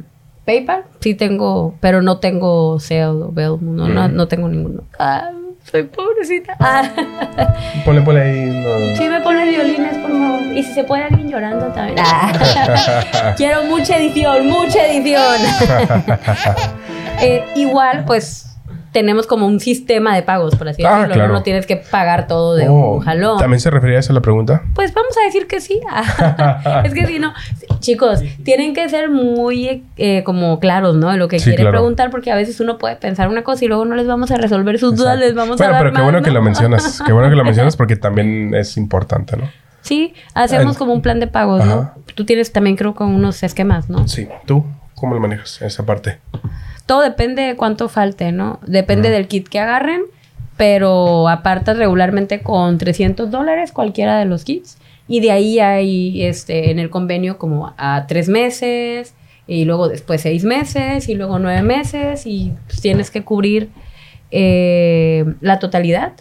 PayPal, 0.44 0.84
sí 1.00 1.14
tengo, 1.14 1.74
pero 1.80 2.02
no 2.02 2.18
tengo 2.18 2.78
Sale 2.78 3.04
o 3.06 3.32
Bell, 3.32 3.56
no, 3.60 4.08
no, 4.08 4.28
tengo 4.28 4.48
ninguno. 4.48 4.82
Ah, 4.98 5.30
soy 5.70 5.84
pobrecita. 5.84 6.56
Ah. 6.60 6.82
Ponle, 7.84 8.02
ponle 8.02 8.20
ahí. 8.20 8.96
Sí, 8.96 9.08
me 9.08 9.20
pone 9.20 9.48
violines, 9.48 9.96
por 9.98 10.10
favor. 10.10 10.42
Y 10.54 10.62
si 10.62 10.74
se 10.74 10.84
puede 10.84 11.04
alguien 11.04 11.30
llorando 11.30 11.66
también. 11.68 11.98
Ah. 11.98 13.34
Quiero 13.36 13.64
mucha 13.64 13.96
edición, 13.96 14.46
mucha 14.48 14.86
edición. 14.86 15.36
Eh, 17.22 17.44
igual, 17.54 18.04
pues 18.04 18.53
tenemos 18.94 19.26
como 19.26 19.48
un 19.48 19.58
sistema 19.58 20.14
de 20.14 20.22
pagos, 20.22 20.54
por 20.54 20.68
así 20.68 20.84
ah, 20.84 21.08
decirlo. 21.08 21.26
No 21.26 21.42
tienes 21.42 21.66
que 21.66 21.76
pagar 21.76 22.28
todo 22.28 22.54
de 22.54 22.68
un 22.70 22.80
oh, 22.80 23.00
jalón. 23.00 23.38
¿También 23.38 23.58
se 23.58 23.68
refería 23.68 23.96
a 23.96 24.00
eso 24.00 24.12
la 24.12 24.20
pregunta? 24.20 24.62
Pues 24.72 24.94
vamos 24.94 25.16
a 25.20 25.24
decir 25.24 25.48
que 25.48 25.60
sí. 25.60 25.80
es 26.84 26.94
que 26.94 27.04
si 27.04 27.18
no, 27.18 27.34
chicos, 27.80 28.22
tienen 28.44 28.72
que 28.72 28.88
ser 28.88 29.10
muy 29.10 29.82
eh, 29.96 30.22
como 30.22 30.60
claros, 30.60 30.94
¿no? 30.94 31.14
lo 31.16 31.26
que 31.26 31.38
quieren 31.38 31.70
preguntar, 31.70 32.10
porque 32.10 32.30
a 32.30 32.36
veces 32.36 32.60
uno 32.60 32.78
puede 32.78 32.94
pensar 32.94 33.28
una 33.28 33.42
cosa 33.42 33.64
y 33.64 33.68
luego 33.68 33.84
no 33.84 33.96
les 33.96 34.06
vamos 34.06 34.30
a 34.30 34.36
resolver 34.36 34.78
sus 34.78 34.96
dudas, 34.96 35.18
les 35.18 35.34
vamos 35.34 35.60
a 35.60 35.68
dar 35.68 35.82
pero 35.82 35.92
qué 35.92 36.00
bueno 36.00 36.22
que 36.22 36.30
lo 36.30 36.40
mencionas. 36.40 37.02
Qué 37.04 37.12
bueno 37.12 37.28
que 37.28 37.36
lo 37.36 37.44
mencionas 37.44 37.76
porque 37.76 37.96
también 37.96 38.54
es 38.54 38.76
importante, 38.76 39.36
¿no? 39.36 39.50
Sí, 39.80 40.14
hacemos 40.34 40.78
como 40.78 40.94
un 40.94 41.02
plan 41.02 41.18
de 41.18 41.26
pagos, 41.26 41.64
¿no? 41.66 41.92
Tú 42.14 42.24
tienes 42.24 42.52
también 42.52 42.76
creo 42.76 42.94
con 42.94 43.12
unos 43.12 43.42
esquemas, 43.42 43.90
¿no? 43.90 44.06
Sí. 44.06 44.28
¿Tú 44.46 44.64
cómo 44.94 45.14
lo 45.14 45.20
manejas 45.20 45.60
esa 45.62 45.84
parte? 45.84 46.20
Todo 46.86 47.00
depende 47.00 47.42
de 47.42 47.56
cuánto 47.56 47.88
falte, 47.88 48.32
¿no? 48.32 48.60
Depende 48.66 49.10
del 49.10 49.26
kit 49.26 49.48
que 49.48 49.58
agarren, 49.58 50.02
pero 50.56 51.28
apartas 51.28 51.78
regularmente 51.78 52.40
con 52.40 52.78
300 52.78 53.30
dólares 53.30 53.72
cualquiera 53.72 54.18
de 54.18 54.26
los 54.26 54.44
kits. 54.44 54.78
Y 55.08 55.20
de 55.20 55.32
ahí 55.32 55.58
hay 55.60 56.22
este, 56.22 56.70
en 56.70 56.78
el 56.78 56.90
convenio 56.90 57.38
como 57.38 57.74
a 57.76 58.06
tres 58.06 58.28
meses, 58.28 59.14
y 59.46 59.64
luego 59.64 59.88
después 59.88 60.22
seis 60.22 60.44
meses, 60.44 61.08
y 61.08 61.14
luego 61.14 61.38
nueve 61.38 61.62
meses, 61.62 62.26
y 62.26 62.52
pues, 62.66 62.80
tienes 62.80 63.10
que 63.10 63.22
cubrir 63.22 63.68
eh, 64.30 65.24
la 65.40 65.58
totalidad 65.58 66.12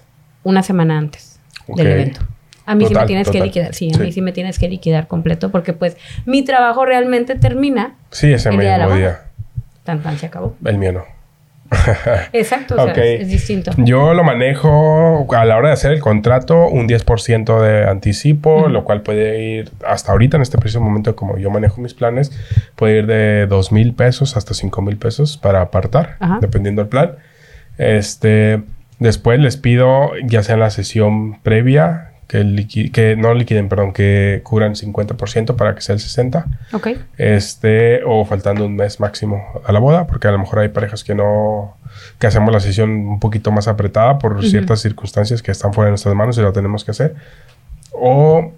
una 0.43 0.63
semana 0.63 0.97
antes 0.97 1.39
del 1.67 1.87
evento. 1.87 2.21
A 2.65 2.75
mí 2.75 2.85
sí 2.85 2.93
me 2.93 3.05
tienes 3.05 3.29
que 3.29 3.41
liquidar, 3.41 3.73
sí, 3.73 3.91
a 3.93 3.97
mí 3.97 4.11
sí 4.11 4.21
me 4.21 4.31
tienes 4.31 4.57
que 4.57 4.69
liquidar 4.69 5.07
completo 5.07 5.51
porque 5.51 5.73
pues 5.73 5.97
mi 6.25 6.43
trabajo 6.43 6.85
realmente 6.85 7.35
termina 7.35 7.95
sí, 8.09 8.31
ese 8.31 8.49
el 8.49 8.59
día 8.59 8.87
día. 8.95 9.21
Tan 9.83 10.01
tan 10.01 10.17
se 10.17 10.27
acabó. 10.27 10.55
El 10.63 10.77
mío 10.77 10.93
no. 10.93 11.03
Exacto, 12.33 12.75
o 12.75 12.85
sea, 12.85 12.93
es, 13.03 13.27
distinto. 13.27 13.71
Yo 13.77 14.13
lo 14.13 14.23
manejo 14.23 15.27
a 15.33 15.45
la 15.45 15.57
hora 15.57 15.69
de 15.69 15.73
hacer 15.73 15.91
el 15.91 15.99
contrato 15.99 16.67
un 16.67 16.87
10% 16.87 17.59
de 17.61 17.89
anticipo, 17.89 18.67
lo 18.67 18.83
cual 18.83 19.01
puede 19.01 19.41
ir 19.41 19.71
hasta 19.85 20.11
ahorita 20.11 20.37
en 20.37 20.43
este 20.43 20.57
preciso 20.57 20.81
momento 20.81 21.15
como 21.15 21.37
yo 21.37 21.49
manejo 21.49 21.81
mis 21.81 21.93
planes, 21.93 22.31
puede 22.75 22.99
ir 22.99 23.07
de 23.07 23.47
2 23.47 23.71
mil 23.71 23.93
pesos 23.93 24.37
hasta 24.37 24.53
5 24.53 24.81
mil 24.81 24.97
pesos 24.97 25.37
para 25.37 25.61
apartar, 25.61 26.17
dependiendo 26.41 26.81
del 26.81 26.89
plan. 26.89 27.15
Este, 27.77 28.61
después 28.99 29.39
les 29.39 29.57
pido 29.57 30.11
ya 30.23 30.43
sea 30.43 30.55
en 30.55 30.61
la 30.61 30.69
sesión 30.69 31.39
previa 31.41 32.12
que, 32.27 32.89
que 32.91 33.15
no 33.15 33.33
liquiden, 33.33 33.69
perdón, 33.69 33.93
que 33.93 34.41
curan 34.43 34.73
50% 34.73 35.55
para 35.55 35.75
que 35.75 35.81
sea 35.81 35.95
el 35.95 36.01
60%. 36.01 36.45
Ok. 36.73 36.87
Este, 37.17 38.01
o 38.05 38.25
faltando 38.25 38.65
un 38.65 38.75
mes 38.75 38.99
máximo 38.99 39.43
a 39.65 39.71
la 39.71 39.79
boda, 39.79 40.07
porque 40.07 40.27
a 40.27 40.31
lo 40.31 40.39
mejor 40.39 40.59
hay 40.59 40.69
parejas 40.69 41.03
que 41.03 41.15
no, 41.15 41.77
que 42.19 42.27
hacemos 42.27 42.51
la 42.51 42.59
sesión 42.59 42.89
un 42.89 43.19
poquito 43.19 43.51
más 43.51 43.67
apretada 43.67 44.19
por 44.19 44.43
ciertas 44.45 44.81
circunstancias 44.81 45.41
que 45.41 45.51
están 45.51 45.73
fuera 45.73 45.87
de 45.87 45.91
nuestras 45.91 46.15
manos 46.15 46.37
y 46.37 46.41
lo 46.41 46.53
tenemos 46.53 46.83
que 46.83 46.91
hacer. 46.91 47.15
O, 47.91 48.51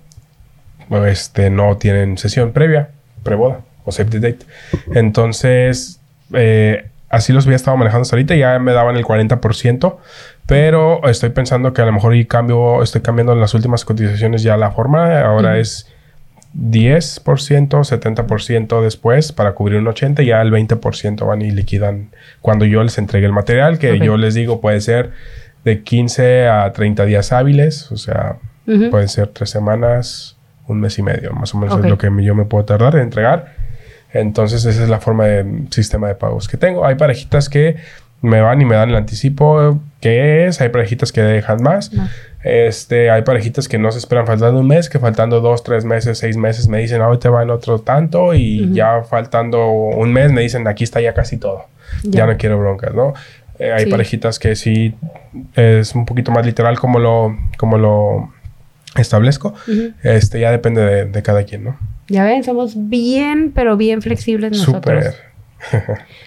este, 1.08 1.50
no 1.50 1.78
tienen 1.78 2.18
sesión 2.18 2.52
previa, 2.52 2.90
preboda 3.24 3.62
o 3.84 3.92
safety 3.92 4.20
date. 4.20 4.46
Entonces, 4.94 6.00
eh, 6.34 6.88
así 7.10 7.34
los 7.34 7.46
había 7.46 7.56
estado 7.56 7.78
manejando 7.78 8.04
hasta 8.04 8.16
ahorita, 8.16 8.36
ya 8.36 8.60
me 8.60 8.74
daban 8.74 8.96
el 8.96 9.06
40%, 9.06 9.98
pero 10.46 11.08
estoy 11.08 11.30
pensando 11.30 11.74
que 11.74 11.82
a 11.82 11.86
lo 11.86 11.92
mejor 11.92 12.16
y 12.16 12.26
cambio, 12.26 12.84
estoy 12.84 13.02
cambiando 13.02 13.34
en 13.34 13.40
las 13.40 13.54
últimas 13.54 13.84
cotizaciones 13.84 14.44
ya 14.44 14.58
la 14.58 14.72
forma. 14.72 15.22
Ahora 15.22 15.58
es 15.58 15.92
10%, 16.56 17.70
70% 17.70 18.82
después 18.82 19.32
para 19.32 19.54
cubrir 19.54 19.80
un 19.80 19.88
80% 19.88 20.24
y 20.24 20.28
ya 20.28 20.42
el 20.42 20.52
20% 20.52 21.26
van 21.26 21.42
y 21.42 21.52
liquidan 21.52 22.12
cuando 22.42 22.66
yo 22.66 22.84
les 22.84 22.98
entregue 22.98 23.26
el 23.26 23.34
material, 23.34 23.80
que 23.80 24.00
yo 24.00 24.18
les 24.18 24.36
digo 24.36 24.62
puede 24.62 24.80
ser 24.82 25.12
de 25.66 25.82
15 25.82 26.48
a 26.48 26.72
30 26.72 27.06
días 27.06 27.32
hábiles, 27.32 27.92
o 27.92 27.98
sea, 27.98 28.38
pueden 28.66 29.10
ser 29.10 29.28
tres 29.30 29.50
semanas, 29.50 30.38
un 30.68 30.80
mes 30.80 30.98
y 31.00 31.02
medio, 31.02 31.34
más 31.34 31.54
o 31.56 31.58
menos 31.58 31.84
es 31.84 31.90
lo 31.90 31.98
que 31.98 32.10
yo 32.24 32.36
me 32.36 32.46
puedo 32.46 32.66
tardar 32.66 32.96
en 32.96 33.02
entregar. 33.02 33.54
Entonces 34.14 34.64
esa 34.64 34.84
es 34.84 34.88
la 34.88 35.02
forma 35.02 35.26
de 35.26 35.66
sistema 35.72 36.08
de 36.08 36.16
pagos 36.16 36.48
que 36.48 36.56
tengo. 36.56 36.86
Hay 36.86 36.96
parejitas 36.96 37.50
que 37.50 37.76
me 38.26 38.42
van 38.42 38.62
y 38.62 38.66
me 38.66 38.76
dan 38.76 38.90
el 38.90 38.96
anticipo 38.96 39.80
qué 40.02 40.48
es, 40.48 40.62
hay 40.62 40.70
parejitas 40.70 41.12
que 41.12 41.22
dejan 41.22 41.62
más. 41.62 41.92
Este, 42.44 43.10
hay 43.10 43.24
parejitas 43.24 43.68
que 43.68 43.80
no 43.80 43.92
se 43.92 43.98
esperan 43.98 44.28
faltando 44.28 44.60
un 44.60 44.68
mes, 44.68 44.90
que 44.90 45.00
faltando 45.00 45.42
dos, 45.42 45.64
tres 45.64 45.84
meses, 45.84 46.20
seis 46.20 46.38
meses 46.38 46.68
me 46.68 46.80
dicen, 46.80 47.02
te 47.20 47.30
va 47.30 47.42
en 47.42 47.50
otro 47.50 47.80
tanto 47.80 48.34
y 48.36 48.72
ya 48.72 49.04
faltando 49.04 49.68
un 49.68 50.14
mes 50.14 50.32
me 50.32 50.42
dicen, 50.42 50.68
aquí 50.68 50.84
está 50.84 51.02
ya 51.02 51.14
casi 51.14 51.38
todo. 51.38 51.66
Ya, 52.04 52.26
no 52.26 52.38
quiero 52.38 52.60
broncas, 52.60 52.94
¿no? 52.94 53.14
Eh, 53.58 53.72
hay 53.72 53.86
parejitas 53.86 54.38
que 54.38 54.56
sí 54.56 54.94
es 55.56 55.96
un 55.96 56.06
poquito 56.06 56.32
más 56.32 56.46
literal 56.46 56.78
como 56.78 57.00
lo, 57.00 57.36
como 57.58 57.78
lo 57.78 58.32
establezco. 58.96 59.54
Este, 60.04 60.40
ya 60.40 60.52
depende 60.52 61.06
de, 61.06 61.24
cada 61.24 61.44
quien, 61.44 61.64
¿no? 61.64 61.78
Ya 62.10 62.26
ven, 62.26 62.44
somos 62.44 62.74
bien, 62.76 63.52
pero 63.56 63.78
bien 63.78 64.02
flexibles 64.02 64.52
nosotros. 64.52 65.04
Súper. 65.04 65.35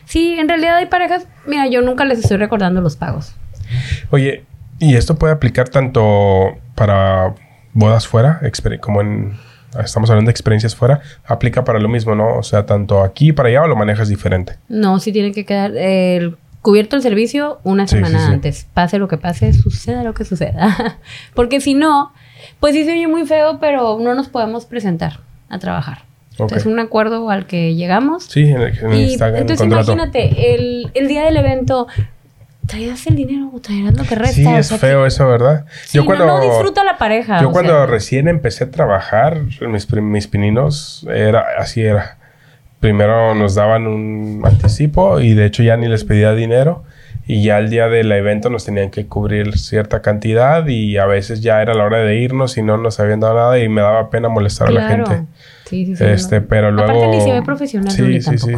Sí, 0.04 0.38
en 0.38 0.48
realidad 0.48 0.76
hay 0.76 0.86
parejas, 0.86 1.26
mira, 1.46 1.66
yo 1.66 1.82
nunca 1.82 2.04
les 2.04 2.18
estoy 2.18 2.36
recordando 2.36 2.80
los 2.80 2.96
pagos. 2.96 3.34
Oye, 4.10 4.44
y 4.78 4.94
esto 4.94 5.16
puede 5.16 5.32
aplicar 5.32 5.68
tanto 5.68 6.56
para 6.74 7.34
bodas 7.72 8.06
fuera, 8.06 8.40
como 8.80 9.00
en 9.00 9.36
estamos 9.84 10.08
hablando 10.10 10.28
de 10.28 10.32
experiencias 10.32 10.74
fuera, 10.74 11.00
aplica 11.26 11.64
para 11.64 11.78
lo 11.78 11.88
mismo, 11.88 12.14
¿no? 12.14 12.36
O 12.36 12.42
sea, 12.42 12.66
tanto 12.66 13.02
aquí 13.02 13.32
para 13.32 13.48
allá 13.48 13.62
o 13.62 13.68
lo 13.68 13.76
manejas 13.76 14.08
diferente. 14.08 14.56
No, 14.68 14.98
sí 14.98 15.12
tiene 15.12 15.32
que 15.32 15.44
quedar 15.44 15.76
el 15.76 16.36
cubierto 16.62 16.96
el 16.96 17.02
servicio 17.02 17.60
una 17.64 17.86
semana 17.86 18.26
antes. 18.26 18.66
Pase 18.74 18.98
lo 18.98 19.08
que 19.08 19.18
pase, 19.18 19.52
suceda 19.52 20.02
lo 20.02 20.14
que 20.14 20.24
suceda. 20.24 20.98
Porque 21.34 21.60
si 21.60 21.74
no, 21.74 22.12
pues 22.60 22.74
sí 22.74 22.84
se 22.84 22.92
oye 22.92 23.06
muy 23.06 23.26
feo, 23.26 23.58
pero 23.60 23.98
no 24.00 24.14
nos 24.14 24.28
podemos 24.28 24.64
presentar 24.64 25.20
a 25.48 25.58
trabajar. 25.58 26.07
Es 26.54 26.66
un 26.66 26.78
acuerdo 26.78 27.30
al 27.30 27.46
que 27.46 27.74
llegamos. 27.74 28.24
Sí, 28.24 28.48
en 28.48 28.62
el, 28.62 28.78
en 28.78 28.92
y, 28.94 29.14
Entonces 29.14 29.66
imagínate, 29.66 30.54
el, 30.54 30.90
el 30.94 31.08
día 31.08 31.24
del 31.24 31.36
evento 31.36 31.88
traerás 32.66 33.06
el 33.06 33.16
dinero 33.16 33.50
o 33.52 33.60
traerás 33.60 33.96
lo 33.96 34.04
que 34.04 34.14
resta. 34.14 34.34
Sí, 34.34 34.46
es 34.46 34.80
feo 34.80 35.06
eso, 35.06 35.26
¿verdad? 35.26 35.64
yo 35.92 36.04
cuando, 36.04 36.26
no, 36.26 36.40
disfruta 36.40 36.84
la 36.84 36.98
pareja. 36.98 37.40
Yo 37.40 37.50
cuando 37.50 37.86
recién 37.86 38.28
empecé 38.28 38.64
a 38.64 38.70
trabajar, 38.70 39.40
mis, 39.60 39.92
mis 39.94 40.26
pininos, 40.28 41.06
era, 41.12 41.44
así 41.58 41.82
era. 41.82 42.18
Primero 42.78 43.34
nos 43.34 43.56
daban 43.56 43.88
un 43.88 44.42
anticipo 44.44 45.18
y 45.18 45.34
de 45.34 45.46
hecho 45.46 45.64
ya 45.64 45.76
ni 45.76 45.88
les 45.88 46.04
pedía 46.04 46.32
dinero 46.34 46.84
y 47.30 47.42
ya 47.42 47.58
el 47.58 47.68
día 47.68 47.88
del 47.88 48.10
evento 48.10 48.48
nos 48.48 48.64
tenían 48.64 48.90
que 48.90 49.06
cubrir 49.06 49.58
cierta 49.58 50.00
cantidad 50.00 50.66
y 50.66 50.96
a 50.96 51.04
veces 51.04 51.42
ya 51.42 51.60
era 51.60 51.74
la 51.74 51.84
hora 51.84 51.98
de 51.98 52.16
irnos 52.16 52.56
y 52.56 52.62
no 52.62 52.78
nos 52.78 52.98
habían 53.00 53.20
dado 53.20 53.34
nada 53.34 53.58
y 53.58 53.68
me 53.68 53.82
daba 53.82 54.08
pena 54.08 54.30
molestar 54.30 54.68
a 54.68 54.70
la 54.70 54.88
gente. 54.88 55.26
Sí, 55.66 55.84
sí, 55.84 55.96
sí. 55.96 56.04
Este, 56.06 56.40
pero 56.40 56.70
luego... 56.70 56.90
Aparte 56.90 57.08
ni 57.08 57.20
se 57.20 57.32
ve 57.32 57.42
profesional. 57.42 57.92
Sí, 57.92 58.22
sí, 58.22 58.38
sí. 58.38 58.52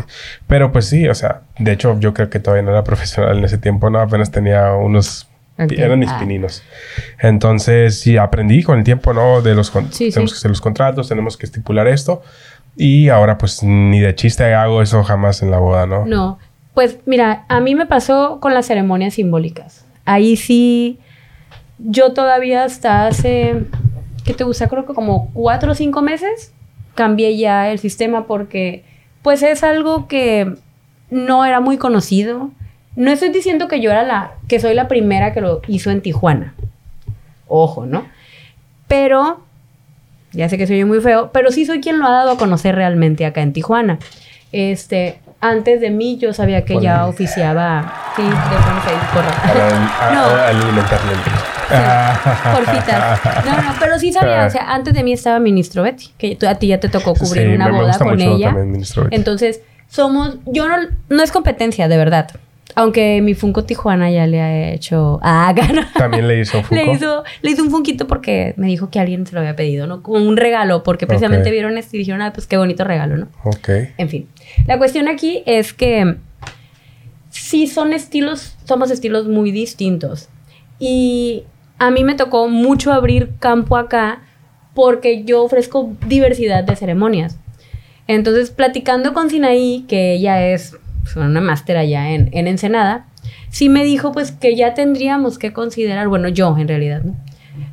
Pero 0.46 0.70
pues 0.70 0.86
sí, 0.86 1.08
o 1.08 1.14
sea, 1.16 1.40
de 1.58 1.72
hecho 1.72 1.98
yo 1.98 2.14
creo 2.14 2.30
que 2.30 2.38
todavía 2.38 2.62
no 2.62 2.70
era 2.70 2.84
profesional 2.84 3.38
en 3.38 3.44
ese 3.44 3.58
tiempo, 3.58 3.90
¿no? 3.90 3.98
Apenas 3.98 4.30
tenía 4.30 4.72
unos... 4.74 5.28
Eran 5.58 5.98
mis 5.98 6.08
ah. 6.08 6.18
pininos. 6.20 6.62
Entonces, 7.18 7.98
sí, 7.98 8.16
aprendí 8.18 8.62
con 8.62 8.78
el 8.78 8.84
tiempo, 8.84 9.12
¿no? 9.12 9.42
De 9.42 9.56
los... 9.56 9.72
tenemos 9.72 10.32
que 10.32 10.38
hacer 10.38 10.48
los 10.48 10.60
contratos, 10.60 11.08
tenemos 11.08 11.36
que 11.36 11.44
estipular 11.44 11.88
esto. 11.88 12.22
Y 12.76 13.08
ahora 13.08 13.36
pues 13.36 13.64
ni 13.64 13.98
de 13.98 14.14
chiste 14.14 14.54
hago 14.54 14.80
eso 14.80 15.02
jamás 15.02 15.42
en 15.42 15.50
la 15.50 15.58
boda, 15.58 15.86
¿no? 15.86 16.06
No. 16.06 16.38
Pues 16.74 16.98
mira, 17.06 17.44
a 17.48 17.60
mí 17.60 17.74
me 17.74 17.86
pasó 17.86 18.38
con 18.40 18.54
las 18.54 18.66
ceremonias 18.66 19.14
simbólicas. 19.14 19.84
Ahí 20.04 20.36
sí, 20.36 20.98
yo 21.78 22.12
todavía 22.12 22.64
hasta 22.64 23.06
hace, 23.06 23.64
¿qué 24.24 24.34
te 24.34 24.44
gusta? 24.44 24.68
Creo 24.68 24.86
que 24.86 24.94
como 24.94 25.30
cuatro 25.32 25.72
o 25.72 25.74
cinco 25.74 26.02
meses 26.02 26.52
cambié 26.94 27.36
ya 27.36 27.70
el 27.70 27.78
sistema 27.78 28.26
porque 28.26 28.84
pues 29.22 29.42
es 29.42 29.62
algo 29.62 30.08
que 30.08 30.54
no 31.10 31.44
era 31.44 31.60
muy 31.60 31.76
conocido. 31.76 32.50
No 32.96 33.10
estoy 33.10 33.30
diciendo 33.30 33.68
que 33.68 33.80
yo 33.80 33.90
era 33.90 34.02
la, 34.02 34.32
que 34.48 34.60
soy 34.60 34.74
la 34.74 34.88
primera 34.88 35.32
que 35.32 35.40
lo 35.40 35.60
hizo 35.68 35.90
en 35.90 36.02
Tijuana. 36.02 36.54
Ojo, 37.48 37.86
¿no? 37.86 38.06
Pero, 38.88 39.40
ya 40.32 40.48
sé 40.48 40.58
que 40.58 40.66
soy 40.66 40.84
muy 40.84 41.00
feo, 41.00 41.30
pero 41.32 41.50
sí 41.50 41.64
soy 41.64 41.80
quien 41.80 41.98
lo 41.98 42.06
ha 42.06 42.10
dado 42.10 42.32
a 42.32 42.36
conocer 42.36 42.74
realmente 42.74 43.24
acá 43.24 43.42
en 43.42 43.52
Tijuana. 43.52 43.98
Este, 44.52 45.20
antes 45.40 45.80
de 45.80 45.90
mí 45.90 46.18
yo 46.18 46.32
sabía 46.32 46.64
que 46.64 46.80
ya 46.80 47.06
oficiaba. 47.06 48.12
Sí, 48.16 48.22
de 48.22 48.30
Para 48.30 50.12
no. 50.12 50.24
alimentarle. 50.24 51.12
porfitas. 52.52 53.20
No, 53.46 53.62
no, 53.62 53.74
pero 53.78 53.98
sí 53.98 54.12
sabía. 54.12 54.46
O 54.46 54.50
sea, 54.50 54.72
antes 54.72 54.94
de 54.94 55.02
mí 55.02 55.12
estaba 55.12 55.38
Ministro 55.38 55.82
Betty, 55.82 56.10
que 56.18 56.36
a 56.46 56.54
ti 56.56 56.68
ya 56.68 56.80
te 56.80 56.88
tocó 56.88 57.14
cubrir 57.14 57.48
una 57.54 57.70
boda 57.70 57.98
con 57.98 58.20
ella. 58.20 58.54
Entonces, 59.10 59.60
somos. 59.88 60.36
Yo 60.46 60.68
no. 60.68 60.76
No 61.08 61.22
es 61.22 61.32
competencia, 61.32 61.88
de 61.88 61.96
verdad. 61.96 62.30
Aunque 62.74 63.20
mi 63.22 63.34
Funko 63.34 63.64
Tijuana 63.64 64.10
ya 64.10 64.26
le 64.26 64.40
ha 64.40 64.72
hecho. 64.72 65.18
Ah, 65.22 65.52
gana. 65.54 65.90
También 65.94 66.28
le 66.28 66.40
hizo 66.40 66.58
un 66.58 66.64
Funko. 66.64 66.84
le, 66.84 66.92
hizo, 66.92 67.24
le 67.42 67.50
hizo 67.50 67.62
un 67.62 67.70
Funquito 67.70 68.06
porque 68.06 68.54
me 68.56 68.66
dijo 68.68 68.90
que 68.90 69.00
alguien 69.00 69.26
se 69.26 69.34
lo 69.34 69.40
había 69.40 69.56
pedido, 69.56 69.86
¿no? 69.86 70.02
Como 70.02 70.26
un 70.26 70.36
regalo, 70.36 70.82
porque 70.82 71.06
precisamente 71.06 71.50
vieron 71.50 71.78
esto 71.78 71.96
y 71.96 72.00
dijeron, 72.00 72.22
ah, 72.22 72.32
pues 72.32 72.46
qué 72.46 72.56
bonito 72.56 72.84
regalo, 72.84 73.16
¿no? 73.16 73.28
Ok. 73.44 73.68
En 73.98 74.08
fin. 74.08 74.28
La 74.66 74.78
cuestión 74.78 75.08
aquí 75.08 75.42
es 75.46 75.72
que 75.72 76.16
sí 77.30 77.66
son 77.66 77.92
estilos, 77.92 78.56
somos 78.64 78.90
estilos 78.90 79.26
muy 79.26 79.50
distintos. 79.50 80.28
Y 80.78 81.44
a 81.78 81.90
mí 81.90 82.04
me 82.04 82.14
tocó 82.14 82.48
mucho 82.48 82.92
abrir 82.92 83.30
campo 83.38 83.76
acá 83.76 84.22
porque 84.74 85.24
yo 85.24 85.42
ofrezco 85.42 85.92
diversidad 86.06 86.64
de 86.64 86.76
ceremonias. 86.76 87.38
Entonces, 88.06 88.50
platicando 88.50 89.12
con 89.12 89.30
Sinaí, 89.30 89.84
que 89.88 90.14
ella 90.14 90.48
es 90.48 90.76
pues, 91.02 91.16
una 91.16 91.40
máster 91.40 91.76
allá 91.76 92.10
en, 92.10 92.28
en 92.32 92.46
Ensenada, 92.46 93.06
sí 93.50 93.68
me 93.68 93.84
dijo 93.84 94.12
pues 94.12 94.32
que 94.32 94.56
ya 94.56 94.74
tendríamos 94.74 95.38
que 95.38 95.52
considerar, 95.52 96.08
bueno, 96.08 96.28
yo 96.28 96.56
en 96.58 96.68
realidad, 96.68 97.02
¿no? 97.02 97.14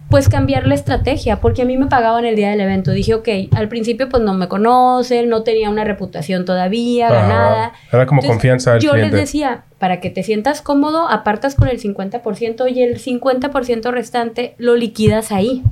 pues 0.09 0.29
cambiar 0.29 0.67
la 0.67 0.75
estrategia, 0.75 1.41
porque 1.41 1.63
a 1.63 1.65
mí 1.65 1.77
me 1.77 1.87
pagaban 1.87 2.25
el 2.25 2.35
día 2.35 2.49
del 2.49 2.61
evento. 2.61 2.91
Dije, 2.91 3.13
ok, 3.13 3.27
al 3.53 3.67
principio 3.67 4.07
pues 4.07 4.23
no 4.23 4.33
me 4.33 4.47
conocen, 4.47 5.27
no 5.27 5.43
tenía 5.43 5.69
una 5.69 5.83
reputación 5.83 6.45
todavía, 6.45 7.09
ganada. 7.09 7.73
Era 7.91 8.05
como 8.05 8.21
confianza 8.21 8.77
Yo 8.77 8.95
les 8.95 9.11
decía, 9.11 9.63
para 9.79 9.99
que 9.99 10.09
te 10.09 10.23
sientas 10.23 10.61
cómodo, 10.61 11.09
apartas 11.09 11.55
con 11.55 11.67
el 11.67 11.81
50% 11.81 12.71
y 12.73 12.81
el 12.81 12.99
50% 12.99 13.91
restante 13.91 14.55
lo 14.57 14.75
liquidas 14.75 15.31
ahí, 15.31 15.63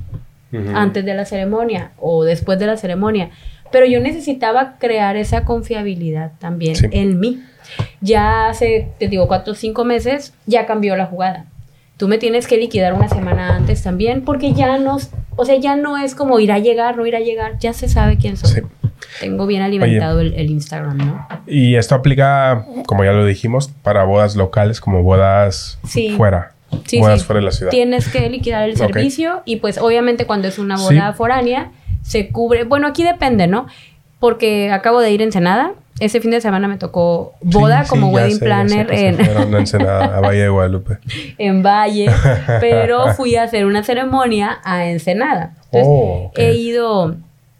antes 0.74 1.04
de 1.04 1.14
la 1.14 1.24
ceremonia 1.24 1.92
o 1.98 2.24
después 2.24 2.58
de 2.58 2.66
la 2.66 2.76
ceremonia. 2.76 3.30
Pero 3.72 3.86
yo 3.86 4.00
necesitaba 4.00 4.76
crear 4.78 5.16
esa 5.16 5.44
confiabilidad 5.44 6.32
también 6.38 6.76
en 6.92 7.20
mí. 7.20 7.42
Ya 8.00 8.48
hace, 8.48 8.88
te 8.98 9.08
digo, 9.08 9.26
cuatro 9.26 9.52
o 9.52 9.56
cinco 9.56 9.84
meses, 9.84 10.32
ya 10.46 10.66
cambió 10.66 10.96
la 10.96 11.06
jugada 11.06 11.46
tú 11.96 12.08
me 12.08 12.18
tienes 12.18 12.46
que 12.46 12.56
liquidar 12.56 12.92
una 12.92 13.08
semana 13.08 13.56
antes 13.56 13.82
también, 13.82 14.22
porque 14.22 14.52
ya 14.52 14.78
no, 14.78 14.98
o 15.36 15.44
sea, 15.44 15.56
ya 15.56 15.76
no 15.76 15.96
es 15.96 16.14
como 16.14 16.38
ir 16.40 16.52
a 16.52 16.58
llegar, 16.58 16.96
no 16.96 17.06
ir 17.06 17.16
a 17.16 17.20
llegar, 17.20 17.58
ya 17.58 17.72
se 17.72 17.88
sabe 17.88 18.18
quién 18.18 18.36
soy. 18.36 18.62
Tengo 19.20 19.46
bien 19.46 19.62
alimentado 19.62 20.20
el, 20.20 20.50
Instagram, 20.50 20.98
¿no? 20.98 21.28
Y 21.46 21.76
esto 21.76 21.94
aplica, 21.94 22.66
como 22.86 23.04
ya 23.04 23.12
lo 23.12 23.24
dijimos, 23.24 23.70
para 23.82 24.04
bodas 24.04 24.36
locales 24.36 24.80
como 24.80 25.02
bodas 25.02 25.78
fuera. 26.16 26.52
Sí, 26.84 26.98
bodas 26.98 27.24
fuera 27.24 27.40
de 27.40 27.46
la 27.46 27.52
ciudad. 27.52 27.70
Tienes 27.70 28.08
que 28.08 28.28
liquidar 28.28 28.68
el 28.68 28.76
servicio 28.76 29.42
y 29.44 29.56
pues 29.56 29.78
obviamente 29.78 30.26
cuando 30.26 30.48
es 30.48 30.58
una 30.58 30.76
boda 30.76 31.12
foránea 31.12 31.70
se 32.06 32.28
cubre, 32.28 32.64
bueno, 32.64 32.86
aquí 32.86 33.04
depende, 33.04 33.46
¿no? 33.46 33.66
Porque 34.20 34.70
acabo 34.70 35.00
de 35.00 35.10
ir 35.10 35.20
en 35.20 35.28
Ensenada 35.28 35.74
ese 35.98 36.20
fin 36.20 36.30
de 36.30 36.40
semana 36.40 36.68
me 36.68 36.76
tocó 36.76 37.34
boda 37.40 37.86
como 37.88 38.10
wedding 38.10 38.38
planner 38.38 38.92
en... 38.92 39.18
Ensenada, 39.54 40.16
a 40.16 40.20
Valle 40.20 40.42
de 40.42 40.48
Guadalupe. 40.48 40.98
en 41.38 41.62
Valle, 41.62 42.10
pero 42.60 43.14
fui 43.14 43.36
a 43.36 43.44
hacer 43.44 43.64
una 43.64 43.82
ceremonia 43.82 44.58
a 44.62 44.86
Ensenada. 44.86 45.54
Entonces, 45.72 45.88
oh, 45.88 46.32
he 46.36 46.54
ido, 46.54 47.16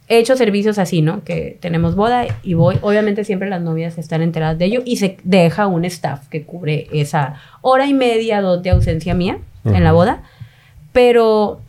he 0.09 0.19
hecho 0.19 0.37
servicios 0.37 0.79
así, 0.79 1.01
¿no? 1.01 1.25
Que 1.25 1.57
tenemos 1.61 1.97
boda 1.97 2.27
y 2.43 2.53
voy. 2.53 2.77
Obviamente 2.83 3.25
siempre 3.25 3.49
las 3.49 3.63
novias 3.63 3.97
están 3.97 4.21
enteradas 4.21 4.59
de 4.59 4.67
ello 4.67 4.83
y 4.85 4.97
se 4.97 5.17
deja 5.25 5.67
un 5.67 5.87
staff 5.87 6.29
que 6.29 6.43
cubre 6.45 6.89
esa 6.93 7.37
hora 7.63 7.87
y 7.87 7.95
media, 7.95 8.43
dos 8.43 8.63
de 8.63 8.71
ausencia 8.71 9.15
mía 9.15 9.39
en 9.65 9.83
la 9.83 9.93
boda. 9.93 10.23
Pero 10.93 11.61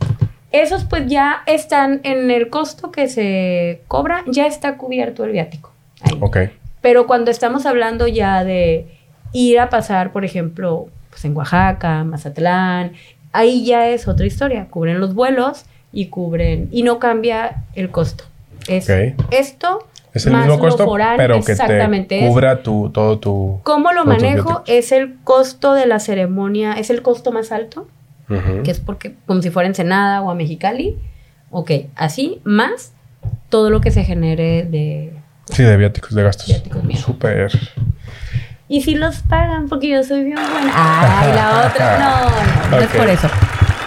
esos 0.52 0.84
pues 0.84 1.06
ya 1.06 1.42
están 1.46 2.00
en 2.04 2.30
el 2.30 2.48
costo 2.48 2.90
que 2.90 3.08
se 3.08 3.82
cobra, 3.88 4.24
ya 4.26 4.46
está 4.46 4.76
cubierto 4.76 5.24
el 5.24 5.32
viático. 5.32 5.72
Ok. 6.20 6.38
Pero 6.80 7.06
cuando 7.06 7.30
estamos 7.30 7.66
hablando 7.66 8.06
ya 8.06 8.44
de 8.44 8.86
ir 9.32 9.58
a 9.58 9.68
pasar, 9.68 10.12
por 10.12 10.24
ejemplo, 10.24 10.88
pues 11.10 11.24
en 11.24 11.36
Oaxaca, 11.36 12.04
Mazatlán, 12.04 12.92
ahí 13.32 13.64
ya 13.64 13.88
es 13.88 14.08
otra 14.08 14.26
historia. 14.26 14.68
Cubren 14.70 15.00
los 15.00 15.14
vuelos 15.14 15.64
y 15.92 16.06
cubren, 16.06 16.68
y 16.70 16.82
no 16.82 16.98
cambia 16.98 17.64
el 17.74 17.90
costo. 17.90 18.24
Es 18.68 18.88
esto. 19.30 19.86
Es 20.14 20.26
el 20.26 20.34
mismo 20.34 20.58
costo, 20.58 20.90
pero 21.16 21.40
que 21.42 21.54
te 21.54 22.26
cubra 22.26 22.62
tu, 22.62 22.90
todo 22.90 23.18
tu... 23.18 23.60
¿Cómo 23.62 23.92
lo 23.92 24.04
manejo? 24.04 24.62
Es 24.66 24.90
el 24.90 25.16
costo 25.22 25.74
de 25.74 25.86
la 25.86 26.00
ceremonia, 26.00 26.72
es 26.72 26.90
el 26.90 27.02
costo 27.02 27.30
más 27.30 27.52
alto, 27.52 27.86
que 28.28 28.70
es 28.70 28.80
porque, 28.80 29.14
como 29.26 29.42
si 29.42 29.50
fuera 29.50 29.66
Ensenada 29.66 30.22
o 30.22 30.30
a 30.30 30.34
Mexicali. 30.34 30.96
Ok, 31.50 31.70
así, 31.96 32.40
más 32.44 32.92
todo 33.48 33.70
lo 33.70 33.80
que 33.80 33.90
se 33.90 34.04
genere 34.04 34.64
de 34.64 35.12
Sí, 35.50 35.62
de 35.62 35.76
viáticos, 35.76 36.14
de 36.14 36.22
gastos. 36.22 36.46
Viáticos 36.46 36.82
Súper. 37.00 37.50
Y 38.68 38.82
si 38.82 38.94
los 38.94 39.20
pagan, 39.22 39.68
porque 39.68 39.88
yo 39.88 40.04
soy 40.04 40.24
bien 40.24 40.36
buena. 40.36 40.72
Ay, 40.74 41.34
la 41.34 41.66
otra, 41.66 42.30
no, 42.70 42.78
Es 42.78 42.86
por 42.88 43.08
eso. 43.08 43.28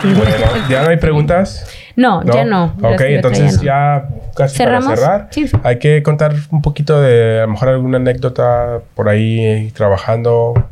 Bueno, 0.03 0.67
¿ya 0.67 0.81
no 0.81 0.89
hay 0.89 0.97
preguntas? 0.97 1.67
No, 1.95 2.23
ya 2.23 2.43
no. 2.43 2.73
Ok, 2.81 3.01
entonces 3.01 3.61
ya 3.61 4.09
casi 4.35 4.57
¿Cerramos? 4.57 4.85
para 4.85 4.97
cerrar. 4.97 5.27
Sí. 5.29 5.45
Hay 5.63 5.77
que 5.77 6.01
contar 6.01 6.33
un 6.49 6.63
poquito 6.63 6.99
de, 6.99 7.39
a 7.39 7.45
lo 7.45 7.49
mejor 7.49 7.69
alguna 7.69 7.97
anécdota 7.97 8.79
por 8.95 9.07
ahí 9.09 9.71
trabajando. 9.75 10.67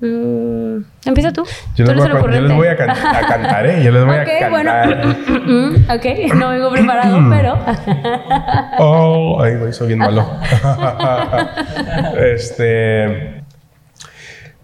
Mm, 0.00 0.82
empieza 1.06 1.32
tú. 1.32 1.44
Yo, 1.74 1.84
¿Tú 1.84 1.92
les, 1.92 2.08
voy 2.08 2.16
a, 2.16 2.20
yo 2.36 2.40
les 2.42 2.52
voy 2.56 2.66
a, 2.68 2.76
can- 2.76 2.90
a 2.90 3.20
cantar, 3.28 3.66
¿eh? 3.66 3.82
Yo 3.82 3.90
les 3.90 4.04
voy 4.04 4.16
Ok, 4.16 4.28
a 4.44 4.48
bueno. 4.48 4.70
cantar. 4.70 5.06
Mm, 5.46 5.74
ok, 5.90 6.34
no 6.36 6.50
vengo 6.50 6.70
preparado, 6.70 7.18
pero. 7.30 7.58
Oh, 8.78 9.42
ay, 9.42 9.56
güey, 9.56 9.72
soy 9.72 9.88
bien 9.88 9.98
malo. 9.98 10.24
este. 12.16 13.42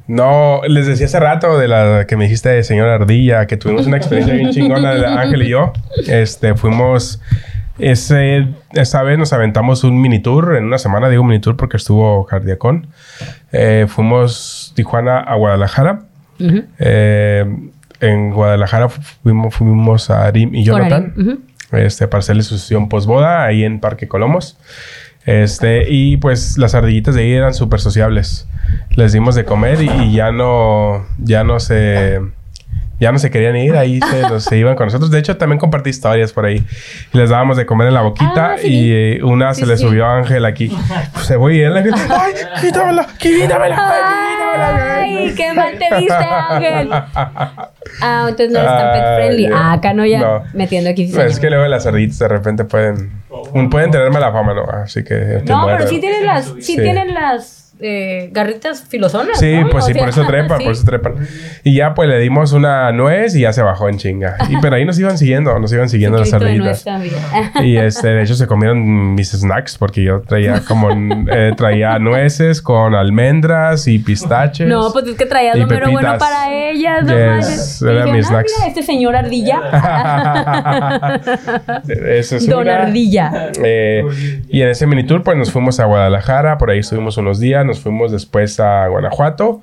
No, 0.06 0.60
les 0.68 0.86
decía 0.86 1.06
hace 1.06 1.18
rato 1.18 1.58
de 1.58 1.66
la 1.66 2.04
que 2.06 2.16
me 2.16 2.24
dijiste 2.24 2.50
de 2.50 2.62
señora 2.62 2.94
Ardilla, 2.94 3.46
que 3.46 3.56
tuvimos 3.56 3.86
una 3.86 3.96
experiencia 3.96 4.34
bien 4.34 4.50
chingona, 4.50 4.94
de 4.94 5.06
Ángel 5.06 5.42
y 5.42 5.48
yo. 5.48 5.72
Este, 6.06 6.54
fuimos. 6.54 7.20
Ese, 7.76 8.46
esa 8.74 9.02
vez 9.02 9.18
nos 9.18 9.32
aventamos 9.32 9.82
un 9.82 10.00
mini 10.00 10.20
tour 10.22 10.54
en 10.56 10.64
una 10.64 10.78
semana, 10.78 11.08
digo 11.08 11.24
mini 11.24 11.40
tour 11.40 11.56
porque 11.56 11.76
estuvo 11.76 12.24
Cardiacón. 12.24 12.86
Eh, 13.50 13.86
fuimos 13.88 14.63
Tijuana 14.74 15.18
a 15.20 15.34
Guadalajara. 15.36 16.00
Eh, 16.78 17.44
en 18.00 18.30
Guadalajara 18.32 18.88
fuimos, 18.88 19.54
fuimos 19.54 20.10
a 20.10 20.24
Arim 20.26 20.54
y 20.54 20.64
Jonathan 20.64 21.14
Arim, 21.16 21.38
este, 21.72 22.08
para 22.08 22.18
hacerle 22.20 22.42
su 22.42 22.58
sesión 22.58 22.88
posboda 22.88 23.44
ahí 23.44 23.64
en 23.64 23.80
Parque 23.80 24.08
Colomos. 24.08 24.58
Este, 25.26 25.86
y 25.88 26.18
pues 26.18 26.58
las 26.58 26.74
ardillitas 26.74 27.14
de 27.14 27.22
ahí 27.22 27.32
eran 27.32 27.54
súper 27.54 27.80
sociables. 27.80 28.46
Les 28.90 29.12
dimos 29.12 29.34
de 29.34 29.44
comer 29.44 29.80
y, 29.80 29.88
y 29.88 30.12
ya 30.12 30.32
no, 30.32 31.06
ya 31.18 31.44
no 31.44 31.60
se, 31.60 32.20
ya 33.00 33.10
no 33.10 33.18
se 33.18 33.30
querían 33.30 33.56
ir, 33.56 33.74
ahí 33.76 34.00
se, 34.00 34.20
nos- 34.22 34.44
se 34.44 34.58
iban 34.58 34.74
con 34.76 34.86
nosotros. 34.86 35.10
De 35.10 35.18
hecho, 35.18 35.36
también 35.38 35.58
compartí 35.58 35.88
historias 35.90 36.32
por 36.32 36.44
ahí. 36.44 36.66
Les 37.12 37.30
dábamos 37.30 37.56
de 37.56 37.64
comer 37.64 37.88
en 37.88 37.94
la 37.94 38.02
boquita 38.02 38.52
Ah, 38.52 38.56
sí. 38.58 38.68
y 38.68 38.92
eh, 38.92 39.20
una 39.24 39.54
Sí, 39.54 39.62
se 39.62 39.66
le 39.66 39.76
sí. 39.78 39.84
subió 39.86 40.04
a 40.04 40.18
Ángel 40.18 40.44
aquí. 40.44 40.70
Se 41.22 41.36
voy 41.36 41.58
y 41.60 41.64
Ángel, 41.64 41.94
¡ay, 42.10 42.32
quítamela, 42.60 43.06
quítamela, 43.18 43.78
quítamela! 43.78 44.43
Ay, 44.56 45.34
qué 45.36 45.52
mal 45.52 45.78
te 45.78 45.96
viste, 45.96 46.14
Ángel. 46.14 46.90
Ah, 48.00 48.26
entonces 48.28 48.50
no 48.50 48.58
eres 48.58 48.70
tan 48.72 48.92
pet 48.92 49.14
friendly. 49.16 49.46
Ah, 49.52 49.72
acá 49.74 49.92
no 49.94 50.04
ya 50.06 50.20
No. 50.20 50.42
metiendo 50.52 50.90
aquí. 50.90 51.10
Pues 51.12 51.32
es 51.32 51.40
que 51.40 51.48
luego 51.50 51.66
las 51.66 51.86
ardillitas 51.86 52.18
de 52.18 52.28
repente 52.28 52.64
pueden, 52.64 53.10
pueden 53.70 53.90
tener 53.90 54.10
mala 54.10 54.32
fama, 54.32 54.54
¿no? 54.54 54.64
Así 54.64 55.04
que 55.04 55.42
No, 55.46 55.66
pero 55.66 55.86
sí 55.86 56.00
tienen 56.00 56.26
las, 56.26 56.52
Sí. 56.60 56.76
tienen 56.76 57.14
las 57.14 57.63
eh, 57.86 58.30
garritas 58.32 58.82
filosonas. 58.88 59.38
Sí, 59.38 59.58
¿no? 59.60 59.68
pues 59.68 59.84
sí, 59.84 59.92
por 59.94 60.08
eso 60.08 60.24
trepan, 60.26 60.58
sí. 60.58 60.64
por 60.64 60.72
eso 60.72 60.84
trepan. 60.84 61.14
Y 61.62 61.76
ya 61.76 61.92
pues 61.94 62.08
le 62.08 62.18
dimos 62.18 62.52
una 62.52 62.90
nuez 62.92 63.34
y 63.36 63.40
ya 63.42 63.52
se 63.52 63.60
bajó 63.62 63.88
en 63.90 63.98
chinga. 63.98 64.36
Y 64.48 64.56
pero 64.62 64.76
ahí 64.76 64.84
nos 64.84 64.98
iban 64.98 65.18
siguiendo, 65.18 65.58
nos 65.58 65.72
iban 65.72 65.88
siguiendo 65.88 66.18
las 66.18 66.32
ardillitas. 66.32 66.84
Y 67.62 67.76
este, 67.76 68.08
de 68.08 68.22
hecho 68.22 68.34
se 68.34 68.46
comieron 68.46 69.14
mis 69.14 69.32
snacks 69.32 69.76
porque 69.76 70.02
yo 70.02 70.22
traía 70.22 70.60
como 70.66 70.88
eh, 71.30 71.52
traía 71.56 71.98
nueces 71.98 72.62
con 72.62 72.94
almendras 72.94 73.86
y 73.86 73.98
pistaches. 73.98 74.66
No, 74.66 74.90
pues 74.92 75.06
es 75.06 75.16
que 75.16 75.26
traías 75.26 75.56
Y 75.56 75.60
lo 75.60 75.66
mero 75.66 75.90
bueno 75.90 76.16
para 76.18 76.52
ellas. 76.52 77.04
No 77.04 77.14
Yes, 77.14 77.82
eran 77.82 77.94
dijeron, 77.94 78.16
mis 78.16 78.26
"Ah, 78.26 78.28
snacks". 78.30 78.52
mira, 78.58 78.68
este 78.68 78.82
señor 78.82 79.16
ardilla. 79.16 79.60
Eso 81.88 82.36
es 82.36 82.48
Don 82.48 82.62
una. 82.62 82.82
Ardilla. 82.82 83.50
Eh, 83.62 84.04
y 84.48 84.62
en 84.62 84.68
ese 84.68 84.86
mini 84.86 85.04
tour, 85.04 85.22
pues 85.22 85.36
nos 85.36 85.50
fuimos 85.52 85.80
a 85.80 85.84
Guadalajara, 85.84 86.58
por 86.58 86.70
ahí 86.70 86.78
estuvimos 86.78 87.16
unos 87.16 87.40
días, 87.40 87.64
nos 87.74 87.82
fuimos 87.82 88.12
después 88.12 88.60
a 88.60 88.86
Guanajuato 88.88 89.62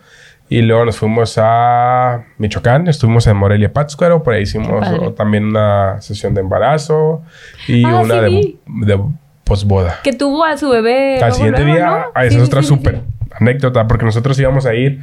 y 0.50 0.62
luego 0.62 0.84
nos 0.84 0.98
fuimos 0.98 1.38
a 1.38 2.26
Michoacán, 2.38 2.90
estuvimos 2.90 3.26
en 3.28 3.38
Morelia 3.38 3.72
Pátzcuaro, 3.72 4.22
por 4.22 4.34
ahí 4.34 4.44
hicimos 4.44 4.86
oh, 5.00 5.14
también 5.14 5.46
una 5.46 6.02
sesión 6.02 6.34
de 6.34 6.42
embarazo 6.42 7.22
y 7.70 7.86
Ah, 7.86 8.02
una 8.02 8.28
sí 8.28 8.60
de, 8.68 8.96
de 8.96 9.00
posboda. 9.46 10.00
Que 10.04 10.12
tuvo 10.12 10.44
a 10.44 10.58
su 10.58 10.70
bebé. 10.70 11.24
Al 11.24 11.32
siguiente 11.32 11.62
luego, 11.64 11.78
día, 11.78 11.86
¿no? 11.86 12.06
ah, 12.14 12.26
esa 12.26 12.36
Sí, 12.36 12.42
es 12.42 12.48
otra 12.48 12.62
sí, 12.62 12.68
sí, 12.68 12.76
súper 12.76 12.96
sí. 12.96 13.28
anécdota, 13.40 13.88
porque 13.88 14.04
nosotros 14.04 14.38
íbamos 14.40 14.66
a 14.66 14.74
ir 14.74 15.00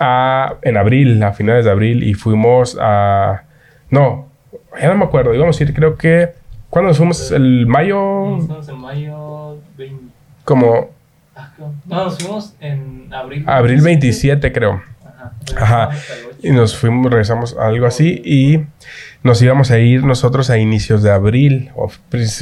a, 0.00 0.54
en 0.62 0.76
abril, 0.76 1.22
a 1.22 1.32
finales 1.32 1.64
de 1.64 1.70
abril, 1.70 2.02
y 2.02 2.14
fuimos 2.14 2.76
a... 2.80 3.44
No, 3.88 4.26
ya 4.80 4.88
no 4.88 4.96
me 4.96 5.04
acuerdo, 5.04 5.32
íbamos 5.32 5.60
a 5.60 5.62
ir 5.62 5.72
creo 5.74 5.96
que... 5.96 6.30
¿Cuándo 6.70 6.88
nos 6.88 6.96
fuimos? 6.96 7.30
¿El 7.30 7.66
mayo? 7.66 8.38
Estamos 8.38 8.68
en 8.68 8.78
mayo 8.78 9.58
20. 9.76 10.04
Como. 10.44 10.90
No, 11.86 12.04
nos 12.04 12.18
fuimos 12.18 12.54
en 12.60 13.12
abril. 13.12 13.44
abril 13.46 13.80
27 13.80 14.52
creo. 14.52 14.82
Ajá. 15.56 15.90
Y 16.42 16.50
nos 16.50 16.76
fuimos, 16.76 17.10
regresamos 17.10 17.56
a 17.56 17.66
algo 17.68 17.86
así 17.86 18.20
y 18.24 18.64
nos 19.22 19.40
íbamos 19.40 19.70
a 19.70 19.78
ir 19.78 20.02
nosotros 20.04 20.50
a 20.50 20.58
inicios 20.58 21.02
de 21.04 21.12
abril, 21.12 21.70
o 21.76 21.90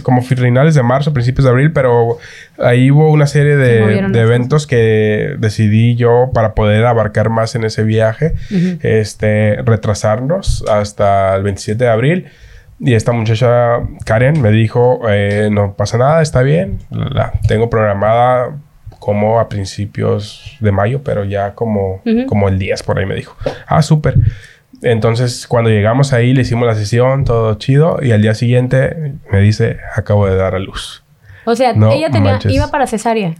como 0.02 0.22
finales 0.22 0.74
de 0.74 0.82
marzo, 0.82 1.12
principios 1.12 1.44
de 1.44 1.50
abril, 1.50 1.72
pero 1.72 2.16
ahí 2.58 2.90
hubo 2.90 3.10
una 3.10 3.26
serie 3.26 3.52
Se 3.56 3.58
de, 3.58 4.08
de 4.08 4.20
eventos 4.20 4.66
que 4.66 5.34
decidí 5.38 5.94
yo 5.96 6.30
para 6.32 6.54
poder 6.54 6.86
abarcar 6.86 7.28
más 7.28 7.54
en 7.54 7.64
ese 7.64 7.82
viaje, 7.84 8.32
Ujú. 8.50 8.78
este, 8.82 9.60
retrasarnos 9.62 10.64
hasta 10.70 11.34
el 11.36 11.42
27 11.42 11.84
de 11.84 11.90
abril. 11.90 12.26
Y 12.78 12.94
esta 12.94 13.12
muchacha, 13.12 13.80
Karen, 14.06 14.40
me 14.40 14.50
dijo, 14.50 15.02
eh, 15.10 15.50
no 15.52 15.74
pasa 15.74 15.98
nada, 15.98 16.22
está 16.22 16.40
bien, 16.40 16.78
la 16.90 17.32
tengo 17.46 17.68
programada 17.68 18.56
como 19.00 19.40
a 19.40 19.48
principios 19.48 20.56
de 20.60 20.70
mayo, 20.70 21.02
pero 21.02 21.24
ya 21.24 21.54
como, 21.54 22.02
Ujú. 22.06 22.26
como 22.26 22.48
el 22.48 22.58
10 22.58 22.82
por 22.84 22.98
ahí 23.00 23.06
me 23.06 23.16
dijo. 23.16 23.34
Ah, 23.66 23.82
súper. 23.82 24.14
Entonces, 24.82 25.46
cuando 25.46 25.68
llegamos 25.70 26.12
ahí, 26.12 26.32
le 26.32 26.42
hicimos 26.42 26.66
la 26.66 26.74
sesión, 26.74 27.24
todo 27.24 27.54
chido, 27.54 27.98
y 28.02 28.12
al 28.12 28.22
día 28.22 28.34
siguiente 28.34 29.14
me 29.32 29.40
dice, 29.40 29.78
acabo 29.96 30.26
de 30.26 30.36
dar 30.36 30.54
a 30.54 30.58
luz. 30.58 31.02
O 31.44 31.56
sea, 31.56 31.72
No 31.72 31.90
ella 31.92 32.10
tenía, 32.10 32.38
iba 32.44 32.68
para 32.68 32.86
cesárea, 32.86 33.34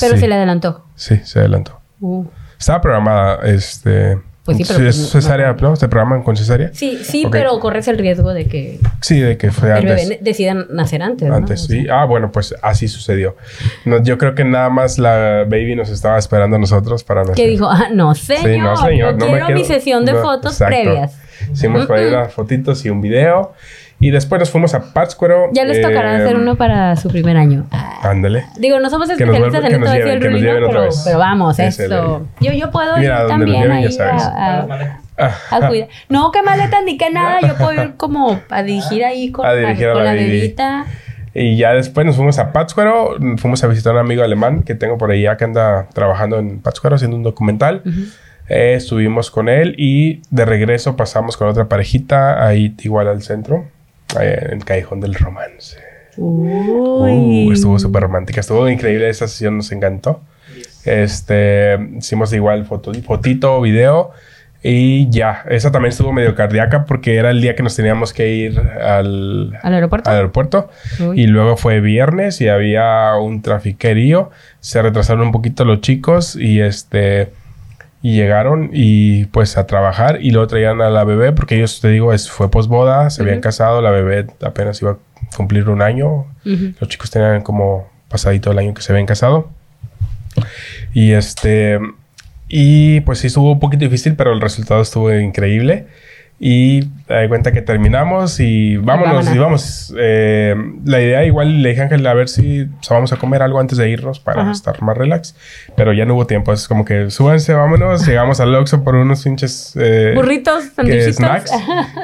pero 0.00 0.14
Sí, 0.14 0.20
se 0.20 0.28
le 0.28 0.34
adelantó. 0.34 0.84
Sí, 0.94 1.16
se 1.24 1.40
adelantó. 1.40 1.80
Uh. 2.00 2.24
Estaba 2.58 2.80
programada, 2.80 3.40
este... 3.46 4.18
Pues 4.46 4.56
sí, 4.58 4.64
pero 4.66 4.78
sí, 4.78 4.84
pues 4.84 4.96
es 4.96 5.02
no- 5.02 5.08
cesárea, 5.08 5.52
¿no? 5.60 5.76
¿Se 5.76 5.88
programan 5.88 6.22
con 6.22 6.36
cesárea? 6.36 6.70
Sí, 6.72 6.98
sí, 7.02 7.26
pero 7.30 7.58
corres 7.60 7.88
el 7.88 7.98
riesgo 7.98 8.32
de 8.32 8.46
que 8.46 8.78
Sí, 9.02 9.20
de 9.20 9.36
que 9.36 9.50
fue 9.50 9.68
el 9.70 9.74
antes. 9.76 9.96
bebé 9.96 10.06
ne- 10.06 10.18
decida 10.22 10.54
nacer 10.70 11.02
antes. 11.02 11.28
¿no? 11.28 11.34
Antes, 11.34 11.62
sea, 11.66 11.76
sí. 11.76 11.86
Ah, 11.90 12.04
bueno, 12.04 12.30
pues 12.32 12.54
así 12.62 12.86
sucedió. 12.88 13.36
No, 13.84 14.02
yo 14.02 14.16
creo 14.18 14.34
que 14.34 14.44
nada 14.44 14.70
más 14.70 14.98
la 14.98 15.44
baby 15.48 15.74
nos 15.76 15.90
estaba 15.90 16.16
esperando 16.16 16.56
a 16.56 16.58
nosotros 16.60 17.02
para 17.04 17.22
nacer. 17.22 17.34
Que 17.34 17.48
dijo, 17.48 17.68
ah, 17.68 17.88
no, 17.92 18.14
señor, 18.14 18.42
Sí, 18.44 18.58
no, 18.58 18.76
señor. 18.76 19.16
no 19.18 19.26
me 19.26 19.32
quiero 19.40 19.50
mi 19.50 19.64
sesión 19.64 20.04
de 20.04 20.12
no, 20.12 20.22
fotos 20.22 20.52
exacto. 20.52 20.76
previas. 20.82 21.18
Hicimos 21.52 21.86
por 21.86 21.96
ahí 21.98 22.06
unas 22.06 22.32
fotitos 22.32 22.84
y 22.86 22.90
un 22.90 23.00
video. 23.00 23.52
Y 23.98 24.10
después 24.10 24.38
nos 24.38 24.50
fuimos 24.50 24.74
a 24.74 24.92
Pátzcuaro. 24.92 25.48
Ya 25.52 25.64
les 25.64 25.80
tocará 25.80 26.12
eh, 26.18 26.22
hacer 26.22 26.36
uno 26.36 26.56
para 26.56 26.96
su 26.96 27.08
primer 27.08 27.36
año. 27.38 27.66
Ah, 27.70 28.00
Ándale. 28.10 28.44
Digo, 28.58 28.78
no 28.78 28.90
somos 28.90 29.08
especialistas 29.08 29.64
en 29.64 29.72
esto 29.72 29.90
de 29.90 29.96
lleven, 29.96 30.08
hacer 30.10 30.20
que 30.20 30.28
nos 30.28 30.32
ruido, 30.40 30.46
lleven 30.52 30.64
otra 30.64 30.74
pero, 30.80 30.82
vez. 30.90 31.02
pero 31.04 31.18
vamos, 31.18 31.58
Ese 31.58 31.84
esto. 31.84 32.26
Yo, 32.40 32.52
yo 32.52 32.70
puedo 32.70 32.98
Mira, 32.98 33.22
ir 33.22 33.28
también 33.28 33.62
lleven, 33.62 33.80
ya 33.80 33.86
ahí 33.86 33.92
sabes. 33.92 34.22
a, 34.22 34.60
a- 35.18 35.56
a 35.56 35.68
cuidar. 35.68 35.88
No, 36.10 36.30
que 36.30 36.42
maletas 36.42 36.84
ni 36.84 36.98
que 36.98 37.10
nada. 37.10 37.40
Yo 37.40 37.56
puedo 37.56 37.72
ir 37.82 37.94
como 37.96 38.38
a 38.50 38.62
dirigir 38.62 39.02
ahí 39.02 39.32
con, 39.32 39.46
A 39.46 39.54
dirigir 39.54 39.88
a 39.88 39.92
con 39.94 40.04
la 40.04 40.12
la 40.12 40.20
bebita. 40.20 40.84
Y 41.32 41.56
ya 41.56 41.72
después 41.72 42.06
nos 42.06 42.16
fuimos 42.16 42.38
a 42.38 42.52
Pátzcuaro. 42.52 43.16
Fuimos 43.38 43.64
a 43.64 43.66
visitar 43.66 43.92
a 43.92 43.94
un 43.94 44.00
amigo 44.04 44.22
alemán 44.22 44.62
que 44.62 44.74
tengo 44.74 44.98
por 44.98 45.10
allá 45.10 45.38
que 45.38 45.44
anda 45.44 45.88
trabajando 45.94 46.38
en 46.38 46.60
Pátzcuaro 46.60 46.96
haciendo 46.96 47.16
un 47.16 47.22
documental. 47.22 47.82
Eh, 48.48 48.74
estuvimos 48.76 49.30
con 49.30 49.48
él 49.48 49.74
y 49.78 50.20
de 50.30 50.44
regreso 50.44 50.96
pasamos 50.96 51.36
con 51.38 51.48
otra 51.48 51.64
parejita 51.66 52.46
ahí 52.46 52.74
igual 52.82 53.08
al 53.08 53.22
centro, 53.22 53.64
en 54.22 54.52
el 54.52 54.64
Callejón 54.64 55.00
del 55.00 55.14
Romance. 55.14 55.76
Uy. 56.16 57.46
Uh, 57.48 57.52
estuvo 57.52 57.78
súper 57.78 58.02
romántica, 58.02 58.40
estuvo 58.40 58.68
increíble 58.68 59.08
esa 59.08 59.28
sesión, 59.28 59.58
nos 59.58 59.70
encantó. 59.72 60.22
Este, 60.84 61.76
hicimos 61.98 62.32
igual 62.32 62.64
foto, 62.64 62.92
fotito, 63.02 63.60
video 63.60 64.12
y 64.62 65.10
ya. 65.10 65.44
Esa 65.48 65.70
también 65.70 65.90
estuvo 65.90 66.12
medio 66.12 66.34
cardíaca 66.34 66.84
porque 66.84 67.16
era 67.16 67.30
el 67.30 67.40
día 67.40 67.54
que 67.54 67.62
nos 67.62 67.76
teníamos 67.76 68.12
que 68.12 68.34
ir 68.34 68.58
al, 68.58 69.58
¿Al 69.62 69.74
aeropuerto? 69.74 70.10
al 70.10 70.16
aeropuerto. 70.16 70.70
Uy. 71.00 71.22
Y 71.22 71.26
luego 71.26 71.56
fue 71.56 71.80
viernes 71.80 72.40
y 72.40 72.48
había 72.48 73.14
un 73.16 73.42
trafiquerío. 73.42 74.30
Se 74.60 74.80
retrasaron 74.80 75.22
un 75.22 75.32
poquito 75.32 75.64
los 75.64 75.80
chicos 75.80 76.36
y 76.36 76.60
este 76.60 77.32
y 78.06 78.14
llegaron 78.14 78.70
y 78.72 79.24
pues 79.26 79.56
a 79.58 79.66
trabajar 79.66 80.18
y 80.20 80.30
luego 80.30 80.46
traían 80.46 80.80
a 80.80 80.90
la 80.90 81.02
bebé 81.02 81.32
porque 81.32 81.56
ellos 81.56 81.80
te 81.80 81.88
digo 81.88 82.12
es 82.12 82.30
fue 82.30 82.48
posboda, 82.52 83.10
se 83.10 83.22
habían 83.22 83.38
Ujú. 83.38 83.42
casado, 83.42 83.82
la 83.82 83.90
bebé 83.90 84.26
apenas 84.42 84.80
iba 84.80 84.92
a 84.92 84.96
cumplir 85.36 85.68
un 85.68 85.82
año. 85.82 86.26
Los 86.44 86.88
chicos 86.88 87.10
tenían 87.10 87.42
como 87.42 87.88
pasadito 88.08 88.52
el 88.52 88.58
año 88.60 88.74
que 88.74 88.82
se 88.82 88.92
habían 88.92 89.06
casado. 89.06 89.50
Y 90.94 91.12
este 91.14 91.80
y 92.48 93.00
pues 93.00 93.18
sí 93.18 93.26
estuvo 93.26 93.50
un 93.50 93.58
poquito 93.58 93.84
difícil, 93.84 94.14
pero 94.14 94.32
el 94.32 94.40
resultado 94.40 94.82
estuvo 94.82 95.12
increíble. 95.12 95.88
Y 96.38 96.82
da 97.08 97.26
cuenta 97.28 97.50
que 97.50 97.62
terminamos 97.62 98.40
y 98.40 98.76
vámonos, 98.76 99.34
y 99.34 99.38
vamos. 99.38 99.94
Eh, 99.98 100.54
la 100.84 101.00
idea 101.00 101.24
igual 101.24 101.62
le 101.62 101.70
dije 101.70 101.80
a 101.80 101.84
Ángel 101.84 102.06
a 102.06 102.12
ver 102.12 102.28
si 102.28 102.68
vamos 102.90 103.10
a 103.14 103.16
comer 103.16 103.40
algo 103.40 103.58
antes 103.58 103.78
de 103.78 103.88
irnos 103.88 104.20
para 104.20 104.50
estar 104.50 104.82
más 104.82 104.98
relax. 104.98 105.34
Pero 105.76 105.94
ya 105.94 106.04
no 106.04 106.14
hubo 106.14 106.26
tiempo. 106.26 106.52
Es 106.52 106.68
como 106.68 106.84
que 106.84 107.10
súbanse, 107.10 107.54
vámonos. 107.54 108.06
Llegamos 108.06 108.40
al 108.40 108.54
Oxxo 108.54 108.84
por 108.84 108.96
unos 108.96 109.24
pinches... 109.24 109.74
Eh, 109.80 110.12
Burritos, 110.14 110.64
snacks 111.12 111.52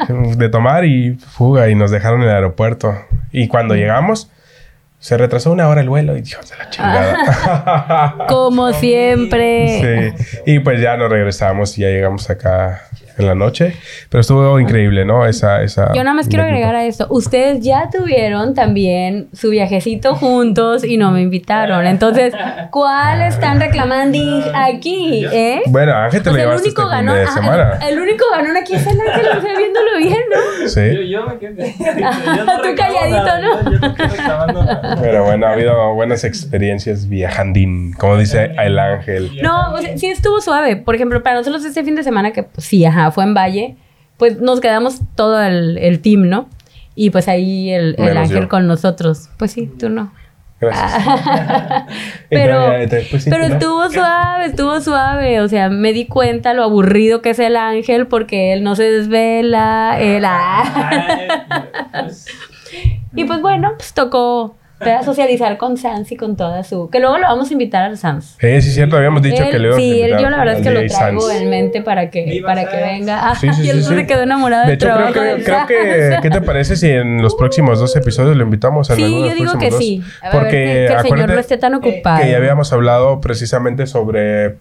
de 0.38 0.48
tomar 0.48 0.86
y 0.86 1.14
fuga. 1.14 1.68
Y 1.68 1.74
nos 1.74 1.90
dejaron 1.90 2.22
en 2.22 2.28
el 2.28 2.34
aeropuerto. 2.34 2.94
Y 3.32 3.48
cuando 3.48 3.74
llegamos... 3.74 4.30
Se 4.98 5.18
retrasó 5.18 5.50
una 5.50 5.66
hora 5.66 5.80
el 5.80 5.88
vuelo 5.88 6.16
y 6.16 6.22
Dios 6.22 6.48
de 6.48 6.56
la 6.56 6.70
chingada. 6.70 8.26
Como 8.28 8.72
siempre. 8.72 10.14
Sí. 10.14 10.42
Y 10.46 10.58
pues 10.60 10.80
ya 10.80 10.96
nos 10.96 11.10
regresamos 11.10 11.76
y 11.76 11.80
ya 11.80 11.88
llegamos 11.88 12.30
acá 12.30 12.82
en 13.18 13.26
la 13.26 13.34
noche. 13.34 13.74
Pero 14.08 14.20
estuvo 14.20 14.58
increíble, 14.58 15.04
¿no? 15.04 15.26
Esa, 15.26 15.62
esa 15.62 15.92
Yo 15.94 16.02
nada 16.04 16.14
más 16.14 16.28
quiero 16.28 16.44
agregar 16.44 16.74
a 16.74 16.84
esto. 16.84 17.06
Ustedes 17.10 17.62
ya 17.62 17.88
tuvieron 17.90 18.54
también 18.54 19.28
su 19.32 19.50
viajecito 19.50 20.14
juntos 20.14 20.84
y 20.84 20.96
no 20.96 21.10
me 21.10 21.22
invitaron. 21.22 21.86
Entonces, 21.86 22.34
¿cuál 22.70 23.22
están 23.22 23.60
reclamando 23.60 24.18
aquí? 24.54 25.26
¿Eh? 25.32 25.62
Bueno, 25.66 25.94
Ángel 25.94 26.22
te 26.22 26.30
lo 26.30 26.36
llevaste 26.36 26.68
el 26.68 26.74
único 26.74 26.82
este 26.82 26.94
ganó, 26.94 27.14
de 27.14 27.26
semana. 27.26 27.78
El, 27.88 27.98
único 28.00 28.24
ganón 28.30 28.56
aquí 28.56 28.74
es 28.74 28.86
el 28.86 29.00
Ángel, 29.00 29.26
o 29.38 29.40
sea, 29.40 29.56
viéndolo 29.56 29.98
bien, 29.98 30.20
¿no? 30.30 30.68
Sí. 30.68 31.08
Yo, 31.08 31.26
me 31.26 31.38
quedé. 31.38 31.74
Tú 32.62 32.68
calladito, 32.76 33.40
¿no? 33.40 33.94
Pero 35.00 35.24
bueno, 35.24 35.46
ha 35.46 35.52
habido 35.52 35.94
buenas 35.94 36.24
experiencias 36.24 37.08
viajandín, 37.08 37.92
como 37.94 38.16
dice 38.16 38.52
el 38.58 38.78
Ángel. 38.78 39.30
No, 39.42 39.76
sí 39.96 40.06
estuvo 40.06 40.40
suave. 40.40 40.76
Por 40.76 40.94
ejemplo, 40.94 41.22
para 41.22 41.36
nosotros 41.36 41.64
este 41.64 41.84
fin 41.84 41.94
de 41.94 42.02
semana 42.02 42.32
que 42.32 42.42
pues, 42.42 42.66
sí, 42.66 42.84
ajá, 42.84 43.01
fue 43.10 43.24
en 43.24 43.34
Valle, 43.34 43.76
pues 44.16 44.40
nos 44.40 44.60
quedamos 44.60 45.00
todo 45.16 45.42
el, 45.42 45.78
el 45.78 46.00
team, 46.00 46.28
¿no? 46.28 46.48
Y 46.94 47.10
pues 47.10 47.28
ahí 47.28 47.70
el, 47.70 47.96
el 47.98 48.16
ángel 48.16 48.48
con 48.48 48.66
nosotros. 48.66 49.30
Pues 49.38 49.52
sí, 49.52 49.70
tú 49.78 49.88
no. 49.88 50.12
Gracias. 50.60 51.04
pero 52.30 52.72
pues 53.10 53.26
pero 53.28 53.44
estuvo 53.44 53.90
suave, 53.90 54.46
estuvo 54.46 54.80
suave. 54.80 55.40
O 55.40 55.48
sea, 55.48 55.70
me 55.70 55.92
di 55.92 56.06
cuenta 56.06 56.54
lo 56.54 56.62
aburrido 56.62 57.20
que 57.20 57.30
es 57.30 57.38
el 57.40 57.56
ángel 57.56 58.06
porque 58.06 58.52
él 58.52 58.62
no 58.62 58.76
se 58.76 58.84
desvela. 58.84 59.96
Él, 59.98 60.24
y 63.16 63.24
pues 63.24 63.40
bueno, 63.40 63.72
pues 63.76 63.92
tocó 63.92 64.54
a 64.90 65.02
socializar 65.02 65.56
con 65.58 65.76
Sans 65.76 66.10
y 66.10 66.16
con 66.16 66.36
toda 66.36 66.64
su... 66.64 66.90
Que 66.90 67.00
luego 67.00 67.18
lo 67.18 67.26
vamos 67.26 67.50
a 67.50 67.52
invitar 67.52 67.84
al 67.84 67.96
Sans. 67.96 68.36
Eh, 68.40 68.60
sí, 68.60 68.70
cierto, 68.70 68.96
habíamos 68.96 69.22
dicho 69.22 69.42
que 69.50 69.58
le 69.58 69.68
íbamos 69.68 69.76
sí, 69.76 69.90
a 69.90 69.94
invitar. 69.94 70.18
Sí, 70.18 70.24
yo 70.24 70.30
la 70.30 70.38
verdad 70.38 70.54
es 70.56 70.62
que 70.62 70.70
lo 70.70 70.86
traigo 70.86 71.30
en 71.30 71.50
mente 71.50 71.82
para 71.82 72.10
que, 72.10 72.42
para 72.44 72.68
que 72.68 72.76
venga. 72.76 73.34
Sí, 73.36 73.48
sí, 73.52 73.62
y 73.66 73.70
él 73.70 73.84
se 73.84 74.06
quedó 74.06 74.22
enamorado 74.22 74.66
de 74.66 74.74
hecho, 74.74 74.86
trabajo 74.86 75.12
creo 75.12 75.36
que, 75.36 75.42
creo 75.44 75.66
que... 75.66 76.18
¿Qué 76.22 76.30
te 76.30 76.40
parece 76.40 76.76
si 76.76 76.88
en 76.90 77.22
los 77.22 77.34
próximos 77.34 77.78
dos 77.78 77.94
episodios 77.96 78.36
lo 78.36 78.42
invitamos? 78.42 78.90
En 78.90 78.96
sí, 78.96 79.02
yo 79.02 79.34
digo 79.34 79.58
que 79.58 79.70
dos? 79.70 79.78
sí. 79.78 80.02
Porque 80.30 80.50
que, 80.50 80.86
que 80.88 80.94
el 80.94 81.02
señor 81.02 81.28
no 81.28 81.38
esté 81.38 81.56
tan 81.56 81.74
ocupado. 81.74 82.22
Que 82.22 82.30
ya 82.30 82.36
habíamos 82.36 82.72
hablado 82.72 83.20
precisamente 83.20 83.86
sobre 83.86 84.56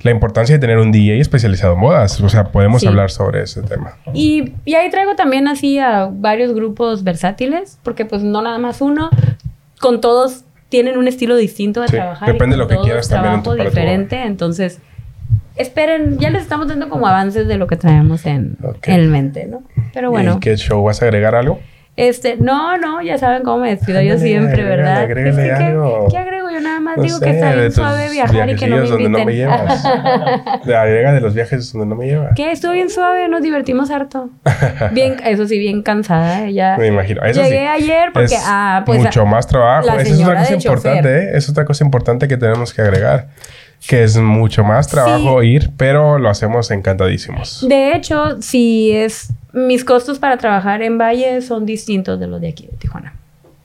la 0.00 0.10
importancia 0.10 0.54
de 0.54 0.58
tener 0.58 0.78
un 0.78 0.92
DJ 0.92 1.20
especializado 1.20 1.74
en 1.74 1.80
modas. 1.80 2.20
O 2.20 2.28
sea, 2.28 2.44
podemos 2.44 2.84
hablar 2.86 3.10
sobre 3.10 3.42
ese 3.42 3.62
tema. 3.62 3.96
Y, 4.12 4.52
y 4.64 4.74
ahí 4.74 4.90
traigo 4.90 5.16
también 5.16 5.48
así 5.48 5.78
a 5.78 6.08
varios 6.10 6.52
grupos 6.52 7.04
versátiles, 7.04 7.78
porque 7.82 8.04
pues 8.04 8.22
no 8.22 8.42
nada 8.42 8.58
más 8.58 8.80
uno, 8.80 9.10
con 9.80 10.00
todos 10.00 10.44
tienen 10.68 10.98
un 10.98 11.08
estilo 11.08 11.36
distinto 11.36 11.80
de 11.80 11.88
trabajar. 11.88 12.32
Depende 12.32 12.56
de 12.56 12.58
lo 12.58 12.68
que 12.68 12.76
quieras 12.76 13.08
también. 13.08 13.42
trabajo 13.42 13.62
diferente, 13.62 14.22
entonces 14.22 14.80
esperen, 15.56 16.18
ya 16.18 16.30
les 16.30 16.42
estamos 16.42 16.68
dando 16.68 16.88
como 16.88 17.06
avances 17.06 17.46
de 17.48 17.56
lo 17.56 17.66
que 17.66 17.76
traemos 17.76 18.26
en, 18.26 18.56
en 18.82 19.10
mente, 19.10 19.46
¿no? 19.46 19.62
Pero 19.92 20.10
bueno. 20.10 20.34
¿Y 20.36 20.40
qué 20.40 20.56
show? 20.56 20.82
¿Vas 20.82 21.02
a 21.02 21.06
agregar 21.06 21.34
algo? 21.34 21.58
Este, 21.96 22.36
no, 22.36 22.76
no, 22.76 23.00
ya 23.00 23.16
saben 23.16 23.42
cómo 23.42 23.58
me 23.62 23.70
despido 23.70 24.02
yo 24.02 24.18
siempre, 24.18 24.64
¿verdad? 24.64 25.06
¿qué, 25.06 25.14
Yo 26.50 26.60
nada 26.60 26.80
más 26.80 27.00
digo 27.00 27.20
que 27.20 27.30
está 27.30 27.54
bien 27.54 27.72
suave 27.72 28.10
viajar 28.10 28.50
y 28.50 28.56
que 28.56 28.66
no 28.66 28.76
me 28.76 28.84
inviten. 28.84 29.02
donde 29.04 29.18
no 29.18 29.24
me 29.24 29.34
llevas. 29.34 29.84
agrega 29.84 31.12
de 31.12 31.20
los 31.20 31.34
viajes 31.34 31.72
donde 31.72 31.86
no 31.86 31.96
me 31.96 32.06
llevas. 32.06 32.32
¿Qué? 32.34 32.50
Estuvo 32.50 32.72
bien 32.72 32.90
suave, 32.90 33.28
nos 33.28 33.42
divertimos 33.42 33.90
harto. 33.90 34.30
Bien, 34.92 35.16
eso 35.24 35.46
sí, 35.46 35.58
bien 35.58 35.82
cansada. 35.82 36.48
Ya 36.50 36.76
me 36.78 36.86
imagino. 36.86 37.22
Eso 37.22 37.42
llegué 37.42 37.66
ayer 37.66 38.10
porque, 38.12 38.34
es 38.34 38.42
ah, 38.46 38.82
pues. 38.86 39.00
Mucho 39.00 39.26
más 39.26 39.46
trabajo. 39.46 39.88
Esa 39.88 40.02
es 40.02 40.20
otra 40.20 40.38
cosa 40.38 40.54
importante, 40.54 41.18
¿eh? 41.18 41.30
Es 41.34 41.48
otra 41.48 41.64
cosa 41.64 41.84
importante 41.84 42.28
que 42.28 42.36
tenemos 42.36 42.72
que 42.72 42.82
agregar 42.82 43.28
que 43.86 44.02
es 44.02 44.16
mucho 44.16 44.64
más 44.64 44.88
trabajo 44.88 45.42
ir, 45.42 45.70
pero 45.76 46.18
lo 46.18 46.28
hacemos 46.28 46.70
encantadísimos. 46.70 47.64
De 47.68 47.92
hecho, 47.94 48.40
si 48.40 48.92
es 48.92 49.28
mis 49.52 49.84
costos 49.84 50.18
para 50.18 50.36
trabajar 50.36 50.82
en 50.82 50.98
Valle 50.98 51.40
son 51.40 51.66
distintos 51.66 52.18
de 52.18 52.26
los 52.26 52.40
de 52.40 52.48
aquí 52.48 52.66
de 52.66 52.76
Tijuana. 52.76 53.14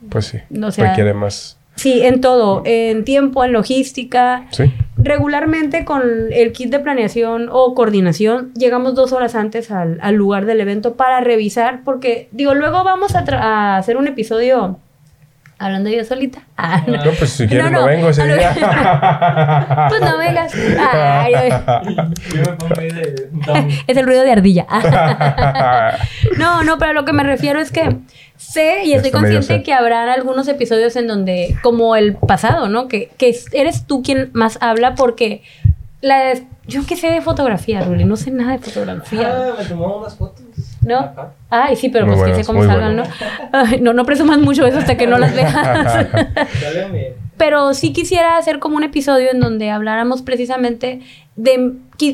Pues 0.09 0.25
sí. 0.25 0.39
requiere 0.77 1.13
más. 1.13 1.57
Sí, 1.75 2.01
en 2.01 2.21
todo, 2.21 2.61
en 2.65 3.05
tiempo, 3.05 3.43
en 3.43 3.53
logística. 3.53 4.47
Sí. 4.51 4.71
Regularmente 4.97 5.83
con 5.83 6.03
el 6.31 6.51
kit 6.51 6.69
de 6.69 6.79
planeación 6.79 7.49
o 7.51 7.73
coordinación 7.73 8.53
llegamos 8.53 8.93
dos 8.93 9.13
horas 9.13 9.33
antes 9.33 9.71
al, 9.71 9.99
lugar 10.13 10.45
del 10.45 10.61
evento 10.61 10.95
para 10.95 11.21
revisar, 11.21 11.83
porque 11.83 12.29
digo, 12.31 12.53
luego 12.53 12.83
vamos 12.83 13.15
a 13.15 13.77
hacer 13.77 13.97
un 13.97 14.07
episodio 14.07 14.77
Hablando 15.61 15.89
yo 15.91 16.03
solita. 16.03 16.41
Ah, 16.57 16.81
no. 16.87 16.97
pues 17.19 17.29
si 17.29 17.47
quieres 17.47 17.69
no, 17.69 17.85
vengo 17.85 18.09
ese 18.09 18.25
día. 18.25 18.51
pues 19.89 20.01
no 20.01 20.17
vengas. 20.17 20.55
es 23.85 23.95
el 23.95 24.05
ruido 24.07 24.23
de 24.23 24.31
ardilla. 24.31 24.65
no, 26.39 26.63
no, 26.63 26.79
pero 26.79 26.93
lo 26.93 27.05
que 27.05 27.13
me 27.13 27.21
refiero 27.21 27.59
es 27.59 27.71
que 27.71 27.95
sé 28.37 28.85
y 28.85 28.93
estoy 28.93 29.11
consciente 29.11 29.61
que 29.61 29.71
habrá 29.71 30.11
algunos 30.11 30.47
episodios 30.47 30.95
en 30.95 31.05
donde, 31.05 31.55
como 31.61 31.95
el 31.95 32.15
pasado, 32.15 32.67
¿no? 32.67 32.87
Que, 32.87 33.11
que 33.19 33.37
eres 33.51 33.85
tú 33.85 34.01
quien 34.01 34.31
más 34.33 34.57
habla 34.61 34.95
porque 34.95 35.43
la, 36.01 36.33
yo 36.65 36.87
qué 36.87 36.95
sé 36.95 37.11
de 37.11 37.21
fotografía, 37.21 37.81
Ruli, 37.81 38.05
no 38.05 38.15
sé 38.15 38.31
nada 38.31 38.53
de 38.53 38.57
fotografía. 38.57 39.31
Ah, 39.31 39.53
me 39.59 39.65
tomó 39.65 39.97
unas 39.97 40.15
fotos. 40.15 40.40
¿No? 40.81 41.11
Ay, 41.49 41.75
sí, 41.75 41.89
pero 41.89 42.07
pues 42.07 42.23
que 42.23 42.35
sé 42.35 42.45
cómo 42.45 42.65
salgan, 42.65 42.95
¿no? 42.95 43.03
no, 43.81 43.93
no 43.93 44.05
presumas 44.05 44.39
mucho 44.39 44.65
eso 44.65 44.79
hasta 44.79 44.97
que 44.97 45.05
no 45.05 45.19
las 45.19 45.35
veas. 45.35 46.07
pero 47.37 47.73
sí 47.73 47.93
quisiera 47.93 48.37
hacer 48.37 48.59
como 48.59 48.77
un 48.77 48.83
episodio 48.83 49.31
en 49.31 49.39
donde 49.39 49.69
habláramos 49.69 50.21
precisamente 50.21 51.01
de... 51.35 51.73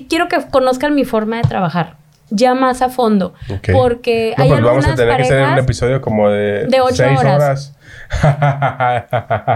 Quiero 0.09 0.27
que 0.27 0.37
conozcan 0.51 0.95
mi 0.95 1.05
forma 1.05 1.37
de 1.37 1.43
trabajar 1.43 1.95
ya 2.29 2.53
más 2.53 2.81
a 2.81 2.89
fondo. 2.89 3.33
Porque 3.73 4.33
hay 4.37 4.49
pues 4.49 4.61
vamos 4.61 4.85
a 4.87 4.95
tener 4.95 5.17
que 5.17 5.23
hacer 5.23 5.47
un 5.47 5.57
episodio 5.57 6.01
como 6.01 6.29
de, 6.29 6.65
de 6.67 6.81
ocho 6.81 7.03
horas. 7.03 7.73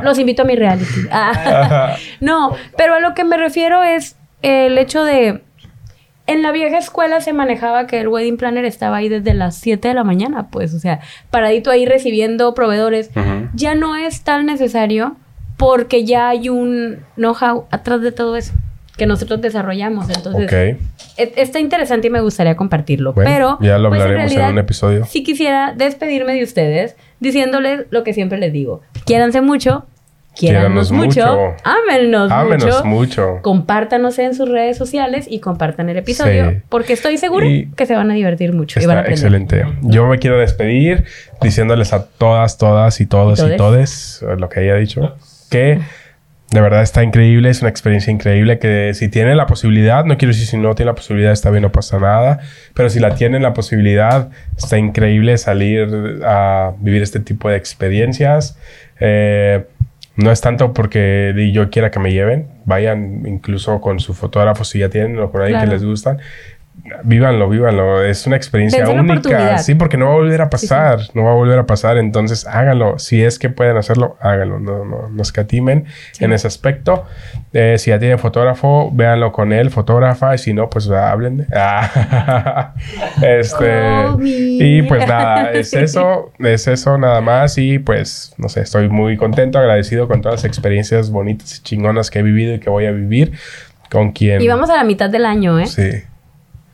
Los 0.03 0.19
invito 0.19 0.43
a 0.43 0.45
mi 0.45 0.55
reality. 0.55 1.07
no, 2.19 2.55
pero 2.77 2.95
a 2.95 2.99
lo 2.99 3.13
que 3.13 3.23
me 3.23 3.37
refiero 3.37 3.83
es 3.83 4.15
el 4.41 4.77
hecho 4.77 5.03
de... 5.03 5.43
En 6.31 6.41
la 6.43 6.53
vieja 6.53 6.77
escuela 6.77 7.19
se 7.19 7.33
manejaba 7.33 7.87
que 7.87 7.99
el 7.99 8.07
wedding 8.07 8.37
planner 8.37 8.63
estaba 8.63 8.95
ahí 8.95 9.09
desde 9.09 9.33
las 9.33 9.57
7 9.57 9.89
de 9.89 9.93
la 9.93 10.05
mañana, 10.05 10.47
pues, 10.47 10.73
o 10.73 10.79
sea, 10.79 11.01
paradito 11.29 11.69
ahí 11.71 11.85
recibiendo 11.85 12.53
proveedores. 12.53 13.11
Ya 13.53 13.75
no 13.75 13.97
es 13.97 14.21
tan 14.21 14.45
necesario 14.45 15.17
porque 15.57 16.05
ya 16.05 16.29
hay 16.29 16.47
un 16.47 16.99
know-how 17.17 17.65
atrás 17.69 18.01
de 18.01 18.13
todo 18.13 18.37
eso 18.37 18.53
que 18.95 19.05
nosotros 19.07 19.41
desarrollamos. 19.41 20.09
Entonces, 20.09 20.77
e, 21.17 21.33
está 21.35 21.59
interesante 21.59 22.07
y 22.07 22.09
me 22.09 22.21
gustaría 22.21 22.55
compartirlo. 22.55 23.13
pero 23.13 23.57
ya 23.59 23.77
lo 23.77 23.89
pues, 23.89 24.01
hablaremos 24.01 24.31
en, 24.31 24.41
un 24.41 24.57
episodio. 24.57 25.05
Sí 25.05 25.23
quisiera 25.23 25.73
despedirme 25.75 26.33
de 26.33 26.43
ustedes 26.43 26.95
diciéndoles 27.19 27.87
lo 27.89 28.05
que 28.05 28.13
siempre 28.13 28.37
les 28.37 28.53
digo. 28.53 28.81
Quiéranse 29.05 29.41
mucho, 29.41 29.85
Quiéranos 30.35 30.91
mucho, 30.91 31.05
mucho. 31.07 31.55
Ámenos, 31.63 32.85
mucho. 32.85 33.39
Compártanos 33.41 34.17
en 34.17 34.33
sus 34.33 34.49
redes 34.49 34.77
sociales 34.77 35.25
y 35.29 35.39
compartan 35.39 35.89
el 35.89 35.97
episodio. 35.97 36.61
Porque 36.69 36.93
estoy 36.93 37.17
seguro 37.17 37.45
que 37.75 37.85
se 37.85 37.95
van 37.95 38.11
a 38.11 38.13
divertir 38.13 38.53
mucho. 38.53 38.79
y 38.79 38.85
van 38.85 38.99
a 38.99 39.01
excelente. 39.01 39.65
Yo 39.81 40.07
me 40.07 40.19
quiero 40.19 40.39
despedir 40.39 41.03
diciéndoles 41.41 41.93
a 41.93 42.05
todas, 42.05 42.57
todas 42.57 43.01
y 43.01 43.05
todos 43.05 43.39
y, 43.39 43.57
todes, 43.57 44.23
lo 44.37 44.47
que 44.47 44.61
haya 44.61 44.75
dicho, 44.75 45.15
que 45.49 45.79
de 46.51 46.59
verdad 46.59 46.81
está 46.81 47.03
increíble, 47.03 47.49
es 47.49 47.61
una 47.61 47.69
experiencia 47.69 48.11
increíble 48.11 48.59
que 48.59 48.93
si 48.93 49.07
tienen 49.07 49.37
la 49.37 49.47
posibilidad, 49.47 50.03
no 50.03 50.17
quiero 50.17 50.33
decir 50.33 50.47
si 50.47 50.57
no 50.57 50.75
tienen 50.75 50.91
la 50.91 50.95
posibilidad, 50.95 51.31
está 51.31 51.49
bien, 51.49 51.63
no 51.63 51.71
pasa 51.71 51.97
nada, 51.97 52.39
pero 52.73 52.89
si 52.89 52.99
la 52.99 53.15
tienen 53.15 53.41
la 53.41 53.53
posibilidad, 53.53 54.29
está 54.57 54.77
increíble 54.77 55.37
salir 55.37 56.21
a 56.25 56.73
vivir 56.79 57.01
este 57.01 57.21
tipo 57.21 57.49
de 57.49 57.55
experiencias. 57.55 58.57
Eh, 58.99 59.63
no 60.21 60.31
es 60.31 60.41
tanto 60.41 60.73
porque 60.73 61.33
yo 61.53 61.69
quiera 61.69 61.91
que 61.91 61.99
me 61.99 62.11
lleven, 62.11 62.47
vayan 62.65 63.25
incluso 63.25 63.81
con 63.81 63.99
su 63.99 64.13
fotógrafo 64.13 64.63
si 64.63 64.79
ya 64.79 64.89
tienen 64.89 65.19
o 65.19 65.31
por 65.31 65.41
ahí 65.41 65.53
que 65.59 65.67
les 65.67 65.83
gustan. 65.83 66.19
Vívanlo, 67.03 67.49
vívanlo. 67.49 68.03
Es 68.03 68.25
una 68.27 68.35
experiencia 68.35 68.87
única. 68.89 69.57
Sí, 69.59 69.75
porque 69.75 69.97
no 69.97 70.05
va 70.05 70.11
a 70.11 70.15
volver 70.15 70.41
a 70.41 70.49
pasar. 70.49 70.99
No 71.13 71.23
va 71.23 71.31
a 71.31 71.35
volver 71.35 71.59
a 71.59 71.65
pasar. 71.65 71.97
Entonces, 71.97 72.45
háganlo. 72.47 72.99
Si 72.99 73.21
es 73.23 73.39
que 73.39 73.49
pueden 73.49 73.77
hacerlo, 73.77 74.17
háganlo. 74.19 74.59
No, 74.59 74.85
no, 74.85 75.09
no 75.09 75.21
escatimen 75.21 75.85
en 76.19 76.33
ese 76.33 76.47
aspecto. 76.47 77.05
Eh, 77.53 77.75
si 77.77 77.89
ya 77.89 77.99
tienen 77.99 78.19
fotógrafo, 78.19 78.91
véanlo 78.91 79.31
con 79.31 79.53
él, 79.53 79.69
fotógrafa. 79.69 80.35
Y 80.35 80.37
si 80.37 80.53
no, 80.53 80.69
pues 80.69 80.89
hablen. 80.89 81.47
este. 83.21 84.05
y 84.19 84.81
pues 84.83 85.07
nada, 85.07 85.51
es 85.51 85.73
eso. 85.73 86.31
Es 86.39 86.67
eso 86.67 86.97
nada 86.97 87.21
más. 87.21 87.57
Y 87.57 87.79
pues, 87.79 88.33
no 88.37 88.49
sé, 88.49 88.61
estoy 88.61 88.89
muy 88.89 89.17
contento, 89.17 89.59
agradecido 89.59 90.07
con 90.07 90.21
todas 90.21 90.39
las 90.39 90.45
experiencias 90.45 91.09
bonitas 91.11 91.59
y 91.59 91.63
chingonas 91.63 92.09
que 92.09 92.19
he 92.19 92.23
vivido 92.23 92.55
y 92.55 92.59
que 92.59 92.69
voy 92.69 92.85
a 92.85 92.91
vivir. 92.91 93.33
Con 93.89 94.13
quien. 94.13 94.41
Y 94.41 94.47
vamos 94.47 94.69
a 94.69 94.77
la 94.77 94.85
mitad 94.85 95.09
del 95.09 95.25
año, 95.25 95.59
¿eh? 95.59 95.65
Sí. 95.65 96.03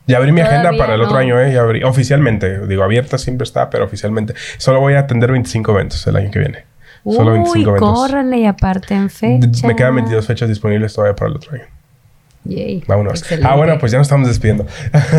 Ya 0.07 0.17
abrí 0.17 0.31
mi 0.31 0.41
agenda 0.41 0.71
para 0.77 0.95
el 0.95 1.01
otro 1.01 1.17
año, 1.17 1.39
¿eh? 1.39 1.53
Ya 1.53 1.61
abrí. 1.61 1.83
Oficialmente. 1.83 2.65
Digo, 2.65 2.83
abierta 2.83 3.17
siempre 3.17 3.43
está, 3.43 3.69
pero 3.69 3.85
oficialmente. 3.85 4.33
Solo 4.57 4.79
voy 4.79 4.93
a 4.93 4.99
atender 4.99 5.31
25 5.31 5.71
eventos 5.71 6.07
el 6.07 6.15
año 6.15 6.31
que 6.31 6.39
viene. 6.39 6.65
Solo 7.03 7.33
25 7.33 7.69
eventos. 7.69 7.93
córranle 7.93 8.39
y 8.39 8.45
aparte 8.45 8.93
en 8.95 9.09
fecha. 9.09 9.67
Me 9.67 9.75
quedan 9.75 9.95
22 9.95 10.25
fechas 10.25 10.49
disponibles 10.49 10.93
todavía 10.93 11.15
para 11.15 11.29
el 11.29 11.37
otro 11.37 11.53
año. 11.53 11.63
Vámonos. 12.87 13.23
Ah, 13.43 13.55
bueno, 13.55 13.77
pues 13.79 13.91
ya 13.91 13.97
nos 13.97 14.07
estamos 14.07 14.27
despidiendo. 14.27 14.65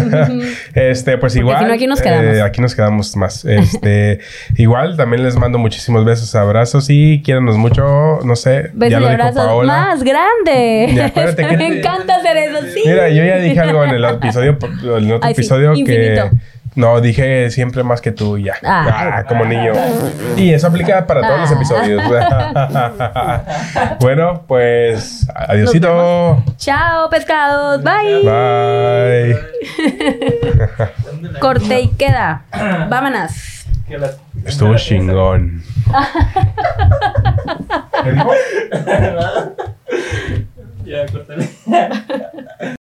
este, 0.75 1.19
pues 1.19 1.37
igual. 1.37 1.71
aquí 1.71 1.87
nos 1.87 2.01
quedamos. 2.01 2.37
Eh, 2.37 2.43
aquí 2.43 2.61
nos 2.61 2.75
quedamos 2.75 3.17
más. 3.17 3.45
Este, 3.45 4.21
igual 4.57 4.97
también 4.97 5.23
les 5.23 5.37
mando 5.37 5.59
muchísimos 5.59 6.05
besos, 6.05 6.35
abrazos 6.35 6.87
y 6.89 7.23
quiéranos 7.23 7.57
mucho. 7.57 8.21
No 8.25 8.37
sé. 8.37 8.71
Besos 8.73 9.03
y 9.03 9.05
abrazos 9.05 9.67
más 9.67 10.03
grande. 10.03 11.13
Me 11.59 11.79
encanta 11.79 12.17
hacer 12.17 12.37
eso, 12.39 12.59
sí. 12.73 12.83
Mira, 12.87 13.09
yo 13.11 13.25
ya 13.25 13.37
dije 13.39 13.61
algo 13.61 13.85
en 13.85 13.91
el 13.91 14.05
episodio, 14.05 14.59
en 14.83 15.05
el 15.05 15.13
otro 15.13 15.29
episodio 15.29 15.75
que. 15.75 16.31
No, 16.79 17.01
dije 17.01 17.51
siempre 17.51 17.83
más 17.83 18.01
que 18.01 18.13
tú 18.13 18.37
y 18.37 18.45
ya. 18.45 18.55
Ah. 18.63 19.17
Ah, 19.19 19.25
como 19.25 19.45
niño. 19.45 19.73
Y 20.37 20.53
eso 20.53 20.69
aplica 20.69 21.09
para 21.09 21.23
todos 21.23 21.41
los 21.41 21.51
ah. 21.51 21.55
episodios. 21.55 22.05
bueno, 24.01 24.45
pues 24.47 25.27
adiosito. 25.35 26.41
Chao, 26.57 27.11
pescados. 27.11 27.83
Bye. 27.83 28.23
Bye. 28.23 29.37
Corte 31.41 31.81
y 31.81 31.89
queda. 31.89 32.45
Vámonos. 32.89 33.33
Estuvo 34.45 34.77
chingón. 34.77 35.65
ya, 40.85 41.07
cortale. 41.11 41.49